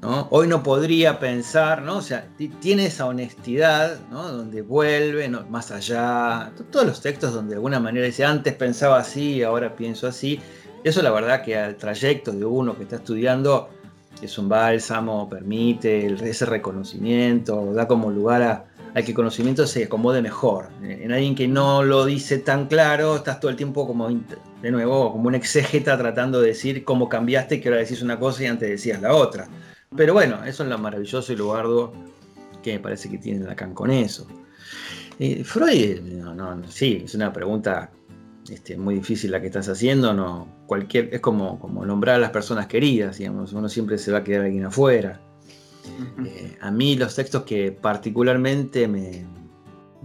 ¿no? 0.00 0.28
Hoy 0.30 0.48
no 0.48 0.62
podría 0.62 1.18
pensar, 1.18 1.82
¿no? 1.82 1.98
O 1.98 2.02
sea, 2.02 2.26
tiene 2.60 2.86
esa 2.86 3.06
honestidad, 3.06 3.98
¿no? 4.10 4.28
Donde 4.32 4.62
vuelve, 4.62 5.28
más 5.28 5.70
allá, 5.70 6.52
todos 6.70 6.86
los 6.86 7.00
textos 7.02 7.34
donde 7.34 7.50
de 7.50 7.56
alguna 7.56 7.80
manera 7.80 8.06
dice, 8.06 8.24
antes 8.24 8.54
pensaba 8.54 8.98
así, 8.98 9.42
ahora 9.42 9.76
pienso 9.76 10.06
así. 10.06 10.40
Eso 10.82 11.02
la 11.02 11.10
verdad 11.10 11.42
que 11.42 11.56
al 11.56 11.76
trayecto 11.76 12.32
de 12.32 12.44
uno 12.44 12.76
que 12.76 12.84
está 12.84 12.96
estudiando 12.96 13.68
es 14.22 14.38
un 14.38 14.48
bálsamo, 14.48 15.28
permite 15.28 16.06
ese 16.06 16.46
reconocimiento, 16.46 17.72
da 17.72 17.86
como 17.86 18.10
lugar 18.10 18.42
a, 18.42 18.64
que 18.94 19.12
el 19.12 19.14
conocimiento 19.14 19.66
se 19.66 19.84
acomode 19.84 20.20
mejor. 20.20 20.68
En 20.82 21.12
alguien 21.12 21.34
que 21.34 21.46
no 21.46 21.82
lo 21.82 22.04
dice 22.06 22.38
tan 22.38 22.66
claro, 22.66 23.16
estás 23.16 23.40
todo 23.40 23.50
el 23.50 23.56
tiempo 23.56 23.86
como, 23.86 24.08
de 24.08 24.70
nuevo, 24.70 25.12
como 25.12 25.28
un 25.28 25.34
exégeta 25.34 25.96
tratando 25.96 26.40
de 26.40 26.48
decir 26.48 26.84
cómo 26.84 27.08
cambiaste, 27.08 27.60
que 27.60 27.68
ahora 27.68 27.80
decís 27.80 28.02
una 28.02 28.18
cosa 28.18 28.42
y 28.42 28.46
antes 28.46 28.68
decías 28.68 29.00
la 29.00 29.14
otra. 29.14 29.48
Pero 29.96 30.12
bueno, 30.12 30.44
eso 30.44 30.62
es 30.62 30.68
lo 30.68 30.78
maravilloso 30.78 31.32
y 31.32 31.36
lo 31.36 31.54
arduo 31.54 31.92
que 32.62 32.74
me 32.74 32.80
parece 32.80 33.08
que 33.08 33.18
tiene 33.18 33.44
Lacan 33.44 33.74
con 33.74 33.90
eso. 33.90 34.26
Eh, 35.18 35.44
Freud, 35.44 36.00
no, 36.00 36.62
sí, 36.68 37.02
es 37.04 37.14
una 37.14 37.32
pregunta 37.32 37.90
este, 38.48 38.76
muy 38.76 38.96
difícil 38.96 39.30
la 39.30 39.40
que 39.40 39.46
estás 39.46 39.68
haciendo, 39.68 40.12
no, 40.12 40.59
cualquier, 40.70 41.12
es 41.12 41.18
como, 41.18 41.58
como 41.58 41.84
nombrar 41.84 42.14
a 42.14 42.18
las 42.20 42.30
personas 42.30 42.68
queridas, 42.68 43.18
digamos, 43.18 43.52
uno 43.52 43.68
siempre 43.68 43.98
se 43.98 44.12
va 44.12 44.18
a 44.18 44.22
quedar 44.22 44.44
alguien 44.44 44.66
afuera. 44.66 45.20
Eh, 46.24 46.56
a 46.60 46.70
mí 46.70 46.94
los 46.94 47.16
textos 47.16 47.42
que 47.42 47.72
particularmente 47.72 48.86
me, 48.86 49.26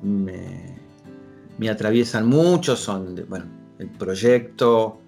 me, 0.02 1.70
atraviesan 1.70 2.26
mucho 2.26 2.76
son, 2.76 3.14
bueno, 3.30 3.46
el 3.78 3.92
proyecto, 3.92 5.02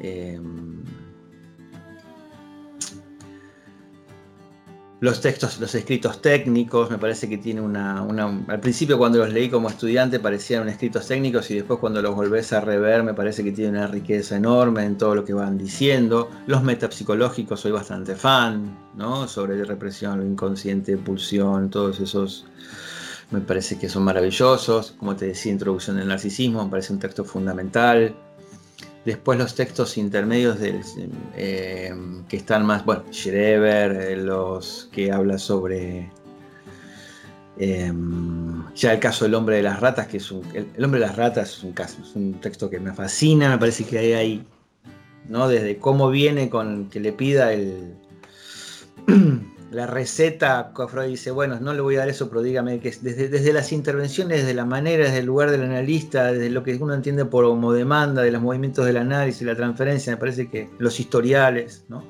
em, 0.00 0.82
los 5.00 5.20
textos, 5.20 5.60
los 5.60 5.74
escritos 5.74 6.20
técnicos, 6.20 6.90
me 6.90 6.98
parece 6.98 7.28
que 7.28 7.38
tiene 7.38 7.60
una, 7.60 8.00
Al 8.48 8.60
principio 8.60 8.98
cuando 8.98 9.18
los 9.18 9.32
leí 9.32 9.48
como 9.48 9.68
estudiante 9.68 10.18
parecían 10.18 10.68
escritos 10.68 11.06
técnicos 11.06 11.50
y 11.50 11.54
después 11.54 11.78
cuando 11.78 12.02
los 12.02 12.16
volvés 12.16 12.52
a 12.52 12.60
rever 12.60 13.04
me 13.04 13.14
parece 13.14 13.44
que 13.44 13.52
tiene 13.52 13.78
una 13.78 13.86
riqueza 13.86 14.36
enorme 14.36 14.84
en 14.84 14.98
todo 14.98 15.14
lo 15.14 15.24
que 15.24 15.32
van 15.32 15.56
diciendo. 15.56 16.30
Los 16.46 16.64
metapsicológicos 16.64 17.60
soy 17.60 17.70
bastante 17.70 18.16
fan, 18.16 18.76
¿no? 18.96 19.28
Sobre 19.28 19.64
represión, 19.64 20.18
lo 20.18 20.26
inconsciente, 20.26 20.96
pulsión, 20.96 21.70
todos 21.70 22.00
esos 22.00 22.46
me 23.30 23.40
parece 23.40 23.78
que 23.78 23.88
son 23.88 24.02
maravillosos. 24.02 24.94
Como 24.98 25.14
te 25.14 25.26
decía, 25.26 25.52
Introducción 25.52 25.96
del 25.96 26.08
Narcisismo, 26.08 26.64
me 26.64 26.70
parece 26.70 26.92
un 26.92 26.98
texto 26.98 27.24
fundamental. 27.24 28.16
Después 29.08 29.38
los 29.38 29.54
textos 29.54 29.96
intermedios 29.96 30.58
eh, 31.34 31.94
que 32.28 32.36
están 32.36 32.66
más, 32.66 32.84
bueno, 32.84 33.04
Schreber, 33.10 33.92
eh, 33.92 34.16
los 34.18 34.90
que 34.92 35.10
habla 35.10 35.38
sobre 35.38 36.10
em, 37.56 38.70
ya 38.74 38.92
el 38.92 38.98
caso 39.00 39.24
del 39.24 39.32
hombre 39.32 39.56
de 39.56 39.62
las 39.62 39.80
ratas, 39.80 40.08
que 40.08 40.18
es 40.18 40.30
un, 40.30 40.42
el, 40.52 40.84
hombre 40.84 41.00
de 41.00 41.06
las 41.06 41.16
ratas 41.16 41.56
es 41.56 41.62
un 41.62 41.72
caso, 41.72 42.02
es 42.02 42.14
un 42.16 42.34
texto 42.34 42.68
que 42.68 42.80
me 42.80 42.92
fascina, 42.92 43.48
me 43.48 43.56
parece 43.56 43.84
que 43.84 43.98
hay 43.98 44.12
ahí, 44.12 44.46
¿no? 45.26 45.48
Desde 45.48 45.78
cómo 45.78 46.10
viene 46.10 46.50
con 46.50 46.90
que 46.90 47.00
le 47.00 47.14
pida 47.14 47.54
el 47.54 47.94
la 49.70 49.86
receta, 49.86 50.72
Freud 50.88 51.08
dice, 51.08 51.30
bueno, 51.30 51.60
no 51.60 51.74
le 51.74 51.80
voy 51.80 51.96
a 51.96 52.00
dar 52.00 52.08
eso, 52.08 52.28
pero 52.28 52.42
dígame 52.42 52.80
que 52.80 52.90
desde, 52.90 53.28
desde 53.28 53.52
las 53.52 53.72
intervenciones, 53.72 54.40
desde 54.40 54.54
la 54.54 54.64
manera, 54.64 55.04
desde 55.04 55.18
el 55.18 55.26
lugar 55.26 55.50
del 55.50 55.62
analista, 55.62 56.32
desde 56.32 56.48
lo 56.48 56.62
que 56.62 56.74
uno 56.76 56.94
entiende 56.94 57.26
por 57.26 57.44
como 57.44 57.72
demanda, 57.72 58.22
de 58.22 58.30
los 58.30 58.40
movimientos 58.40 58.86
del 58.86 58.96
análisis, 58.96 59.42
la 59.42 59.54
transferencia, 59.54 60.12
me 60.12 60.16
parece 60.16 60.48
que 60.48 60.70
los 60.78 60.98
historiales, 60.98 61.84
¿no? 61.88 62.02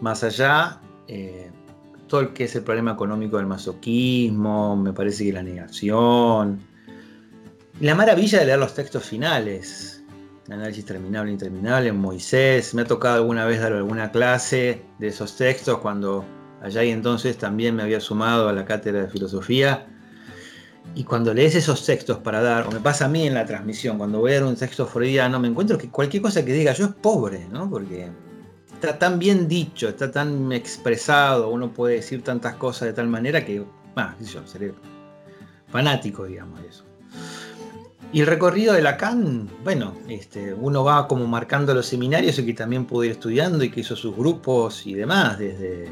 Más 0.00 0.24
allá, 0.24 0.80
eh, 1.06 1.50
todo 2.06 2.22
el 2.22 2.32
que 2.32 2.44
es 2.44 2.56
el 2.56 2.62
problema 2.62 2.92
económico 2.92 3.36
del 3.36 3.46
masoquismo, 3.46 4.74
me 4.76 4.94
parece 4.94 5.24
que 5.24 5.32
la 5.32 5.42
negación, 5.42 6.60
la 7.80 7.94
maravilla 7.94 8.38
de 8.38 8.46
leer 8.46 8.58
los 8.58 8.74
textos 8.74 9.04
finales, 9.04 10.02
análisis 10.50 10.84
terminable 10.84 11.32
interminable 11.32 11.92
Moisés. 11.92 12.74
Me 12.74 12.82
ha 12.82 12.84
tocado 12.84 13.16
alguna 13.16 13.44
vez 13.44 13.60
dar 13.60 13.72
alguna 13.72 14.10
clase 14.10 14.82
de 14.98 15.08
esos 15.08 15.36
textos 15.36 15.78
cuando 15.78 16.24
allá 16.62 16.84
y 16.84 16.90
entonces 16.90 17.36
también 17.36 17.76
me 17.76 17.82
había 17.82 18.00
sumado 18.00 18.48
a 18.48 18.52
la 18.52 18.64
cátedra 18.64 19.02
de 19.02 19.08
filosofía. 19.08 19.86
Y 20.94 21.04
cuando 21.04 21.34
lees 21.34 21.54
esos 21.54 21.84
textos 21.84 22.18
para 22.18 22.40
dar, 22.40 22.66
o 22.66 22.70
me 22.70 22.80
pasa 22.80 23.06
a 23.06 23.08
mí 23.08 23.26
en 23.26 23.34
la 23.34 23.44
transmisión, 23.44 23.98
cuando 23.98 24.20
voy 24.20 24.32
a 24.32 24.34
dar 24.36 24.44
un 24.44 24.56
texto 24.56 24.86
freudiano, 24.86 25.38
me 25.38 25.48
encuentro 25.48 25.76
que 25.76 25.90
cualquier 25.90 26.22
cosa 26.22 26.44
que 26.44 26.52
diga 26.52 26.72
yo 26.72 26.86
es 26.86 26.92
pobre, 26.92 27.46
¿no? 27.50 27.68
Porque 27.68 28.08
está 28.72 28.98
tan 28.98 29.18
bien 29.18 29.48
dicho, 29.48 29.88
está 29.88 30.10
tan 30.10 30.52
expresado, 30.52 31.50
uno 31.50 31.72
puede 31.72 31.96
decir 31.96 32.22
tantas 32.22 32.54
cosas 32.54 32.88
de 32.88 32.94
tal 32.94 33.08
manera 33.08 33.44
que, 33.44 33.64
ah, 33.96 34.14
yo, 34.20 34.46
seré 34.46 34.72
fanático, 35.68 36.24
digamos, 36.24 36.62
de 36.62 36.68
eso. 36.68 36.85
Y 38.12 38.20
el 38.20 38.26
recorrido 38.26 38.72
de 38.72 38.82
Lacan, 38.82 39.48
bueno, 39.64 39.94
este, 40.08 40.54
uno 40.54 40.84
va 40.84 41.08
como 41.08 41.26
marcando 41.26 41.74
los 41.74 41.86
seminarios 41.86 42.38
y 42.38 42.46
que 42.46 42.54
también 42.54 42.86
pudo 42.86 43.04
ir 43.04 43.12
estudiando 43.12 43.62
y 43.64 43.70
que 43.70 43.80
hizo 43.80 43.96
sus 43.96 44.16
grupos 44.16 44.86
y 44.86 44.94
demás, 44.94 45.38
desde 45.38 45.88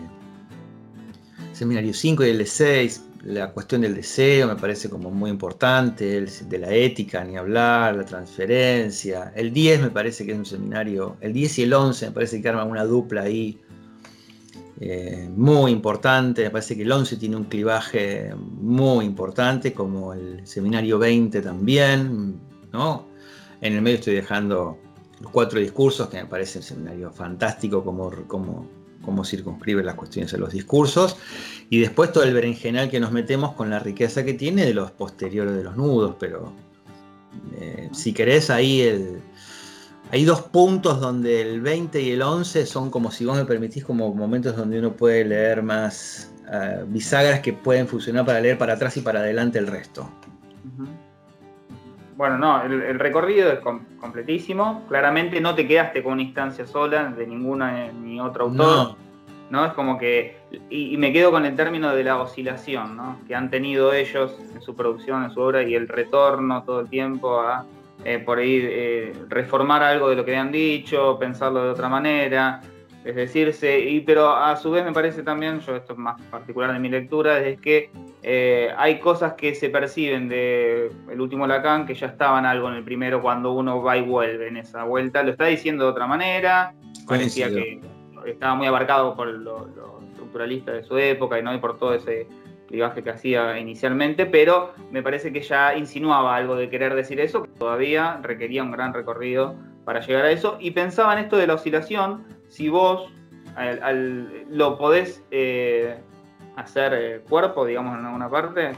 seminario 1.53 1.93
5 1.93 2.25
y 2.25 2.31
el 2.31 2.39
de 2.39 2.47
6, 2.47 3.05
la 3.25 3.51
cuestión 3.53 3.81
del 3.81 3.95
deseo 3.95 4.49
me 4.49 4.57
parece 4.57 4.91
como 4.91 5.11
muy 5.11 5.31
importante, 5.31 6.19
el, 6.19 6.31
de 6.49 6.59
la 6.59 6.73
ética, 6.73 7.25
ni 7.25 7.37
hablar, 7.37 7.97
la 7.97 8.05
transferencia. 8.05 9.33
El 9.35 9.53
10 9.53 9.83
me 9.83 9.91
parece 9.91 10.27
que 10.27 10.33
es 10.33 10.39
un 10.39 10.47
seminario, 10.47 11.17
el 11.21 11.33
10 11.33 11.59
y 11.59 11.63
el 11.63 11.73
11 11.73 12.07
me 12.07 12.13
parece 12.13 12.43
que 12.43 12.49
arman 12.49 12.71
una 12.71 12.85
dupla 12.85 13.23
ahí 13.23 13.59
eh, 14.81 15.29
muy 15.35 15.71
importante. 15.71 16.43
Me 16.45 16.51
parece 16.51 16.77
que 16.77 16.83
el 16.83 16.93
11 16.93 17.17
tiene 17.17 17.37
un 17.37 17.45
clivaje 17.45 18.35
muy 18.37 19.05
importante, 19.05 19.73
como 19.73 20.13
el 20.13 20.47
seminario 20.47 20.99
20 20.99 21.41
también. 21.43 22.41
¿no? 22.73 23.07
En 23.61 23.75
el 23.75 23.83
medio 23.83 23.99
estoy 23.99 24.15
dejando 24.15 24.79
los 25.21 25.31
cuatro 25.31 25.61
discursos, 25.61 26.09
que 26.09 26.17
me 26.19 26.27
parece 26.27 26.59
un 26.59 26.65
seminario 26.65 27.11
fantástico, 27.13 27.85
como, 27.85 28.11
como, 28.27 28.69
como 29.03 29.25
circunscribe 29.25 29.83
las 29.85 29.95
cuestiones 29.95 30.33
de 30.33 30.39
los 30.39 30.53
discursos. 30.53 31.17
Y 31.71 31.81
después 31.81 32.13
todo 32.13 32.25
el 32.25 32.35
berenjenal 32.35 32.91
que 32.91 33.01
nos 33.01 33.13
metemos 33.13 33.53
con 33.53 33.71
la 33.71 33.79
riqueza 33.79 34.25
que 34.25 34.35
tiene 34.35 34.67
de 34.67 34.75
los 34.75 34.91
posteriores 34.91 35.55
de 35.55 35.63
los 35.63 35.77
nudos. 35.77 36.17
Pero 36.19 36.53
eh, 37.61 37.89
si 37.93 38.13
querés, 38.13 38.51
ahí 38.51 38.83
el 38.83 39.23
hay 40.15 40.25
dos 40.25 40.43
puntos 40.43 41.01
donde 41.01 41.43
el 41.43 41.61
20 41.61 42.01
y 42.01 42.13
el 42.13 42.23
11 42.23 42.67
son 42.67 42.89
como, 42.89 43.11
si 43.11 43.25
vos 43.25 43.37
me 43.37 43.45
permitís, 43.45 43.85
como 43.85 44.15
momentos 44.15 44.57
donde 44.57 44.79
uno 44.79 44.93
puede 44.93 45.25
leer 45.25 45.61
más 45.61 46.33
uh, 46.47 46.87
bisagras 46.87 47.41
que 47.41 47.53
pueden 47.53 47.89
funcionar 47.89 48.25
para 48.25 48.39
leer 48.39 48.57
para 48.57 48.75
atrás 48.75 48.97
y 48.97 49.01
para 49.01 49.19
adelante 49.19 49.59
el 49.59 49.67
resto. 49.67 50.09
Bueno, 52.17 52.39
no, 52.39 52.63
el, 52.63 52.97
recorrido 53.01 53.51
es 53.51 53.59
completísimo. 53.59 54.85
Claramente 54.87 55.41
no 55.41 55.57
te 55.57 55.67
quedaste 55.67 56.05
con 56.05 56.13
una 56.13 56.23
instancia 56.23 56.65
sola 56.65 57.07
de 57.11 57.27
ninguna 57.27 57.91
ni 57.91 58.21
otro 58.21 58.45
autor. 58.45 58.97
No. 59.51 59.67
Es 59.67 59.73
como 59.73 59.99
que. 59.99 60.37
Y, 60.71 60.95
y, 60.95 60.97
me 60.97 61.13
quedo 61.13 61.33
con 61.33 61.45
el 61.45 61.57
término 61.57 61.93
de 61.93 62.05
la 62.05 62.21
oscilación, 62.21 62.97
¿no? 62.97 63.19
Que 63.27 63.35
han 63.35 63.51
tenido 63.51 63.93
ellos 63.93 64.37
en 64.55 64.63
su 64.63 64.77
producción, 64.77 65.25
en 65.25 65.33
su 65.33 65.41
obra, 65.41 65.65
y 65.65 65.75
el 65.75 65.89
retorno 65.89 66.63
todo 66.63 66.81
el 66.81 66.89
tiempo 66.89 67.41
a 67.41 67.67
eh, 68.05 68.19
por 68.19 68.39
ahí 68.39 68.61
eh, 68.63 69.13
reformar 69.29 69.83
algo 69.83 70.11
de 70.11 70.17
lo 70.17 70.25
que 70.25 70.33
habían 70.33 70.53
dicho, 70.53 71.19
pensarlo 71.19 71.65
de 71.65 71.71
otra 71.71 71.89
manera, 71.89 72.61
es 73.05 73.15
decirse, 73.15 73.81
y, 73.81 74.01
pero 74.01 74.31
a 74.35 74.57
su 74.57 74.71
vez 74.71 74.85
me 74.85 74.93
parece 74.93 75.23
también, 75.23 75.61
yo 75.61 75.77
esto 75.77 75.93
es 75.93 75.99
más 75.99 76.21
particular 76.23 76.73
de 76.73 76.79
mi 76.79 76.89
lectura, 76.89 77.39
es 77.41 77.61
que 77.61 77.91
eh, 78.23 78.73
hay 78.79 78.99
cosas 78.99 79.35
que 79.35 79.55
se 79.55 79.69
perciben 79.69 80.29
de 80.29 80.91
el 81.11 81.21
último 81.21 81.47
Lacan 81.47 81.87
que 81.87 81.95
ya 81.95 82.07
estaban 82.07 82.47
algo 82.47 82.69
en 82.69 82.77
el 82.77 82.85
primero 82.85 83.21
cuando 83.21 83.53
uno 83.53 83.83
va 83.83 83.99
y 83.99 84.03
vuelve 84.03 84.49
en 84.49 84.57
esa 84.57 84.85
vuelta, 84.85 85.23
lo 85.23 85.33
está 85.33 85.45
diciendo 85.45 85.85
de 85.85 85.91
otra 85.91 86.07
manera, 86.07 86.75
parecía 87.07 87.51
que 87.51 87.81
estaba 88.27 88.55
muy 88.55 88.67
abarcado 88.67 89.15
por 89.15 89.27
lo, 89.29 89.67
lo 89.77 90.01
estructuralista 90.09 90.73
de 90.73 90.83
su 90.85 90.97
época 90.97 91.39
y 91.39 91.43
no 91.43 91.55
y 91.55 91.59
por 91.59 91.79
todo 91.79 91.95
ese 91.95 92.27
clivaje 92.67 93.03
que 93.03 93.11
hacía 93.11 93.59
inicialmente, 93.59 94.27
pero 94.27 94.73
me 94.91 95.03
parece 95.03 95.33
que 95.33 95.41
ya 95.41 95.77
insinuaba 95.77 96.37
algo 96.37 96.57
de 96.57 96.69
querer 96.71 96.95
decir 96.95 97.21
eso, 97.21 97.43
que 97.43 97.51
todavía 97.51 98.19
requería 98.23 98.63
un 98.63 98.71
gran 98.71 98.95
recorrido 98.95 99.55
para 99.85 100.01
llegar 100.01 100.25
a 100.25 100.31
eso. 100.31 100.57
Y 100.61 100.71
pensaba 100.71 101.13
en 101.13 101.21
esto 101.21 101.37
de 101.37 101.47
la 101.47 101.55
oscilación, 101.55 102.25
si 102.49 102.69
vos 102.69 103.11
lo 104.51 104.79
podés 104.79 105.23
eh, 105.31 105.97
hacer 106.57 106.93
eh, 106.95 107.21
cuerpo, 107.29 107.65
digamos, 107.65 107.99
en 107.99 108.05
alguna 108.07 108.29
parte, 108.29 108.73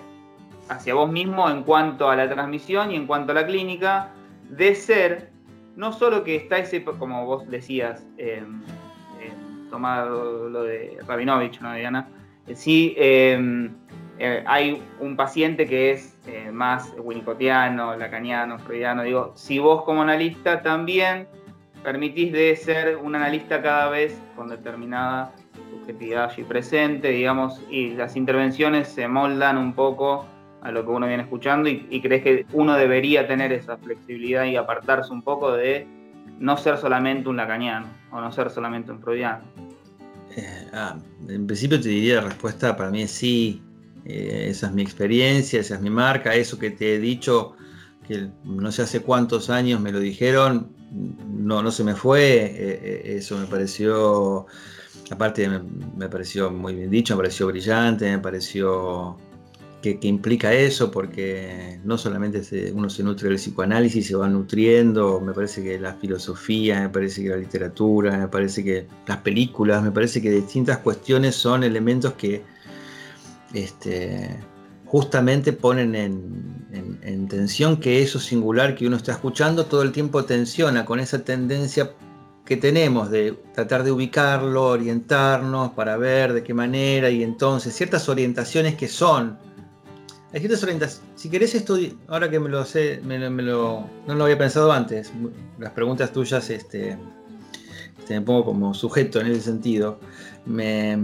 hacia 0.69 0.95
vos 0.95 1.11
mismo 1.11 1.49
en 1.49 1.63
cuanto 1.63 2.11
a 2.11 2.17
la 2.17 2.29
transmisión 2.29 2.91
y 2.91 2.97
en 2.97 3.07
cuanto 3.07 3.33
a 3.33 3.37
la 3.37 3.47
clínica, 3.47 4.13
de 4.51 4.75
ser, 4.75 5.31
no 5.77 5.93
solo 5.93 6.25
que 6.25 6.37
está 6.37 6.59
ese, 6.59 6.85
como 6.85 7.25
vos 7.25 7.49
decías, 7.49 8.07
eh, 8.19 8.45
tomado 9.71 10.49
lo 10.49 10.63
de 10.63 10.99
Rabinovich, 11.07 11.61
¿no, 11.61 11.75
Diana? 11.75 12.09
Sí, 12.55 12.95
em, 12.97 13.75
eh, 14.19 14.43
hay 14.47 14.83
un 15.01 15.17
paciente 15.17 15.67
que 15.67 15.91
es 15.91 16.17
eh, 16.27 16.51
más 16.53 16.95
winnicottiano, 16.99 17.97
lacaniano, 17.97 18.59
freudiano. 18.59 19.03
Digo, 19.03 19.33
si 19.35 19.59
vos 19.59 19.83
como 19.85 20.03
analista 20.03 20.63
también 20.63 21.27
permitís 21.83 22.33
de 22.33 22.57
ser 22.57 22.97
un 22.97 23.15
analista 23.15 23.63
cada 23.63 23.91
vez 23.91 24.21
con 24.35 24.49
determinada 24.49 25.33
subjetividad 25.71 26.31
allí 26.31 26.43
presente, 26.43 27.09
digamos, 27.09 27.63
y 27.71 27.91
las 27.91 28.17
intervenciones 28.17 28.89
se 28.89 29.07
moldan 29.07 29.59
un 29.59 29.75
poco 29.75 30.27
a 30.63 30.73
lo 30.73 30.85
que 30.85 30.91
uno 30.91 31.07
viene 31.07 31.23
escuchando 31.23 31.69
y, 31.69 32.01
crees 32.01 32.23
que 32.25 32.47
uno 32.53 32.75
debería 32.75 33.29
tener 33.29 33.53
esa 33.53 33.77
flexibilidad 33.77 34.45
y 34.45 34.57
apartarse 34.57 35.13
un 35.13 35.23
poco 35.23 35.53
de 35.53 35.87
no 36.41 36.57
ser 36.57 36.77
solamente 36.77 37.29
un 37.29 37.37
lacaniano 37.37 37.87
o 38.11 38.21
no 38.21 38.33
ser 38.33 38.51
solamente 38.51 38.91
un 38.91 39.01
freudiano. 39.01 39.45
Eh, 40.37 40.69
ah, 40.73 40.99
en 41.29 41.47
principio 41.47 41.81
te 41.81 41.89
diría 41.89 42.17
la 42.17 42.29
respuesta 42.29 42.77
para 42.77 42.91
mí 42.91 43.03
es 43.03 43.11
sí, 43.11 43.63
eh, 44.05 44.49
esa 44.51 44.67
es 44.67 44.73
mi 44.75 44.83
experiencia, 44.83 45.61
esa 45.61 45.77
es 45.77 45.81
mi 45.81 45.91
marca, 45.91 46.35
eso 46.35 46.59
que 46.59 46.71
te 46.71 46.95
he 46.95 46.99
dicho, 46.99 47.57
que 48.07 48.29
no 48.45 48.71
sé 48.71 48.83
hace 48.83 49.01
cuántos 49.01 49.49
años 49.49 49.81
me 49.81 49.93
lo 49.93 49.99
dijeron, 49.99 50.73
no, 50.93 51.63
no 51.63 51.71
se 51.71 51.85
me 51.85 51.95
fue, 51.95 52.53
eh, 52.55 53.17
eso 53.17 53.39
me 53.39 53.47
pareció, 53.47 54.47
aparte 55.11 55.49
me, 55.49 55.61
me, 55.97 56.09
pareció 56.09 56.51
muy 56.51 56.75
bien 56.75 56.91
dicho, 56.91 57.15
me 57.17 57.23
pareció 57.23 57.47
brillante, 57.47 58.05
me 58.11 58.19
pareció 58.19 59.17
que, 59.83 59.99
implica 60.03 60.53
eso, 60.53 60.91
porque 60.91 61.79
no 61.85 61.97
solamente 61.99 62.43
uno 62.73 62.91
se 62.91 63.03
nutre 63.03 63.29
del 63.29 63.39
psicoanálisis, 63.39 64.07
se 64.07 64.17
va 64.17 64.29
nutriendo, 64.29 65.21
me 65.21 65.33
parece 65.33 65.63
que 65.63 65.79
la 65.79 65.95
filosofía, 65.95 66.81
me 66.81 66.89
parece 66.89 67.23
que 67.23 67.29
la 67.29 67.37
literatura, 67.37 68.17
me 68.17 68.29
parece 68.29 68.65
que 68.65 68.87
las 69.07 69.19
películas, 69.19 69.83
me 69.83 69.93
parece 69.93 70.21
que 70.21 70.31
distintas 70.31 70.79
cuestiones 70.79 71.37
son 71.37 71.63
elementos 71.63 72.15
que 72.15 72.43
este, 73.55 74.37
justamente 74.87 75.53
ponen 75.53 75.95
en, 75.95 76.99
en 77.03 77.29
tensión 77.29 77.77
que 77.79 78.03
eso 78.03 78.19
singular 78.19 78.75
que 78.75 78.87
uno 78.87 78.97
está 78.97 79.13
escuchando 79.13 79.67
todo 79.67 79.83
el 79.83 79.93
tiempo 79.93 80.25
tensiona 80.25 80.85
con 80.85 80.99
esa 81.01 81.25
tendencia 81.25 81.93
que 82.45 82.57
tenemos 82.57 83.11
de 83.11 83.33
tratar 83.55 83.83
de 83.83 83.91
ubicarlo, 83.91 84.69
orientarnos 84.69 85.73
para 85.73 85.97
ver 85.97 86.33
de 86.33 86.45
qué 86.45 86.55
manera 86.55 87.11
y 87.11 87.23
entonces 87.23 87.75
ciertas 87.75 88.09
orientaciones 88.09 88.77
que 88.77 88.89
son 88.89 89.46
si 91.15 91.31
querés 91.31 91.55
estudiar, 91.55 91.93
ahora 92.09 92.31
que 92.31 92.41
me 92.41 92.49
lo 92.49 92.65
sé, 92.65 93.01
me, 93.05 93.19
no 93.19 93.89
lo 94.07 94.25
había 94.25 94.39
pensado 94.39 94.73
antes, 94.73 95.13
las 95.59 95.73
preguntas 95.73 96.13
tuyas 96.13 96.51
este, 96.51 96.99
este, 97.99 98.15
me 98.15 98.21
pongo 98.21 98.45
como 98.45 98.75
sujeto 98.75 99.21
en 99.21 99.29
ese 99.29 99.43
sentido, 99.43 99.99
me, 100.45 100.97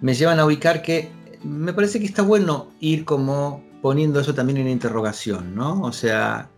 me 0.00 0.14
llevan 0.14 0.40
a 0.40 0.46
ubicar 0.46 0.82
que 0.82 1.10
me 1.42 1.72
parece 1.72 2.00
que 2.00 2.06
está 2.06 2.22
bueno 2.22 2.68
ir 2.80 3.04
como 3.04 3.62
poniendo 3.82 4.20
eso 4.20 4.34
también 4.34 4.58
en 4.58 4.68
interrogación, 4.68 5.54
¿no? 5.54 5.82
O 5.82 5.92
sea, 5.92 6.48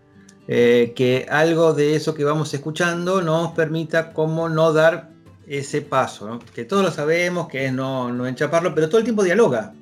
eh, 0.49 0.93
que 0.95 1.26
algo 1.28 1.74
de 1.74 1.97
eso 1.97 2.14
que 2.14 2.22
vamos 2.22 2.55
escuchando 2.55 3.20
nos 3.20 3.51
permita 3.53 4.12
como 4.12 4.49
no 4.49 4.72
dar 4.72 5.11
ese 5.49 5.82
paso, 5.82 6.28
¿no? 6.28 6.39
que 6.39 6.64
todos 6.64 6.84
lo 6.84 6.91
sabemos, 6.91 7.49
que 7.49 7.66
es 7.66 7.72
no, 7.72 8.12
no 8.12 8.26
enchaparlo, 8.26 8.74
pero 8.74 8.89
todo 8.89 8.99
el 8.99 9.05
tiempo 9.05 9.24
dialoga, 9.24 9.74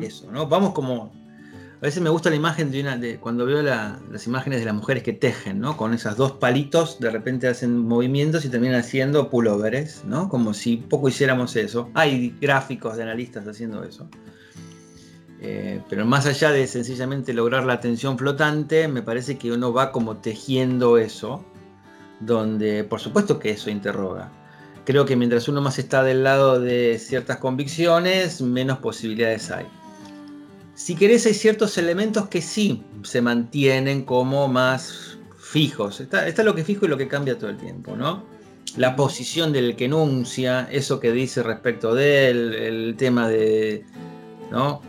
eso, 0.00 0.30
¿no? 0.30 0.46
Vamos 0.46 0.72
como. 0.72 1.12
A 1.78 1.84
veces 1.84 2.02
me 2.02 2.10
gusta 2.10 2.28
la 2.28 2.36
imagen 2.36 2.70
de 2.70 2.80
una. 2.80 2.96
De, 2.96 3.18
cuando 3.18 3.46
veo 3.46 3.62
las 3.62 4.26
imágenes 4.26 4.60
de 4.60 4.66
las 4.66 4.74
mujeres 4.74 5.02
que 5.02 5.12
tejen, 5.12 5.60
¿no? 5.60 5.76
Con 5.76 5.94
esos 5.94 6.16
dos 6.16 6.32
palitos, 6.32 7.00
de 7.00 7.10
repente 7.10 7.48
hacen 7.48 7.78
movimientos 7.78 8.44
y 8.44 8.48
terminan 8.50 8.80
haciendo 8.80 9.30
pullovers, 9.30 10.04
¿no? 10.04 10.28
Como 10.28 10.52
si 10.52 10.76
poco 10.76 11.08
hiciéramos 11.08 11.56
eso. 11.56 11.90
Hay 11.94 12.36
gráficos 12.40 12.96
de 12.96 13.04
analistas 13.04 13.46
haciendo 13.46 13.82
eso. 13.84 14.08
Eh, 15.42 15.80
pero 15.88 16.04
más 16.04 16.26
allá 16.26 16.50
de 16.50 16.66
sencillamente 16.66 17.32
lograr 17.32 17.64
la 17.64 17.80
tensión 17.80 18.18
flotante, 18.18 18.88
me 18.88 19.00
parece 19.00 19.38
que 19.38 19.50
uno 19.50 19.72
va 19.72 19.90
como 19.90 20.18
tejiendo 20.18 20.98
eso, 20.98 21.42
donde 22.20 22.84
por 22.84 23.00
supuesto 23.00 23.38
que 23.38 23.52
eso 23.52 23.70
interroga 23.70 24.30
creo 24.90 25.06
que 25.06 25.14
mientras 25.14 25.46
uno 25.46 25.60
más 25.60 25.78
está 25.78 26.02
del 26.02 26.24
lado 26.24 26.58
de 26.58 26.98
ciertas 26.98 27.36
convicciones, 27.36 28.42
menos 28.42 28.78
posibilidades 28.78 29.48
hay. 29.52 29.66
Si 30.74 30.96
querés, 30.96 31.26
hay 31.26 31.34
ciertos 31.34 31.78
elementos 31.78 32.26
que 32.26 32.42
sí 32.42 32.82
se 33.04 33.22
mantienen 33.22 34.04
como 34.04 34.48
más 34.48 35.16
fijos. 35.38 36.00
Está, 36.00 36.42
lo 36.42 36.56
que 36.56 36.64
fijo 36.64 36.86
y 36.86 36.88
lo 36.88 36.96
que 36.96 37.06
cambia 37.06 37.38
todo 37.38 37.50
el 37.50 37.56
tiempo, 37.56 37.94
¿no? 37.94 38.24
La 38.76 38.96
posición 38.96 39.52
del 39.52 39.76
que 39.76 39.84
enuncia, 39.84 40.66
eso 40.72 40.98
que 40.98 41.12
dice 41.12 41.44
respecto 41.44 41.94
de 41.94 42.30
él, 42.30 42.54
el 42.54 42.96
tema 42.96 43.28
de, 43.28 43.84
¿no? 44.50 44.82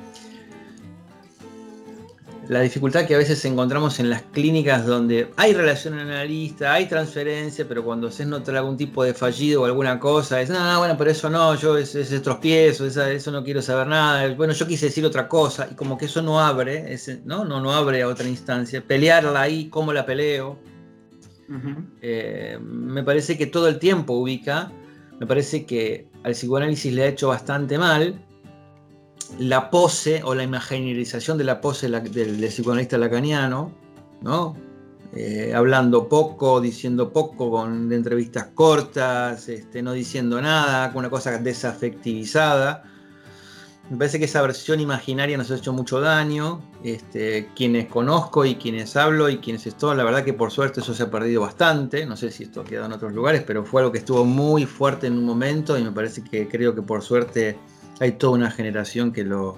La 2.51 2.59
dificultad 2.59 3.05
que 3.05 3.15
a 3.15 3.17
veces 3.17 3.45
encontramos 3.45 4.01
en 4.01 4.09
las 4.09 4.23
clínicas 4.23 4.85
donde 4.85 5.29
hay 5.37 5.53
relación 5.53 5.97
analista, 5.97 6.73
hay 6.73 6.85
transferencia, 6.85 7.65
pero 7.65 7.81
cuando 7.81 8.11
se 8.11 8.25
nota 8.25 8.51
algún 8.51 8.75
tipo 8.75 9.05
de 9.05 9.13
fallido 9.13 9.61
o 9.61 9.65
alguna 9.65 9.97
cosa, 10.01 10.41
es, 10.41 10.51
ah, 10.51 10.77
bueno, 10.77 10.97
pero 10.97 11.11
eso 11.11 11.29
no, 11.29 11.55
yo 11.55 11.77
ese, 11.77 12.01
ese 12.01 12.19
tropiezo, 12.19 12.85
eso 12.85 13.31
no 13.31 13.41
quiero 13.45 13.61
saber 13.61 13.87
nada, 13.87 14.33
bueno, 14.35 14.51
yo 14.51 14.67
quise 14.67 14.87
decir 14.87 15.05
otra 15.05 15.29
cosa, 15.29 15.69
y 15.71 15.75
como 15.75 15.97
que 15.97 16.07
eso 16.07 16.21
no 16.21 16.41
abre, 16.41 16.93
ese, 16.93 17.21
¿no? 17.23 17.45
No, 17.45 17.61
no 17.61 17.71
abre 17.71 18.01
a 18.01 18.09
otra 18.09 18.27
instancia, 18.27 18.83
pelearla 18.85 19.43
ahí, 19.43 19.69
cómo 19.69 19.93
la 19.93 20.05
peleo, 20.05 20.59
eh, 22.01 22.59
me 22.61 23.01
parece 23.03 23.37
que 23.37 23.45
todo 23.45 23.69
el 23.69 23.79
tiempo 23.79 24.15
ubica, 24.15 24.69
me 25.21 25.25
parece 25.25 25.65
que 25.65 26.05
al 26.23 26.33
psicoanálisis 26.33 26.93
le 26.93 27.03
ha 27.03 27.07
hecho 27.07 27.29
bastante 27.29 27.77
mal, 27.77 28.21
la 29.39 29.69
pose 29.69 30.21
o 30.23 30.35
la 30.35 30.43
imaginarización 30.43 31.37
de 31.37 31.43
la 31.43 31.61
pose 31.61 31.89
del, 31.89 32.37
psicoanalista 32.47 32.97
lacaniano, 32.97 33.71
¿no? 34.21 34.55
Eh, 35.13 35.51
hablando 35.53 36.07
poco, 36.07 36.61
diciendo 36.61 37.11
poco, 37.11 37.51
con 37.51 37.91
entrevistas 37.91 38.47
cortas, 38.53 39.49
este, 39.49 39.81
no 39.81 39.91
diciendo 39.91 40.41
nada, 40.41 40.91
con 40.91 40.99
una 40.99 41.09
cosa 41.09 41.37
desafectivizada. 41.37 42.83
Me 43.89 43.97
parece 43.97 44.19
que 44.19 44.25
esa 44.25 44.41
versión 44.41 44.79
imaginaria 44.79 45.37
nos 45.37 45.51
ha 45.51 45.57
hecho 45.57 45.73
mucho 45.73 45.99
daño. 45.99 46.61
Este, 46.81 47.49
quienes 47.53 47.87
conozco 47.87 48.45
y 48.45 48.55
quienes 48.55 48.95
hablo 48.95 49.27
y 49.27 49.39
quienes 49.39 49.67
estoy, 49.67 49.97
la 49.97 50.05
verdad 50.05 50.23
que 50.23 50.31
por 50.31 50.49
suerte 50.49 50.79
eso 50.79 50.93
se 50.93 51.03
ha 51.03 51.11
perdido 51.11 51.41
bastante. 51.41 52.05
No 52.05 52.15
sé 52.15 52.31
si 52.31 52.43
esto 52.43 52.61
ha 52.61 52.63
quedado 52.63 52.85
en 52.85 52.93
otros 52.93 53.11
lugares, 53.11 53.43
pero 53.45 53.65
fue 53.65 53.81
algo 53.81 53.91
que 53.91 53.97
estuvo 53.97 54.23
muy 54.23 54.65
fuerte 54.65 55.07
en 55.07 55.17
un 55.17 55.25
momento 55.25 55.77
y 55.77 55.83
me 55.83 55.91
parece 55.91 56.23
que 56.23 56.47
creo 56.47 56.73
que 56.73 56.81
por 56.81 57.01
suerte 57.01 57.57
hay 57.99 58.13
toda 58.13 58.33
una 58.33 58.51
generación 58.51 59.11
que 59.11 59.23
lo 59.23 59.57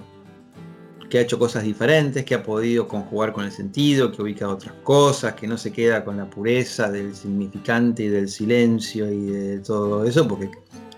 que 1.08 1.18
ha 1.18 1.20
hecho 1.20 1.38
cosas 1.38 1.62
diferentes, 1.62 2.24
que 2.24 2.34
ha 2.34 2.42
podido 2.42 2.88
conjugar 2.88 3.32
con 3.32 3.44
el 3.44 3.52
sentido, 3.52 4.10
que 4.10 4.22
ubica 4.22 4.48
otras 4.48 4.74
cosas, 4.82 5.34
que 5.34 5.46
no 5.46 5.56
se 5.56 5.72
queda 5.72 6.04
con 6.04 6.16
la 6.16 6.28
pureza 6.28 6.90
del 6.90 7.14
significante 7.14 8.04
y 8.04 8.08
del 8.08 8.28
silencio 8.28 9.10
y 9.10 9.26
de 9.26 9.58
todo 9.60 10.04
eso, 10.04 10.26
porque 10.26 10.50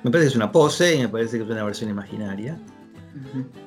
me 0.03 0.11
parece 0.11 0.29
que 0.29 0.31
es 0.31 0.37
una 0.37 0.51
pose 0.51 0.95
y 0.95 0.99
me 1.01 1.09
parece 1.09 1.37
que 1.37 1.45
es 1.45 1.51
una 1.51 1.65
versión 1.65 1.91
imaginaria. 1.91 2.59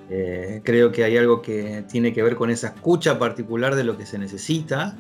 Eh, 0.09 0.61
creo 0.63 0.91
que 0.91 1.03
hay 1.03 1.17
algo 1.17 1.41
que 1.41 1.83
tiene 1.89 2.13
que 2.13 2.23
ver 2.23 2.35
con 2.35 2.49
esa 2.49 2.67
escucha 2.67 3.19
particular 3.19 3.75
de 3.75 3.83
lo 3.83 3.97
que 3.97 4.05
se 4.05 4.17
necesita 4.17 4.97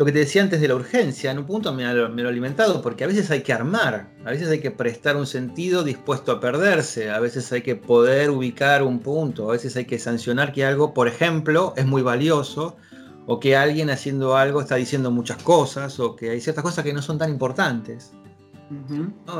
lo 0.00 0.06
que 0.06 0.12
te 0.12 0.20
decía 0.20 0.40
antes 0.40 0.62
de 0.62 0.68
la 0.68 0.76
urgencia, 0.76 1.30
en 1.30 1.40
un 1.40 1.44
punto 1.44 1.74
me, 1.74 1.84
lo, 1.92 2.06
he 2.06 2.26
alimentado, 2.26 2.80
porque 2.80 3.04
a 3.04 3.06
veces 3.06 3.30
hay 3.30 3.42
que 3.42 3.52
armar, 3.52 4.08
a 4.24 4.30
veces 4.30 4.48
hay 4.48 4.58
que 4.58 4.70
prestar 4.70 5.14
un 5.14 5.26
sentido 5.26 5.84
dispuesto 5.84 6.32
a 6.32 6.40
perderse, 6.40 7.10
a 7.10 7.20
veces 7.20 7.52
hay 7.52 7.60
que 7.60 7.76
poder 7.76 8.30
ubicar 8.30 8.82
un 8.82 9.00
punto, 9.00 9.50
a 9.50 9.52
veces 9.52 9.76
hay 9.76 9.84
que 9.84 9.98
sancionar 9.98 10.54
que 10.54 10.64
algo, 10.64 10.94
por 10.94 11.06
ejemplo, 11.06 11.74
es 11.76 11.84
muy 11.84 12.00
valioso, 12.00 12.78
o 13.26 13.38
que 13.40 13.56
alguien 13.56 13.90
haciendo 13.90 14.38
algo 14.38 14.62
está 14.62 14.76
diciendo 14.76 15.10
muchas 15.10 15.42
cosas, 15.42 16.00
o 16.00 16.16
que 16.16 16.30
hay 16.30 16.40
ciertas 16.40 16.64
cosas 16.64 16.82
que 16.82 16.94
no 16.94 17.02
son 17.02 17.18
tan 17.18 17.28
importantes. 17.28 18.14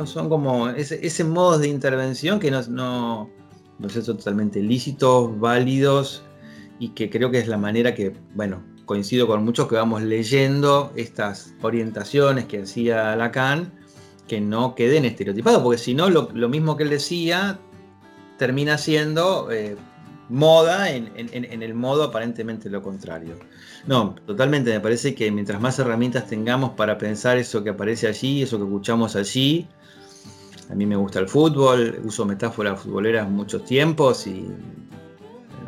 Son 0.05 0.29
como 0.29 0.69
ese, 0.69 1.23
modo 1.23 1.57
de 1.57 1.69
intervención 1.69 2.39
que 2.39 2.51
no, 2.51 2.61
no, 2.67 3.31
no 3.79 3.89
son 3.89 4.03
totalmente 4.15 4.61
lícitos, 4.61 5.39
válidos, 5.39 6.21
y 6.77 6.89
que 6.89 7.09
creo 7.09 7.31
que 7.31 7.39
es 7.39 7.47
la 7.47 7.57
manera 7.57 7.95
que, 7.95 8.13
bueno, 8.35 8.61
coincido 8.85 9.27
con 9.27 9.43
muchos 9.43 9.67
que 9.67 9.75
vamos 9.75 10.01
leyendo 10.01 10.91
estas 10.95 11.53
orientaciones 11.61 12.45
que 12.45 12.63
hacía 12.63 13.15
Lacan, 13.15 13.71
que 14.27 14.41
no 14.41 14.75
queden 14.75 15.05
estereotipados, 15.05 15.61
porque 15.61 15.77
si 15.77 15.93
no, 15.93 16.09
lo, 16.09 16.49
mismo 16.49 16.77
que 16.77 16.83
él 16.83 16.89
decía 16.89 17.59
termina 18.37 18.77
siendo 18.77 19.51
eh, 19.51 19.75
moda 20.29 20.89
en, 20.89 21.11
el 21.15 21.73
modo 21.73 22.03
aparentemente 22.03 22.69
lo 22.69 22.81
contrario. 22.81 23.35
No, 23.85 24.15
totalmente, 24.25 24.71
me 24.71 24.79
parece 24.79 25.13
que 25.13 25.31
mientras 25.31 25.59
más 25.59 25.77
herramientas 25.79 26.27
tengamos 26.27 26.71
para 26.71 26.97
pensar 26.97 27.37
eso 27.37 27.63
que 27.63 27.71
aparece 27.71 28.07
allí, 28.07 28.41
eso 28.41 28.57
que 28.57 28.63
escuchamos 28.63 29.15
allí, 29.15 29.67
a 30.69 30.75
mí 30.75 30.85
me 30.85 30.95
gusta 30.95 31.19
el 31.19 31.27
fútbol, 31.27 31.99
uso 32.05 32.25
metáforas 32.25 32.79
futboleras 32.79 33.29
muchos 33.29 33.65
tiempos 33.65 34.25
y 34.25 34.47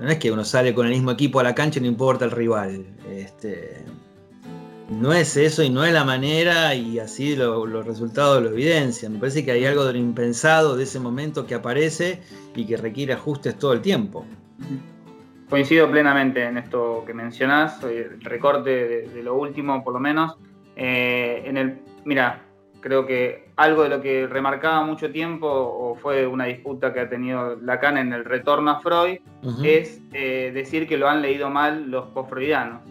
no 0.03 0.09
es 0.09 0.17
que 0.17 0.33
uno 0.33 0.43
sale 0.43 0.73
con 0.73 0.85
el 0.85 0.91
mismo 0.91 1.11
equipo 1.11 1.39
a 1.39 1.43
la 1.43 1.55
cancha 1.55 1.79
y 1.79 1.83
no 1.83 1.87
importa 1.87 2.25
el 2.25 2.31
rival. 2.31 2.85
Este, 3.09 3.85
no 4.89 5.13
es 5.13 5.37
eso 5.37 5.63
y 5.63 5.69
no 5.69 5.85
es 5.85 5.93
la 5.93 6.03
manera 6.03 6.75
y 6.75 6.99
así 6.99 7.37
los 7.37 7.85
resultados 7.85 8.43
lo 8.43 8.49
evidencian. 8.49 9.13
Me 9.13 9.19
parece 9.19 9.45
que 9.45 9.51
hay 9.51 9.65
algo 9.65 9.85
de 9.85 9.93
lo 9.93 9.99
impensado 9.99 10.75
de 10.75 10.83
ese 10.83 10.99
momento 10.99 11.47
que 11.47 11.55
aparece 11.55 12.19
y 12.53 12.65
que 12.65 12.75
requiere 12.75 13.13
ajustes 13.13 13.57
todo 13.57 13.71
el 13.71 13.81
tiempo. 13.81 14.25
Coincido 15.49 15.89
plenamente 15.89 16.43
en 16.43 16.57
esto 16.57 17.05
que 17.07 17.13
mencionás, 17.13 17.81
el 17.83 18.19
recorte 18.19 19.07
de, 19.07 19.23
lo 19.23 19.35
último 19.35 19.85
por 19.85 19.93
lo 19.93 20.01
menos. 20.01 20.35
Eh, 20.75 21.43
en 21.45 21.55
el, 21.55 21.79
mira, 22.03 22.43
creo 22.81 23.05
que 23.05 23.42
algo 23.55 23.83
de 23.83 23.89
lo 23.89 24.01
que 24.01 24.27
remarcaba 24.27 24.83
mucho 24.83 25.11
tiempo, 25.11 25.47
o 25.47 25.95
fue 25.95 26.25
una 26.25 26.45
disputa 26.45 26.93
que 26.93 27.01
ha 27.01 27.09
tenido 27.09 27.55
Lacan 27.61 27.97
en 27.97 28.13
el 28.13 28.25
retorno 28.25 28.71
a 28.71 28.79
Freud, 28.79 29.19
es 29.63 30.01
eh, 30.13 30.51
decir 30.53 30.87
que 30.87 30.97
lo 30.97 31.07
han 31.07 31.21
leído 31.21 31.49
mal 31.49 31.89
los 31.89 32.07
post-freudianos. 32.07 32.81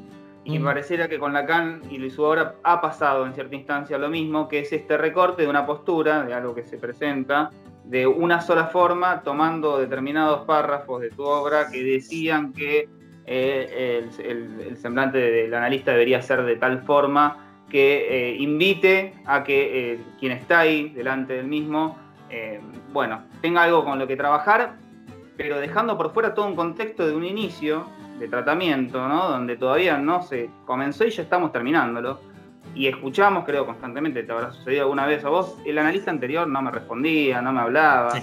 Y 0.44 0.58
me 0.58 0.64
pareciera 0.64 1.08
que 1.08 1.20
con 1.20 1.32
Lacan 1.32 1.82
y 1.88 2.10
su 2.10 2.22
obra 2.24 2.56
ha 2.64 2.80
pasado 2.80 3.26
en 3.26 3.32
cierta 3.32 3.54
instancia 3.54 3.96
lo 3.96 4.08
mismo, 4.08 4.48
que 4.48 4.60
es 4.60 4.72
este 4.72 4.96
recorte 4.98 5.42
de 5.42 5.48
una 5.48 5.64
postura, 5.66 6.24
de 6.24 6.34
algo 6.34 6.54
que 6.54 6.64
se 6.64 6.78
presenta, 6.78 7.50
de 7.84 8.06
una 8.06 8.40
sola 8.40 8.66
forma, 8.66 9.22
tomando 9.22 9.78
determinados 9.78 10.44
párrafos 10.44 11.00
de 11.00 11.10
tu 11.10 11.22
obra 11.22 11.70
que 11.70 11.82
decían 11.84 12.52
que 12.52 12.88
eh, 13.24 14.08
el, 14.18 14.76
semblante 14.76 15.18
del 15.18 15.54
analista 15.54 15.92
debería 15.92 16.20
ser 16.22 16.42
de 16.44 16.56
tal 16.56 16.82
forma 16.82 17.51
que 17.70 18.32
eh, 18.32 18.36
invite 18.36 19.14
a 19.24 19.42
que 19.42 19.92
eh, 19.92 20.00
quien 20.20 20.32
está 20.32 20.60
ahí 20.60 20.90
delante 20.90 21.34
del 21.34 21.46
mismo, 21.46 21.98
bueno, 22.94 23.24
tenga 23.42 23.62
algo 23.62 23.84
con 23.84 23.98
lo 23.98 24.06
que 24.06 24.16
trabajar, 24.16 24.76
pero 25.36 25.60
dejando 25.60 25.98
por 25.98 26.14
fuera 26.14 26.32
todo 26.32 26.46
un 26.46 26.56
contexto 26.56 27.06
de 27.06 27.14
un 27.14 27.26
inicio 27.26 27.86
de 28.18 28.26
tratamiento, 28.26 29.06
¿no? 29.06 29.28
Donde 29.28 29.58
todavía 29.58 29.98
no 29.98 30.22
se 30.22 30.48
comenzó 30.64 31.04
y 31.04 31.10
ya 31.10 31.24
estamos 31.24 31.52
terminándolo. 31.52 32.20
Y 32.74 32.86
escuchamos, 32.86 33.44
creo, 33.44 33.66
constantemente, 33.66 34.22
te 34.22 34.32
habrá 34.32 34.50
sucedido 34.50 34.84
alguna 34.84 35.04
vez 35.04 35.22
a 35.26 35.28
vos, 35.28 35.58
el 35.66 35.76
analista 35.76 36.10
anterior 36.10 36.48
no 36.48 36.62
me 36.62 36.70
respondía, 36.70 37.42
no 37.42 37.52
me 37.52 37.60
hablaba, 37.60 38.14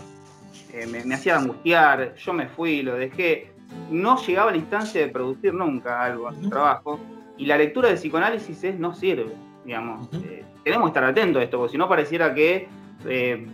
me, 0.92 1.06
me 1.06 1.14
hacía 1.14 1.38
angustiar, 1.38 2.16
yo 2.16 2.34
me 2.34 2.48
fui, 2.48 2.82
lo 2.82 2.96
dejé. 2.96 3.52
No 3.92 4.20
llegaba 4.26 4.50
a 4.50 4.54
la 4.54 4.58
instancia 4.58 5.02
de 5.02 5.10
producir 5.10 5.54
nunca 5.54 6.02
algo 6.02 6.30
en 6.30 6.42
su 6.42 6.50
trabajo, 6.50 7.00
y 7.40 7.46
la 7.46 7.58
lectura 7.58 7.90
de 7.90 7.96
psicoanálisis 7.96 8.64
es 8.64 8.78
no 8.78 8.94
sirve, 8.94 9.34
digamos. 9.66 10.10
Eh, 10.26 10.44
tenemos 10.64 10.88
que 10.88 10.90
estar 10.90 11.04
atentos 11.06 11.40
a 11.40 11.44
esto, 11.44 11.58
porque 11.58 11.72
si 11.72 11.78
no 11.78 11.88
pareciera 11.88 12.34
que 12.34 12.68
eh, 13.08 13.48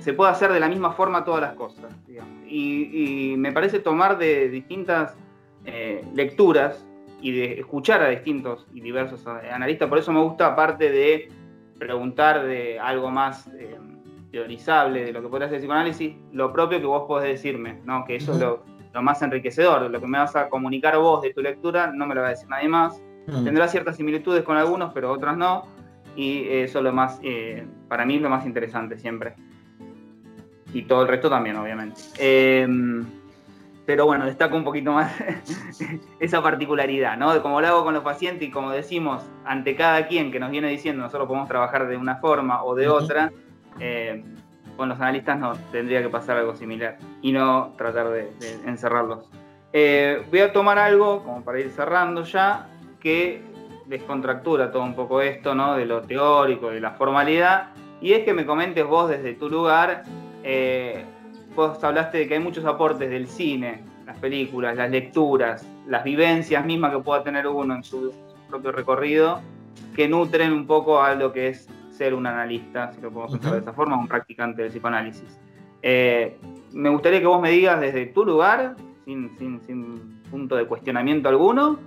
se 0.00 0.12
puede 0.12 0.32
hacer 0.32 0.52
de 0.52 0.60
la 0.60 0.68
misma 0.68 0.90
forma 0.90 1.24
todas 1.24 1.40
las 1.40 1.54
cosas. 1.54 1.94
Y, 2.46 3.34
me 3.38 3.52
parece 3.52 3.78
tomar 3.78 4.18
de 4.18 4.48
distintas 4.48 5.16
eh, 5.64 6.04
lecturas 6.14 6.84
y 7.20 7.32
de 7.32 7.60
escuchar 7.60 8.02
a 8.02 8.08
distintos 8.08 8.66
y 8.74 8.80
diversos 8.80 9.24
analistas, 9.26 9.88
por 9.88 9.98
eso 9.98 10.12
me 10.12 10.20
gusta, 10.20 10.48
aparte 10.48 10.90
de 10.90 11.28
preguntar 11.78 12.44
de 12.44 12.80
algo 12.80 13.10
más 13.10 13.48
teorizable 14.32 15.04
de 15.04 15.12
lo 15.12 15.22
que 15.22 15.28
podría 15.28 15.48
ser 15.48 15.58
psicoanálisis, 15.58 16.14
lo 16.32 16.52
propio 16.52 16.80
que 16.80 16.86
vos 16.86 17.04
podés 17.06 17.28
decirme, 17.28 17.80
¿no? 17.84 18.04
que 18.04 18.16
eso 18.16 18.32
es 18.32 18.40
lo 18.40 18.64
lo 18.92 19.02
más 19.02 19.22
enriquecedor. 19.22 19.90
Lo 19.90 20.00
que 20.00 20.06
me 20.06 20.18
vas 20.18 20.34
a 20.36 20.48
comunicar 20.48 20.98
vos 20.98 21.22
de 21.22 21.32
tu 21.32 21.40
lectura 21.40 21.92
no 21.92 22.06
me 22.06 22.14
lo 22.14 22.22
va 22.22 22.28
a 22.28 22.30
decir 22.30 22.48
nadie 22.48 22.68
más. 22.68 23.02
Mm. 23.28 23.44
Tendrá 23.44 23.68
ciertas 23.68 23.96
similitudes 23.96 24.42
con 24.42 24.56
algunos, 24.56 24.92
pero 24.92 25.12
otras 25.12 25.36
no. 25.36 25.66
Y 26.16 26.48
eso 26.48 26.78
es 26.78 26.84
lo 26.84 26.92
más, 26.92 27.20
eh, 27.22 27.64
para 27.86 28.04
mí, 28.04 28.18
lo 28.18 28.28
más 28.28 28.44
interesante 28.44 28.98
siempre. 28.98 29.34
Y 30.72 30.82
todo 30.82 31.02
el 31.02 31.08
resto 31.08 31.30
también, 31.30 31.56
obviamente. 31.56 32.00
Em, 32.18 33.04
pero 33.86 34.04
bueno, 34.04 34.26
destaco 34.26 34.56
un 34.56 34.64
poquito 34.64 34.92
más 34.92 35.12
esa 36.20 36.42
particularidad, 36.42 37.16
¿no? 37.16 37.32
De 37.32 37.40
cómo 37.40 37.60
lo 37.60 37.68
hago 37.68 37.84
con 37.84 37.94
los 37.94 38.02
pacientes 38.02 38.46
y 38.46 38.50
como 38.50 38.70
decimos, 38.70 39.22
ante 39.46 39.76
cada 39.76 40.08
quien 40.08 40.30
que 40.30 40.38
nos 40.40 40.50
viene 40.50 40.68
diciendo 40.68 41.02
nosotros 41.02 41.26
podemos 41.26 41.48
trabajar 41.48 41.88
de 41.88 41.96
una 41.96 42.16
forma 42.16 42.64
o 42.64 42.74
de 42.74 42.88
otra, 42.88 43.32
eh, 43.80 44.22
con 44.76 44.90
los 44.90 45.00
analistas 45.00 45.38
no 45.38 45.54
tendría 45.72 46.02
que 46.02 46.10
pasar 46.10 46.36
algo 46.36 46.54
similar 46.54 46.98
y 47.22 47.32
no 47.32 47.72
tratar 47.78 48.10
de, 48.10 48.30
encerrarlos. 48.66 49.30
Eh, 49.72 50.22
voy 50.30 50.40
a 50.40 50.52
tomar 50.52 50.78
algo, 50.78 51.24
como 51.24 51.42
para 51.42 51.58
ir 51.58 51.70
cerrando 51.70 52.24
ya, 52.24 52.68
que 53.00 53.42
descontractura 53.86 54.70
todo 54.70 54.82
un 54.82 54.94
poco 54.94 55.20
esto, 55.20 55.54
¿no? 55.54 55.76
De 55.76 55.86
lo 55.86 56.02
teórico, 56.02 56.70
de 56.70 56.80
la 56.80 56.92
formalidad, 56.92 57.70
y 58.00 58.12
es 58.12 58.24
que 58.24 58.34
me 58.34 58.46
comentes 58.46 58.84
vos 58.86 59.08
desde 59.08 59.34
tu 59.34 59.48
lugar, 59.48 60.04
eh, 60.44 61.04
vos 61.54 61.82
hablaste 61.82 62.18
de 62.18 62.28
que 62.28 62.34
hay 62.34 62.40
muchos 62.40 62.64
aportes 62.64 63.10
del 63.10 63.26
cine, 63.28 63.82
las 64.06 64.18
películas, 64.18 64.76
las 64.76 64.90
lecturas, 64.90 65.66
las 65.86 66.04
vivencias 66.04 66.64
mismas 66.64 66.92
que 66.92 66.98
pueda 67.00 67.22
tener 67.22 67.46
uno 67.46 67.74
en 67.74 67.82
su 67.82 68.12
propio 68.48 68.72
recorrido, 68.72 69.40
que 69.94 70.08
nutren 70.08 70.52
un 70.52 70.66
poco 70.66 71.02
a 71.02 71.14
lo 71.14 71.32
que 71.32 71.48
es 71.48 71.68
ser 71.90 72.14
un 72.14 72.26
analista, 72.26 72.92
si 72.92 73.00
lo 73.00 73.10
podemos 73.10 73.32
pensar 73.32 73.52
de 73.54 73.58
esa 73.58 73.72
forma, 73.72 73.98
un 73.98 74.06
practicante 74.06 74.62
del 74.62 74.70
psicoanálisis. 74.70 75.38
Eh, 75.82 76.38
me 76.72 76.88
gustaría 76.88 77.20
que 77.20 77.26
vos 77.26 77.40
me 77.40 77.50
digas 77.50 77.80
desde 77.80 78.06
tu 78.06 78.24
lugar, 78.24 78.76
sin, 79.04 80.20
punto 80.30 80.56
de 80.56 80.66
cuestionamiento 80.66 81.28
alguno, 81.28 81.78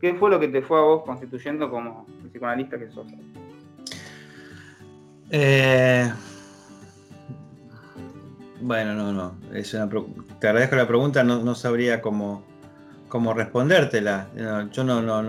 qué 0.00 0.14
fue 0.14 0.30
lo 0.30 0.40
que 0.40 0.48
te 0.48 0.62
fue 0.62 0.78
a 0.78 0.82
vos 0.82 1.02
constituyendo 1.04 1.70
como 1.70 2.06
psicoanalista 2.30 2.78
que 2.78 2.90
sos. 2.90 3.06
Eh, 5.30 6.10
bueno, 8.60 8.94
no, 8.94 9.12
no. 9.12 9.36
Te 10.40 10.48
agradezco 10.48 10.76
la 10.76 10.86
pregunta, 10.86 11.22
no, 11.22 11.54
sabría 11.54 12.00
cómo, 12.00 12.42
cómo 13.08 13.34
respondértela. 13.34 14.28
yo 14.72 14.84
no, 14.84 15.02
no, 15.02 15.22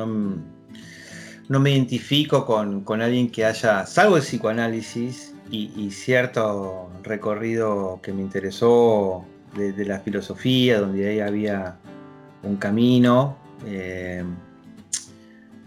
no 1.51 1.59
me 1.59 1.71
identifico 1.71 2.45
con, 2.45 3.01
alguien 3.01 3.29
que 3.29 3.43
haya, 3.43 3.85
salvo 3.85 4.15
el 4.15 4.23
psicoanálisis 4.23 5.35
y, 5.49 5.91
cierto 5.91 6.89
recorrido 7.03 7.99
que 8.01 8.13
me 8.13 8.21
interesó 8.21 9.25
de, 9.57 9.85
la 9.85 9.99
filosofía, 9.99 10.79
donde 10.79 11.09
ahí 11.09 11.19
había 11.19 11.75
un 12.43 12.55
camino 12.55 13.35
eh, 13.65 14.23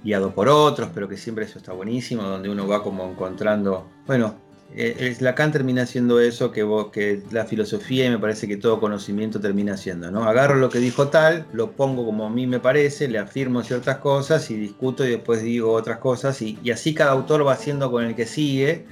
guiado 0.04 0.34
por 0.34 0.48
otros, 0.48 0.90
pero 0.94 1.08
que 1.08 1.16
siempre 1.16 1.46
eso 1.46 1.58
está 1.58 1.72
buenísimo, 1.72 2.22
donde 2.22 2.50
uno 2.50 2.68
va 2.68 2.82
como 2.82 3.10
encontrando, 3.10 3.88
bueno, 4.06 4.34
eh, 4.76 5.16
Lacan 5.20 5.52
termina 5.52 5.86
siendo 5.86 6.18
eso 6.18 6.50
que, 6.50 6.66
que 6.92 7.22
la 7.30 7.44
filosofía 7.44 8.06
y 8.06 8.10
me 8.10 8.18
parece 8.18 8.48
que 8.48 8.56
todo 8.56 8.80
conocimiento 8.80 9.40
termina 9.40 9.76
siendo, 9.76 10.10
¿no? 10.10 10.24
Agarro 10.24 10.56
lo 10.56 10.68
que 10.68 10.78
dijo 10.78 11.08
tal, 11.08 11.46
lo 11.52 11.72
pongo 11.72 12.04
como 12.04 12.26
a 12.26 12.30
mí 12.30 12.46
me 12.48 12.58
parece, 12.58 13.06
le 13.06 13.18
afirmo 13.18 13.62
ciertas 13.62 13.98
cosas 13.98 14.50
y 14.50 14.56
discuto 14.56 15.06
y 15.06 15.10
después 15.10 15.42
digo 15.42 15.72
otras 15.72 15.98
cosas 15.98 16.42
y, 16.42 16.58
así 16.72 16.92
cada 16.92 17.12
autor 17.12 17.46
va 17.46 17.52
haciendo 17.52 17.90
con 17.90 18.04
el 18.04 18.16
que 18.16 18.26
sigue. 18.26 18.86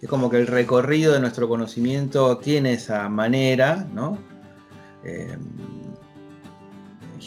Es 0.00 0.08
como 0.08 0.30
que 0.30 0.36
el 0.38 0.46
recorrido 0.46 1.14
de 1.14 1.20
nuestro 1.20 1.48
conocimiento 1.48 2.36
tiene 2.36 2.74
esa 2.74 3.08
manera, 3.08 3.88
¿no? 3.92 4.18
Eh, 5.02 5.36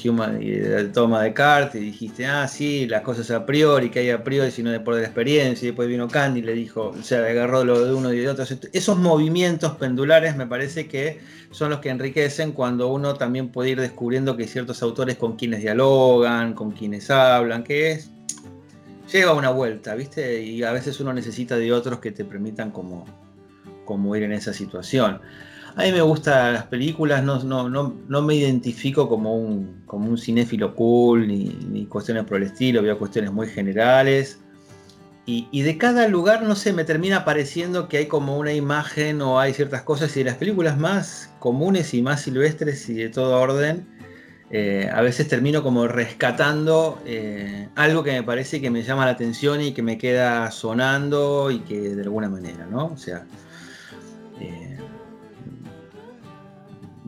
Human, 0.04 0.42
y 0.42 0.52
el 0.52 0.92
toma 0.92 1.20
de 1.20 1.30
Descartes 1.30 1.82
y 1.82 1.86
dijiste, 1.86 2.26
ah, 2.26 2.48
sí, 2.48 2.88
las 2.88 3.02
cosas 3.02 3.30
a 3.32 3.46
priori, 3.46 3.90
que 3.90 4.00
hay 4.00 4.10
a 4.10 4.24
priori, 4.24 4.52
sino 4.52 4.72
de 4.72 4.80
por 4.80 4.96
la 4.96 5.02
experiencia. 5.02 5.66
Y 5.66 5.70
después 5.70 5.88
vino 5.88 6.08
Candy 6.08 6.40
y 6.40 6.44
le 6.44 6.54
dijo, 6.54 6.94
o 6.98 7.04
sea, 7.04 7.20
agarró 7.20 7.64
lo 7.64 7.84
de 7.84 7.94
uno 7.94 8.14
y 8.14 8.20
de 8.20 8.30
otro. 8.30 8.46
Esos 8.74 8.98
movimientos 8.98 9.76
pendulares 9.76 10.36
me 10.36 10.48
parece 10.48 10.88
que 10.88 11.20
son 11.52 11.70
los 11.70 11.80
que 11.80 11.90
enriquecen 11.90 12.52
cuando 12.52 12.88
uno 12.88 13.16
también 13.16 13.50
puede 13.50 13.72
ir 13.72 13.82
descubriendo 13.82 14.38
que 14.38 14.48
ciertos 14.48 14.82
autores 14.84 15.18
con 15.18 15.36
quienes 15.36 15.62
dialogan, 15.62 16.54
con 16.54 16.72
quienes 16.72 17.10
hablan, 17.10 17.64
que 17.64 17.92
es. 17.92 18.12
Lleva 19.12 19.34
una 19.34 19.52
vuelta, 19.52 19.96
¿viste? 19.96 20.42
Y 20.44 20.64
a 20.64 20.74
veces 20.74 21.00
uno 21.00 21.14
necesita 21.14 21.56
de 21.58 21.72
otros 21.72 22.00
que 22.00 22.12
te 22.12 22.26
permitan 22.26 22.72
como, 22.72 23.06
como 23.86 24.16
ir 24.16 24.24
en 24.24 24.34
esa 24.34 24.52
situación. 24.52 25.22
A 25.78 25.84
mí 25.84 25.92
me 25.92 26.02
gustan 26.02 26.54
las 26.54 26.64
películas, 26.64 27.24
no, 27.24 27.44
no, 27.44 28.22
me 28.24 28.34
identifico 28.34 29.08
como 29.08 29.36
un, 29.38 29.84
como 29.86 30.10
un 30.10 30.18
cinéfilo 30.18 30.74
cool 30.74 31.28
ni, 31.28 31.86
cuestiones 31.86 32.24
por 32.24 32.38
el 32.38 32.44
estilo, 32.48 32.82
veo 32.82 32.98
cuestiones 32.98 33.32
muy 33.32 33.48
generales. 33.48 34.40
Y, 35.28 35.62
de 35.62 35.78
cada 35.78 36.08
lugar, 36.08 36.42
no 36.42 36.56
sé, 36.56 36.74
me 36.74 36.84
termina 36.84 37.26
pareciendo 37.26 37.90
que 37.90 37.98
hay 37.98 38.06
como 38.08 38.40
una 38.40 38.54
imagen 38.54 39.22
o 39.22 39.40
hay 39.40 39.54
ciertas 39.54 39.84
cosas 39.84 40.16
y 40.16 40.22
de 40.22 40.26
las 40.32 40.38
películas 40.38 40.80
más 40.80 41.30
comunes 41.38 41.94
y 41.94 42.02
más 42.02 42.22
silvestres 42.22 42.90
y 42.90 42.96
de 42.96 43.10
todo 43.10 43.40
orden, 43.40 43.86
eh, 44.50 44.90
a 44.92 45.02
veces 45.02 45.28
termino 45.28 45.62
como 45.62 45.88
rescatando 45.88 47.00
eh, 47.06 47.68
algo 47.76 48.02
que 48.04 48.14
me 48.14 48.24
parece 48.24 48.62
que 48.62 48.72
me 48.72 48.82
llama 48.82 49.06
la 49.06 49.12
atención 49.12 49.62
y 49.62 49.74
que 49.74 49.84
me 49.84 50.00
queda 50.00 50.50
sonando 50.50 51.52
y 51.52 51.60
que 51.60 51.78
de 51.78 52.02
alguna 52.02 52.30
manera, 52.30 52.66
¿no? 52.66 52.86
O 52.86 52.98
sea, 52.98 53.26
eh, 54.40 54.77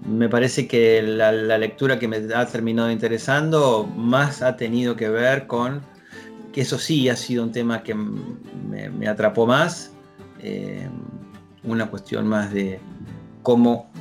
me 0.09 0.27
parece 0.27 0.67
que 0.67 1.01
la, 1.01 1.31
lectura 1.57 1.99
que 1.99 2.07
me 2.07 2.17
ha 2.33 2.45
terminado 2.47 2.91
interesando 2.91 3.85
más 3.85 4.41
ha 4.41 4.57
tenido 4.57 4.95
que 4.95 5.09
ver 5.09 5.45
con 5.45 5.81
que 6.51 6.61
eso 6.61 6.79
sí 6.79 7.09
ha 7.09 7.15
sido 7.15 7.43
un 7.43 7.51
tema 7.51 7.83
que 7.83 7.93
me, 7.93 9.07
atrapó 9.07 9.45
más, 9.45 9.91
eh, 10.41 10.87
una 11.63 11.89
cuestión 11.89 12.27
más 12.27 12.51
de 12.51 12.79
cómo 13.43 13.91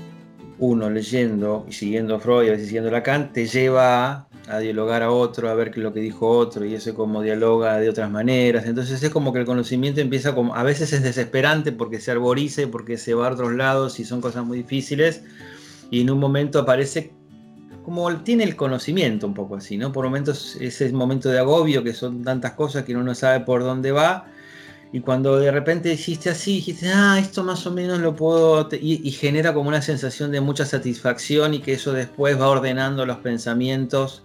uno 0.58 0.88
leyendo 0.88 1.66
y 1.68 1.72
siguiendo 1.72 2.18
Freud, 2.18 2.48
a 2.48 2.52
veces 2.52 2.66
siguiendo 2.66 2.90
Lacan, 2.90 3.32
te 3.32 3.46
lleva 3.46 4.26
a, 4.48 4.58
dialogar 4.60 5.02
a 5.02 5.10
otro, 5.10 5.50
a 5.50 5.54
ver 5.54 5.70
qué 5.70 5.80
lo 5.80 5.92
que 5.92 6.00
dijo 6.00 6.26
otro 6.26 6.64
y 6.64 6.74
eso 6.74 6.94
cómo 6.94 7.20
dialoga 7.20 7.78
de 7.78 7.90
otras 7.90 8.10
maneras. 8.10 8.64
Entonces 8.64 9.02
es 9.02 9.10
como 9.10 9.32
que 9.32 9.40
el 9.40 9.44
conocimiento 9.44 10.00
empieza 10.00 10.34
como, 10.34 10.54
a 10.54 10.62
veces 10.62 10.92
es 10.94 11.02
desesperante 11.02 11.70
porque 11.70 12.00
se 12.00 12.12
arborice, 12.12 12.66
porque 12.66 12.96
se 12.96 13.12
va 13.12 13.28
a 13.28 13.32
otros 13.32 13.52
lados 13.52 14.00
y 14.00 14.04
son 14.06 14.22
cosas 14.22 14.44
muy 14.46 14.58
difíciles 14.58 15.22
y 15.90 16.00
en 16.00 16.10
un 16.10 16.18
momento 16.18 16.60
aparece 16.60 17.12
como 17.84 18.14
tiene 18.18 18.44
el 18.44 18.54
conocimiento 18.54 19.26
un 19.26 19.32
poco 19.32 19.56
así, 19.56 19.78
¿no? 19.78 19.92
Por 19.92 20.04
momentos 20.04 20.56
ese 20.60 20.92
momento 20.92 21.30
de 21.30 21.38
agobio 21.38 21.82
que 21.82 21.94
son 21.94 22.22
tantas 22.22 22.52
cosas 22.52 22.84
que 22.84 22.92
uno 22.94 23.02
no 23.02 23.14
sabe 23.14 23.40
por 23.40 23.62
dónde 23.62 23.92
va 23.92 24.26
y 24.92 25.00
cuando 25.00 25.38
de 25.38 25.50
repente 25.50 25.92
hiciste 25.92 26.30
así, 26.30 26.56
dijiste, 26.56 26.90
ah, 26.90 27.18
esto 27.18 27.44
más 27.44 27.66
o 27.66 27.70
menos 27.70 27.98
lo 27.98 28.16
puedo, 28.16 28.68
y, 28.72 29.10
genera 29.10 29.52
como 29.52 29.68
una 29.68 29.82
sensación 29.82 30.32
de 30.32 30.40
mucha 30.40 30.64
satisfacción 30.64 31.52
y 31.54 31.60
que 31.60 31.74
eso 31.74 31.92
después 31.92 32.40
va 32.40 32.48
ordenando 32.48 33.04
los 33.04 33.18
pensamientos 33.18 34.22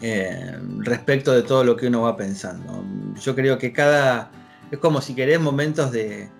eh, 0.00 0.56
respecto 0.78 1.32
de 1.32 1.42
todo 1.42 1.62
lo 1.62 1.76
que 1.76 1.88
uno 1.88 2.02
va 2.02 2.16
pensando. 2.16 2.82
Yo 3.20 3.34
creo 3.34 3.58
que 3.58 3.72
cada, 3.72 4.30
es 4.70 4.78
como 4.78 5.00
si 5.02 5.14
querés 5.14 5.40
momentos 5.40 5.92
de... 5.92 6.30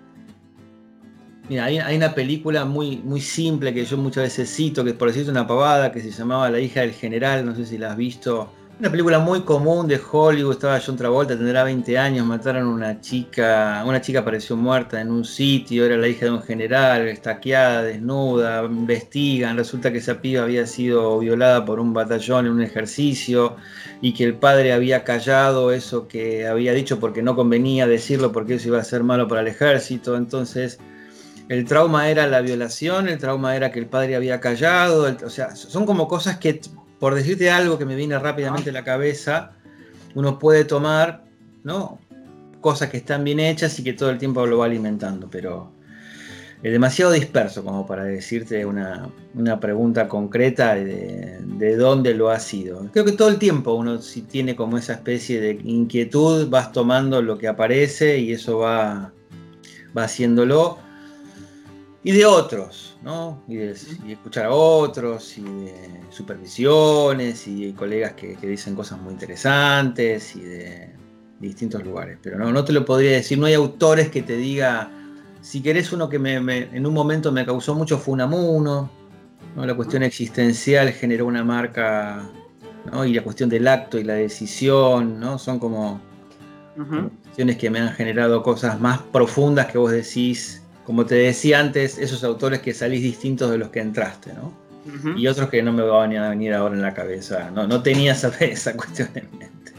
Mira, 1.47 1.65
hay, 1.65 1.95
una 1.95 2.15
película 2.15 2.65
muy, 2.65 2.97
muy 2.97 3.21
simple 3.21 3.71
que 3.71 3.85
yo 3.85 3.97
muchas 3.97 4.23
veces 4.23 4.49
cito, 4.53 4.83
que 4.83 4.93
por 4.93 5.09
decirte 5.09 5.29
una 5.29 5.45
pavada, 5.45 5.91
que 5.91 6.01
se 6.01 6.09
llamaba 6.09 6.49
La 6.49 6.59
hija 6.59 6.81
del 6.81 6.93
general, 6.93 7.45
no 7.45 7.55
sé 7.55 7.65
si 7.65 7.77
la 7.77 7.91
has 7.91 7.97
visto. 7.97 8.49
Una 8.79 8.89
película 8.89 9.19
muy 9.19 9.41
común 9.41 9.87
de 9.87 10.01
Hollywood, 10.11 10.53
estaba 10.53 10.81
John 10.83 10.97
Travolta, 10.97 11.37
tendrá 11.37 11.63
20 11.63 11.97
años, 11.99 12.25
mataron 12.25 12.63
a 12.63 12.69
una 12.69 12.99
chica, 12.99 13.83
una 13.85 14.01
chica 14.01 14.19
apareció 14.19 14.57
muerta 14.57 14.99
en 14.99 15.11
un 15.11 15.23
sitio, 15.23 15.85
era 15.85 15.95
la 15.97 16.07
hija 16.07 16.25
de 16.25 16.31
un 16.31 16.41
general, 16.41 17.07
estaqueada, 17.07 17.83
desnuda, 17.83 18.65
investigan, 18.65 19.55
resulta 19.55 19.91
que 19.91 19.99
esa 19.99 20.19
piba 20.19 20.43
había 20.43 20.65
sido 20.65 21.19
violada 21.19 21.63
por 21.63 21.79
un 21.79 21.93
batallón 21.93 22.47
en 22.47 22.53
un 22.53 22.61
ejercicio 22.63 23.55
y 24.01 24.13
que 24.13 24.23
el 24.23 24.33
padre 24.33 24.73
había 24.73 25.03
callado 25.03 25.71
eso 25.71 26.07
que 26.07 26.47
había 26.47 26.73
dicho 26.73 26.99
porque 26.99 27.21
no 27.21 27.35
convenía 27.35 27.87
decirlo 27.87 28.31
porque 28.31 28.55
eso 28.55 28.69
iba 28.69 28.79
a 28.79 28.83
ser 28.83 29.03
malo 29.03 29.27
para 29.27 29.41
el 29.41 29.47
ejército, 29.47 30.17
entonces... 30.17 30.79
El 31.47 31.65
trauma 31.65 32.09
era 32.09 32.25
la 32.27 32.41
violación, 32.41 33.07
el 33.07 33.19
trauma 33.19 33.55
era 33.55 33.71
que 33.71 33.79
el 33.79 33.85
padre 33.85 34.15
había 34.15 34.39
callado, 34.39 35.15
o 35.23 35.29
sea, 35.29 35.55
son 35.55 35.85
como 35.85 36.07
cosas 36.07 36.37
que 36.37 36.59
por 36.99 37.13
decirte 37.13 37.51
algo 37.51 37.77
que 37.77 37.85
me 37.85 37.95
viene 37.95 38.17
rápidamente 38.17 38.71
a 38.71 38.73
la 38.73 38.83
cabeza, 38.83 39.51
uno 40.15 40.39
puede 40.39 40.65
tomar, 40.65 41.23
¿no? 41.63 41.99
Cosas 42.61 42.89
que 42.89 42.97
están 42.97 43.23
bien 43.23 43.39
hechas 43.39 43.77
y 43.79 43.83
que 43.83 43.93
todo 43.93 44.09
el 44.09 44.17
tiempo 44.17 44.45
lo 44.47 44.57
va 44.57 44.65
alimentando, 44.65 45.29
pero 45.29 45.71
es 46.63 46.71
demasiado 46.71 47.11
disperso 47.11 47.63
como 47.63 47.85
para 47.85 48.05
decirte 48.05 48.65
una, 48.65 49.11
pregunta 49.61 50.07
concreta 50.07 50.73
de, 50.73 51.39
de, 51.43 51.75
dónde 51.75 52.15
lo 52.15 52.31
ha 52.31 52.39
sido. 52.39 52.89
Creo 52.91 53.05
que 53.05 53.11
todo 53.11 53.29
el 53.29 53.37
tiempo 53.37 53.73
uno 53.73 54.01
si 54.01 54.21
tiene 54.23 54.55
como 54.55 54.77
esa 54.79 54.93
especie 54.93 55.39
de 55.39 55.59
inquietud, 55.63 56.49
vas 56.49 56.71
tomando 56.71 57.21
lo 57.21 57.37
que 57.37 57.47
aparece 57.47 58.17
y 58.17 58.31
eso 58.31 58.59
va, 58.59 59.11
va 59.95 60.03
haciéndolo 60.05 60.79
y 62.05 62.11
de 62.11 62.23
otros, 62.23 62.95
¿no? 63.01 63.41
Y, 63.47 63.55
de, 63.55 63.71
escuchar 63.71 64.45
a 64.45 64.51
otros, 64.51 65.39
y 65.39 65.41
de 65.41 66.01
supervisiones, 66.11 67.47
y 67.47 67.73
colegas 67.73 68.13
que, 68.13 68.37
dicen 68.43 68.75
cosas 68.75 69.01
muy 69.01 69.11
interesantes, 69.11 70.35
y 70.35 70.41
de, 70.41 70.93
distintos 71.39 71.83
lugares. 71.83 72.19
Pero 72.21 72.37
no, 72.37 72.53
no 72.53 72.63
te 72.63 72.73
lo 72.73 72.85
podría 72.85 73.09
decir, 73.09 73.39
no 73.39 73.47
hay 73.47 73.55
autores 73.55 74.09
que 74.11 74.21
te 74.21 74.37
diga, 74.37 74.91
si 75.41 75.63
querés 75.63 75.91
uno 75.93 76.07
que 76.07 76.19
me, 76.19 76.35
en 76.35 76.85
un 76.85 76.93
momento 76.93 77.31
me 77.31 77.43
causó 77.43 77.73
mucho 77.73 77.97
fue 77.97 78.13
Unamuno, 78.13 78.87
¿no? 79.55 79.65
la 79.65 79.73
cuestión 79.73 80.03
existencial 80.03 80.91
generó 80.91 81.25
una 81.25 81.43
marca, 81.43 82.21
¿no? 82.91 83.03
y 83.03 83.15
la 83.15 83.23
cuestión 83.23 83.49
del 83.49 83.67
acto 83.67 83.97
y 83.97 84.03
la 84.03 84.13
decisión, 84.13 85.19
¿no? 85.19 85.39
son 85.39 85.57
como 85.57 85.99
cuestiones 87.23 87.57
que 87.57 87.71
me 87.71 87.79
han 87.79 87.93
generado 87.93 88.43
cosas 88.43 88.79
más 88.79 88.99
profundas 89.11 89.71
que 89.71 89.79
vos 89.79 89.91
decís 89.91 90.61
como 90.85 91.05
te 91.05 91.15
decía 91.15 91.59
antes, 91.59 91.97
esos 91.97 92.23
autores 92.23 92.59
que 92.59 92.73
salís 92.73 93.01
distintos 93.01 93.49
de 93.49 93.57
los 93.57 93.69
que 93.69 93.79
entraste, 93.79 94.33
¿no? 94.33 94.53
Y 95.17 95.25
otros 95.25 95.49
que 95.49 95.63
no 95.63 95.73
me 95.73 95.81
van 95.81 96.15
a 96.15 96.29
venir 96.29 96.53
ahora 96.53 96.75
en 96.75 96.83
la 96.83 96.93
cabeza. 96.93 97.49
No, 97.49 97.65
no 97.65 97.81
tenía 97.81 98.11
esa, 98.11 98.27
esa 98.39 98.77
cuestión 98.77 99.09
en 99.15 99.27
mente. 99.37 99.71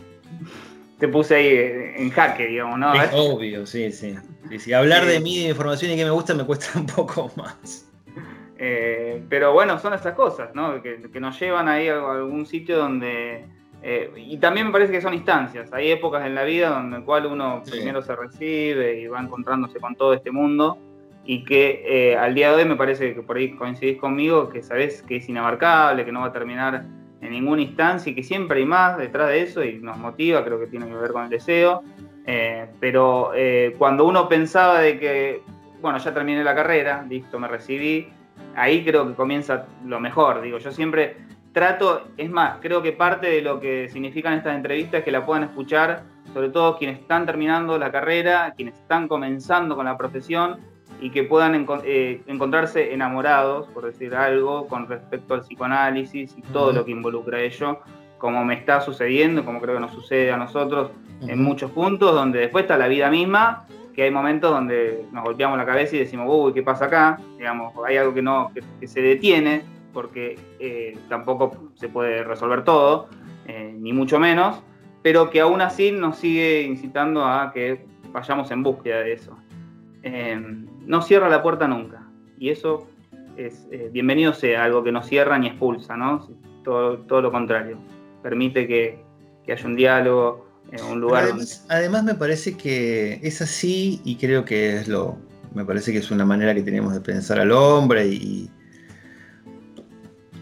Te 0.98 1.06
puse 1.06 1.36
ahí 1.36 1.92
en 1.96 2.10
jaque, 2.10 2.48
digamos, 2.48 2.78
¿no? 2.78 2.92
Es 2.94 3.10
obvio, 3.12 3.66
sí, 3.66 3.92
sí. 3.92 4.16
sí, 4.58 4.72
Hablar 4.72 5.04
de 5.04 5.20
mí, 5.20 5.44
de 5.44 5.50
información 5.50 5.92
y 5.92 5.96
que 5.96 6.04
me 6.04 6.10
gusta, 6.10 6.34
me 6.34 6.44
cuesta 6.44 6.76
un 6.76 6.86
poco 6.86 7.30
más. 7.36 7.86
Eh, 8.58 9.22
pero 9.28 9.52
bueno, 9.52 9.78
son 9.78 9.94
esas 9.94 10.14
cosas, 10.14 10.54
¿no? 10.54 10.82
Que, 10.82 10.98
nos 11.20 11.38
llevan 11.38 11.68
ahí 11.68 11.88
a 11.88 11.98
algún 11.98 12.46
sitio 12.46 12.78
donde. 12.78 13.44
Eh, 13.82 14.10
y 14.16 14.38
también 14.38 14.66
me 14.66 14.72
parece 14.72 14.90
que 14.90 15.00
son 15.00 15.14
instancias. 15.14 15.72
Hay 15.72 15.92
épocas 15.92 16.26
en 16.26 16.34
la 16.34 16.42
vida 16.42 16.70
donde 16.70 16.96
el 16.96 17.04
cual 17.04 17.26
uno 17.26 17.62
primero 17.70 18.02
se 18.02 18.16
recibe 18.16 19.00
y 19.00 19.06
va 19.06 19.20
encontrándose 19.20 19.78
con 19.78 19.94
todo 19.94 20.14
este 20.14 20.32
mundo 20.32 20.78
y 21.26 21.44
que 21.44 21.82
eh, 21.84 22.16
al 22.16 22.34
día 22.34 22.50
de 22.50 22.62
hoy 22.62 22.68
me 22.68 22.76
parece 22.76 23.12
que 23.12 23.20
por 23.20 23.36
ahí 23.36 23.50
coincidís 23.50 23.98
conmigo, 23.98 24.48
que 24.48 24.62
sabés 24.62 25.02
que 25.02 25.16
es 25.16 25.28
inabarcable, 25.28 26.04
que 26.04 26.12
no 26.12 26.20
va 26.20 26.26
a 26.26 26.32
terminar 26.32 26.84
en 27.20 27.30
ninguna 27.30 27.62
instancia 27.62 28.12
y 28.12 28.14
que 28.14 28.22
siempre 28.22 28.60
hay 28.60 28.66
más 28.66 28.96
detrás 28.96 29.28
de 29.28 29.42
eso 29.42 29.64
y 29.64 29.78
nos 29.78 29.98
motiva, 29.98 30.44
creo 30.44 30.60
que 30.60 30.68
tiene 30.68 30.86
que 30.86 30.94
ver 30.94 31.10
con 31.10 31.24
el 31.24 31.30
deseo. 31.30 31.82
Eh, 32.26 32.66
pero 32.78 33.32
eh, 33.34 33.74
cuando 33.76 34.04
uno 34.04 34.28
pensaba 34.28 34.80
de 34.80 34.98
que, 34.98 35.42
bueno, 35.80 35.98
ya 35.98 36.14
terminé 36.14 36.44
la 36.44 36.54
carrera, 36.54 37.04
listo, 37.08 37.40
me 37.40 37.48
recibí, 37.48 38.08
ahí 38.54 38.84
creo 38.84 39.08
que 39.08 39.14
comienza 39.14 39.66
lo 39.84 39.98
mejor. 39.98 40.42
Digo, 40.42 40.58
yo 40.58 40.70
siempre 40.70 41.16
trato, 41.52 42.08
es 42.16 42.30
más, 42.30 42.58
creo 42.60 42.82
que 42.82 42.92
parte 42.92 43.28
de 43.28 43.42
lo 43.42 43.58
que 43.58 43.88
significan 43.88 44.34
estas 44.34 44.54
entrevistas 44.54 45.00
es 45.00 45.04
que 45.04 45.10
la 45.10 45.26
puedan 45.26 45.42
escuchar, 45.42 46.04
sobre 46.32 46.50
todo 46.50 46.78
quienes 46.78 47.00
están 47.00 47.26
terminando 47.26 47.78
la 47.78 47.90
carrera, 47.90 48.52
quienes 48.56 48.74
están 48.74 49.08
comenzando 49.08 49.74
con 49.74 49.86
la 49.86 49.96
profesión 49.96 50.75
y 51.00 51.10
que 51.10 51.24
puedan 51.24 51.66
eh, 51.84 52.22
encontrarse 52.26 52.92
enamorados, 52.92 53.66
por 53.68 53.84
decir 53.84 54.14
algo, 54.14 54.66
con 54.66 54.88
respecto 54.88 55.34
al 55.34 55.40
psicoanálisis 55.40 56.34
y 56.36 56.42
todo 56.42 56.72
lo 56.72 56.84
que 56.84 56.92
involucra 56.92 57.40
ello, 57.40 57.80
como 58.18 58.44
me 58.44 58.54
está 58.54 58.80
sucediendo, 58.80 59.44
como 59.44 59.60
creo 59.60 59.74
que 59.74 59.80
nos 59.80 59.92
sucede 59.92 60.32
a 60.32 60.36
nosotros 60.36 60.90
en 61.20 61.42
muchos 61.42 61.70
puntos, 61.70 62.14
donde 62.14 62.40
después 62.40 62.64
está 62.64 62.76
la 62.76 62.88
vida 62.88 63.10
misma, 63.10 63.66
que 63.94 64.02
hay 64.02 64.10
momentos 64.10 64.50
donde 64.50 65.04
nos 65.12 65.24
golpeamos 65.24 65.56
la 65.56 65.64
cabeza 65.64 65.96
y 65.96 66.00
decimos, 66.00 66.26
uy, 66.28 66.52
¿qué 66.52 66.62
pasa 66.62 66.86
acá? 66.86 67.18
Digamos, 67.38 67.72
hay 67.86 67.96
algo 67.96 68.12
que, 68.12 68.22
no, 68.22 68.50
que, 68.80 68.86
se 68.86 69.00
detiene, 69.00 69.62
porque 69.92 70.38
eh, 70.58 70.98
tampoco 71.08 71.70
se 71.74 71.88
puede 71.88 72.22
resolver 72.22 72.62
todo, 72.64 73.08
eh, 73.46 73.74
ni 73.74 73.92
mucho 73.92 74.18
menos, 74.18 74.62
pero 75.02 75.30
que 75.30 75.40
aún 75.40 75.62
así 75.62 75.92
nos 75.92 76.18
sigue 76.18 76.62
incitando 76.62 77.24
a 77.24 77.52
que 77.52 77.86
vayamos 78.12 78.50
en 78.50 78.62
búsqueda 78.62 79.00
de 79.00 79.12
eso. 79.12 79.36
Em, 80.02 80.65
no 80.86 81.02
cierra 81.02 81.28
la 81.28 81.42
puerta 81.42 81.68
nunca. 81.68 82.02
Y 82.38 82.50
eso 82.50 82.88
es 83.36 83.66
eh, 83.70 83.90
bienvenido 83.92 84.32
sea, 84.32 84.64
algo 84.64 84.82
que 84.82 84.92
no 84.92 85.02
cierra 85.02 85.38
ni 85.38 85.48
expulsa, 85.48 85.96
¿no? 85.96 86.28
Todo, 86.64 86.98
todo 86.98 87.22
lo 87.22 87.32
contrario. 87.32 87.78
Permite 88.22 88.66
que, 88.66 89.04
haya 89.48 89.66
un 89.66 89.76
diálogo, 89.76 90.46
en 90.72 90.84
un 90.84 91.00
lugar. 91.00 91.24
Además, 91.24 91.64
además, 91.68 92.04
me 92.04 92.14
parece 92.14 92.56
que 92.56 93.20
es 93.22 93.40
así 93.40 94.00
y 94.04 94.16
creo 94.16 94.44
que 94.44 94.76
es 94.76 94.88
lo. 94.88 95.16
Me 95.54 95.64
parece 95.64 95.92
que 95.92 95.98
es 95.98 96.10
una 96.10 96.24
manera 96.24 96.54
que 96.54 96.62
tenemos 96.62 96.92
de 96.92 97.00
pensar 97.00 97.38
al 97.38 97.52
hombre 97.52 98.06
y. 98.08 98.50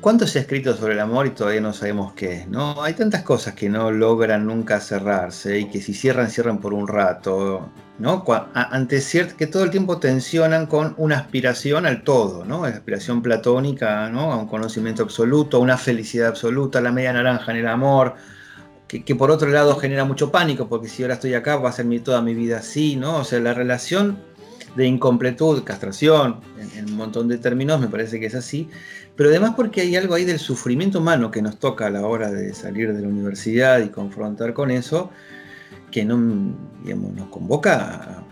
¿Cuánto 0.05 0.27
se 0.27 0.39
ha 0.39 0.43
escrito 0.43 0.77
sobre 0.77 0.93
el 0.93 1.01
amor 1.01 1.27
y 1.27 1.31
todavía 1.31 1.63
no 1.63 1.73
sabemos 1.73 2.13
qué 2.13 2.45
¿no? 2.47 2.83
Hay 2.83 2.93
tantas 2.93 3.23
cosas 3.23 3.55
que 3.55 3.71
no 3.71 3.91
logran 3.91 4.47
nunca 4.47 4.79
cerrarse 4.79 5.61
y 5.61 5.71
que 5.71 5.81
si 5.81 5.95
cierran, 5.95 6.29
cierran 6.29 6.59
por 6.59 6.75
un 6.75 6.87
rato. 6.87 7.71
¿no? 7.99 8.23
Ante 8.53 9.01
cierto, 9.01 9.35
que 9.35 9.47
todo 9.47 9.65
el 9.65 9.71
tiempo 9.71 9.97
tensionan 9.97 10.67
con 10.67 10.95
una 10.99 11.17
aspiración 11.17 11.87
al 11.87 12.05
todo, 12.05 12.45
¿no? 12.45 12.65
La 12.65 12.75
aspiración 12.75 13.23
platónica, 13.23 14.11
¿no? 14.11 14.31
A 14.31 14.37
un 14.37 14.47
conocimiento 14.47 15.05
absoluto, 15.05 15.57
a 15.57 15.61
una 15.61 15.79
felicidad 15.79 16.29
absoluta, 16.29 16.83
la 16.83 16.93
media 16.93 17.15
naranja 17.15 17.53
en 17.53 17.59
el 17.61 17.67
amor, 17.67 18.15
que, 18.87 19.15
por 19.15 19.31
otro 19.31 19.49
lado 19.49 19.75
genera 19.77 20.05
mucho 20.05 20.31
pánico, 20.31 20.69
porque 20.69 20.89
si 20.89 21.03
ahora 21.03 21.15
estoy 21.15 21.33
acá 21.33 21.57
va 21.57 21.71
a 21.71 21.73
ser 21.73 21.87
toda 22.03 22.21
mi 22.21 22.35
vida 22.35 22.59
así, 22.59 22.97
¿no? 22.97 23.21
O 23.21 23.25
sea, 23.25 23.41
la 23.41 23.55
relación 23.55 24.19
de 24.77 24.87
incompletud, 24.87 25.63
castración, 25.63 26.41
en, 26.77 26.87
un 26.87 26.97
montón 26.97 27.29
de 27.29 27.39
términos, 27.39 27.81
me 27.81 27.89
parece 27.89 28.19
que 28.19 28.27
es 28.27 28.35
así, 28.35 28.69
pero 29.17 29.31
además 29.31 29.53
porque 29.57 29.83
hay 29.83 29.97
algo 29.97 30.15
ahí 30.15 30.25
del 30.25 30.39
sufrimiento 30.39 30.99
humano 30.99 31.31
que 31.31 31.43
nos 31.43 31.59
toca 31.59 31.87
a 31.87 31.91
la 31.91 32.07
hora 32.07 32.31
de 32.31 32.53
salir 32.55 32.93
de 32.93 33.03
la 33.03 33.09
universidad 33.09 33.81
y 33.81 33.89
confrontar 33.89 34.53
con 34.53 34.71
eso, 34.71 35.11
que 35.91 36.05
no, 36.05 36.17
nos 36.17 37.29
convoca 37.29 38.25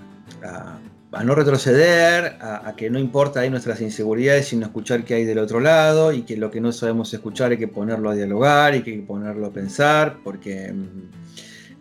a, 0.42 1.24
no 1.24 1.34
retroceder, 1.36 2.36
a, 2.40 2.74
que 2.76 2.90
no 2.90 2.98
importa 2.98 3.40
ahí 3.40 3.50
nuestras 3.50 3.80
inseguridades, 3.80 4.48
sino 4.48 4.66
escuchar 4.66 5.04
qué 5.04 5.14
hay 5.14 5.24
del 5.24 5.38
otro 5.38 5.60
lado 5.60 6.12
y 6.12 6.22
que 6.22 6.36
lo 6.36 6.50
que 6.50 6.60
no 6.60 6.72
sabemos 6.72 7.14
escuchar 7.14 7.52
hay 7.52 7.58
que 7.58 7.68
ponerlo 7.68 8.10
a 8.10 8.14
dialogar 8.14 8.74
y 8.74 8.82
que 8.82 8.90
hay 8.90 8.96
que 9.00 9.06
ponerlo 9.06 9.46
a 9.46 9.52
pensar, 9.52 10.16
porque 10.24 10.72
mm, 10.72 10.86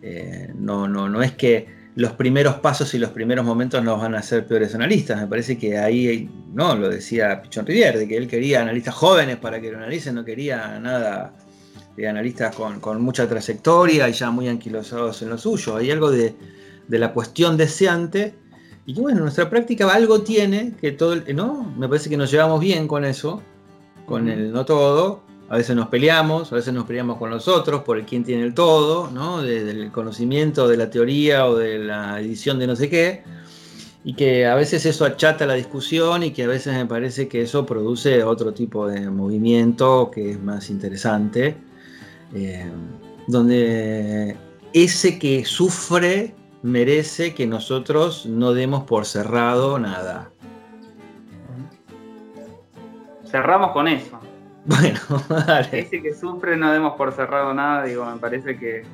eh, 0.02 0.52
no, 0.54 0.86
no, 0.86 1.08
no 1.08 1.22
es 1.22 1.32
que 1.32 1.81
los 1.94 2.12
primeros 2.12 2.54
pasos 2.56 2.94
y 2.94 2.98
los 2.98 3.10
primeros 3.10 3.44
momentos 3.44 3.82
nos 3.84 4.00
van 4.00 4.14
a 4.14 4.18
hacer 4.18 4.46
peores 4.46 4.74
analistas. 4.74 5.20
Me 5.20 5.26
parece 5.26 5.58
que 5.58 5.78
ahí, 5.78 6.28
no, 6.54 6.74
lo 6.74 6.88
decía 6.88 7.42
Pichon 7.42 7.66
Rivière, 7.66 7.98
de 7.98 8.08
que 8.08 8.16
él 8.16 8.28
quería 8.28 8.62
analistas 8.62 8.94
jóvenes 8.94 9.36
para 9.36 9.60
que 9.60 9.70
lo 9.70 9.78
analicen, 9.78 10.14
no 10.14 10.24
quería 10.24 10.78
nada 10.80 11.34
de 11.96 12.08
analistas 12.08 12.56
con, 12.56 13.02
mucha 13.02 13.28
trayectoria 13.28 14.08
y 14.08 14.12
ya 14.12 14.30
muy 14.30 14.48
anquilosados 14.48 15.20
en 15.22 15.28
lo 15.28 15.38
suyo. 15.38 15.76
Hay 15.76 15.90
algo 15.90 16.10
de, 16.10 16.34
la 16.88 17.12
cuestión 17.12 17.56
deseante 17.56 18.34
y 18.86 18.94
que 18.94 19.00
bueno, 19.00 19.20
nuestra 19.20 19.48
práctica 19.48 19.92
algo 19.92 20.22
tiene 20.22 20.72
que 20.80 20.92
todo, 20.92 21.16
¿no? 21.34 21.74
Me 21.76 21.88
parece 21.88 22.10
que 22.10 22.16
nos 22.16 22.30
llevamos 22.30 22.60
bien 22.60 22.88
con 22.88 23.04
eso, 23.04 23.42
con 24.06 24.28
el 24.28 24.52
no 24.52 24.64
todo, 24.64 25.22
a 25.52 25.56
veces 25.56 25.76
nos 25.76 25.88
peleamos, 25.88 26.50
a 26.50 26.54
veces 26.56 26.72
nos 26.72 26.86
peleamos 26.86 27.18
con 27.18 27.28
los 27.28 27.46
otros 27.46 27.82
por 27.82 27.98
el 27.98 28.06
quién 28.06 28.24
tiene 28.24 28.42
el 28.42 28.54
todo, 28.54 29.10
¿no? 29.10 29.42
del 29.42 29.92
conocimiento, 29.92 30.66
de 30.66 30.78
la 30.78 30.88
teoría 30.88 31.46
o 31.46 31.54
de 31.54 31.78
la 31.78 32.18
edición 32.20 32.58
de 32.58 32.66
no 32.66 32.74
sé 32.74 32.88
qué, 32.88 33.22
y 34.02 34.14
que 34.14 34.46
a 34.46 34.54
veces 34.54 34.86
eso 34.86 35.04
achata 35.04 35.44
la 35.44 35.52
discusión 35.52 36.22
y 36.22 36.30
que 36.30 36.44
a 36.44 36.46
veces 36.46 36.74
me 36.74 36.86
parece 36.86 37.28
que 37.28 37.42
eso 37.42 37.66
produce 37.66 38.24
otro 38.24 38.54
tipo 38.54 38.88
de 38.88 39.10
movimiento 39.10 40.10
que 40.10 40.30
es 40.30 40.42
más 40.42 40.70
interesante, 40.70 41.54
eh, 42.34 42.72
donde 43.26 44.34
ese 44.72 45.18
que 45.18 45.44
sufre 45.44 46.34
merece 46.62 47.34
que 47.34 47.46
nosotros 47.46 48.24
no 48.24 48.54
demos 48.54 48.84
por 48.84 49.04
cerrado 49.04 49.78
nada. 49.78 50.30
Cerramos 53.30 53.72
con 53.72 53.86
eso. 53.88 54.21
Bueno, 54.66 54.98
dale. 55.28 55.80
Ese 55.80 56.00
que 56.00 56.14
sufre 56.14 56.56
no 56.56 56.72
demos 56.72 56.94
por 56.96 57.12
cerrado 57.12 57.52
nada, 57.52 57.84
digo, 57.84 58.06
me 58.06 58.18
parece 58.18 58.56
que, 58.56 58.84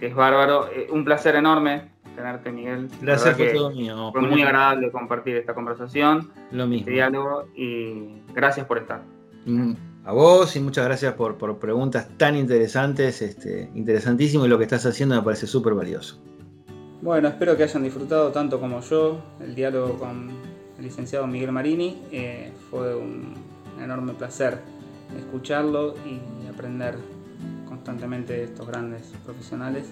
es 0.00 0.14
bárbaro. 0.14 0.68
Eh, 0.68 0.88
un 0.90 1.04
placer 1.04 1.36
enorme 1.36 1.90
tenerte, 2.16 2.50
Miguel. 2.50 2.88
Gracias 3.02 3.36
fue 3.36 3.48
todo 3.48 3.70
mío. 3.70 4.10
Fue 4.12 4.22
muy 4.22 4.42
agradable 4.42 4.90
compartir 4.90 5.36
esta 5.36 5.54
conversación, 5.54 6.30
Lo 6.50 6.66
mismo. 6.66 6.80
este 6.80 6.92
diálogo, 6.92 7.48
y 7.54 8.22
gracias 8.32 8.66
por 8.66 8.78
estar. 8.78 9.02
Mm, 9.44 9.74
a 10.06 10.12
vos 10.12 10.56
y 10.56 10.60
muchas 10.60 10.86
gracias 10.86 11.14
por, 11.14 11.36
por 11.36 11.58
preguntas 11.58 12.08
tan 12.16 12.36
interesantes, 12.36 13.20
este, 13.20 13.70
interesantísimo 13.74 14.46
y 14.46 14.48
lo 14.48 14.56
que 14.58 14.64
estás 14.64 14.86
haciendo 14.86 15.14
me 15.16 15.22
parece 15.22 15.46
súper 15.46 15.74
valioso. 15.74 16.22
Bueno, 17.02 17.28
espero 17.28 17.56
que 17.56 17.64
hayan 17.64 17.82
disfrutado 17.82 18.32
tanto 18.32 18.58
como 18.58 18.80
yo 18.80 19.22
el 19.40 19.54
diálogo 19.54 19.98
con 19.98 20.30
el 20.78 20.84
licenciado 20.84 21.26
Miguel 21.26 21.52
Marini. 21.52 22.02
Eh, 22.10 22.50
fue 22.70 22.94
un 23.76 23.82
enorme 23.82 24.14
placer 24.14 24.60
escucharlo 25.18 25.94
y 26.04 26.46
aprender 26.48 26.96
constantemente 27.66 28.32
de 28.32 28.44
estos 28.44 28.66
grandes 28.66 29.12
profesionales. 29.24 29.86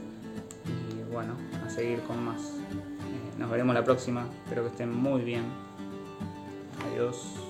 Y 0.67 1.13
bueno, 1.13 1.35
a 1.65 1.71
seguir 1.71 2.01
con 2.03 2.25
más. 2.25 2.41
Eh, 2.41 3.39
nos 3.39 3.51
veremos 3.51 3.75
la 3.75 3.85
próxima. 3.85 4.27
Espero 4.45 4.63
que 4.63 4.69
estén 4.69 4.95
muy 4.95 5.23
bien. 5.23 5.45
Adiós. 6.91 7.42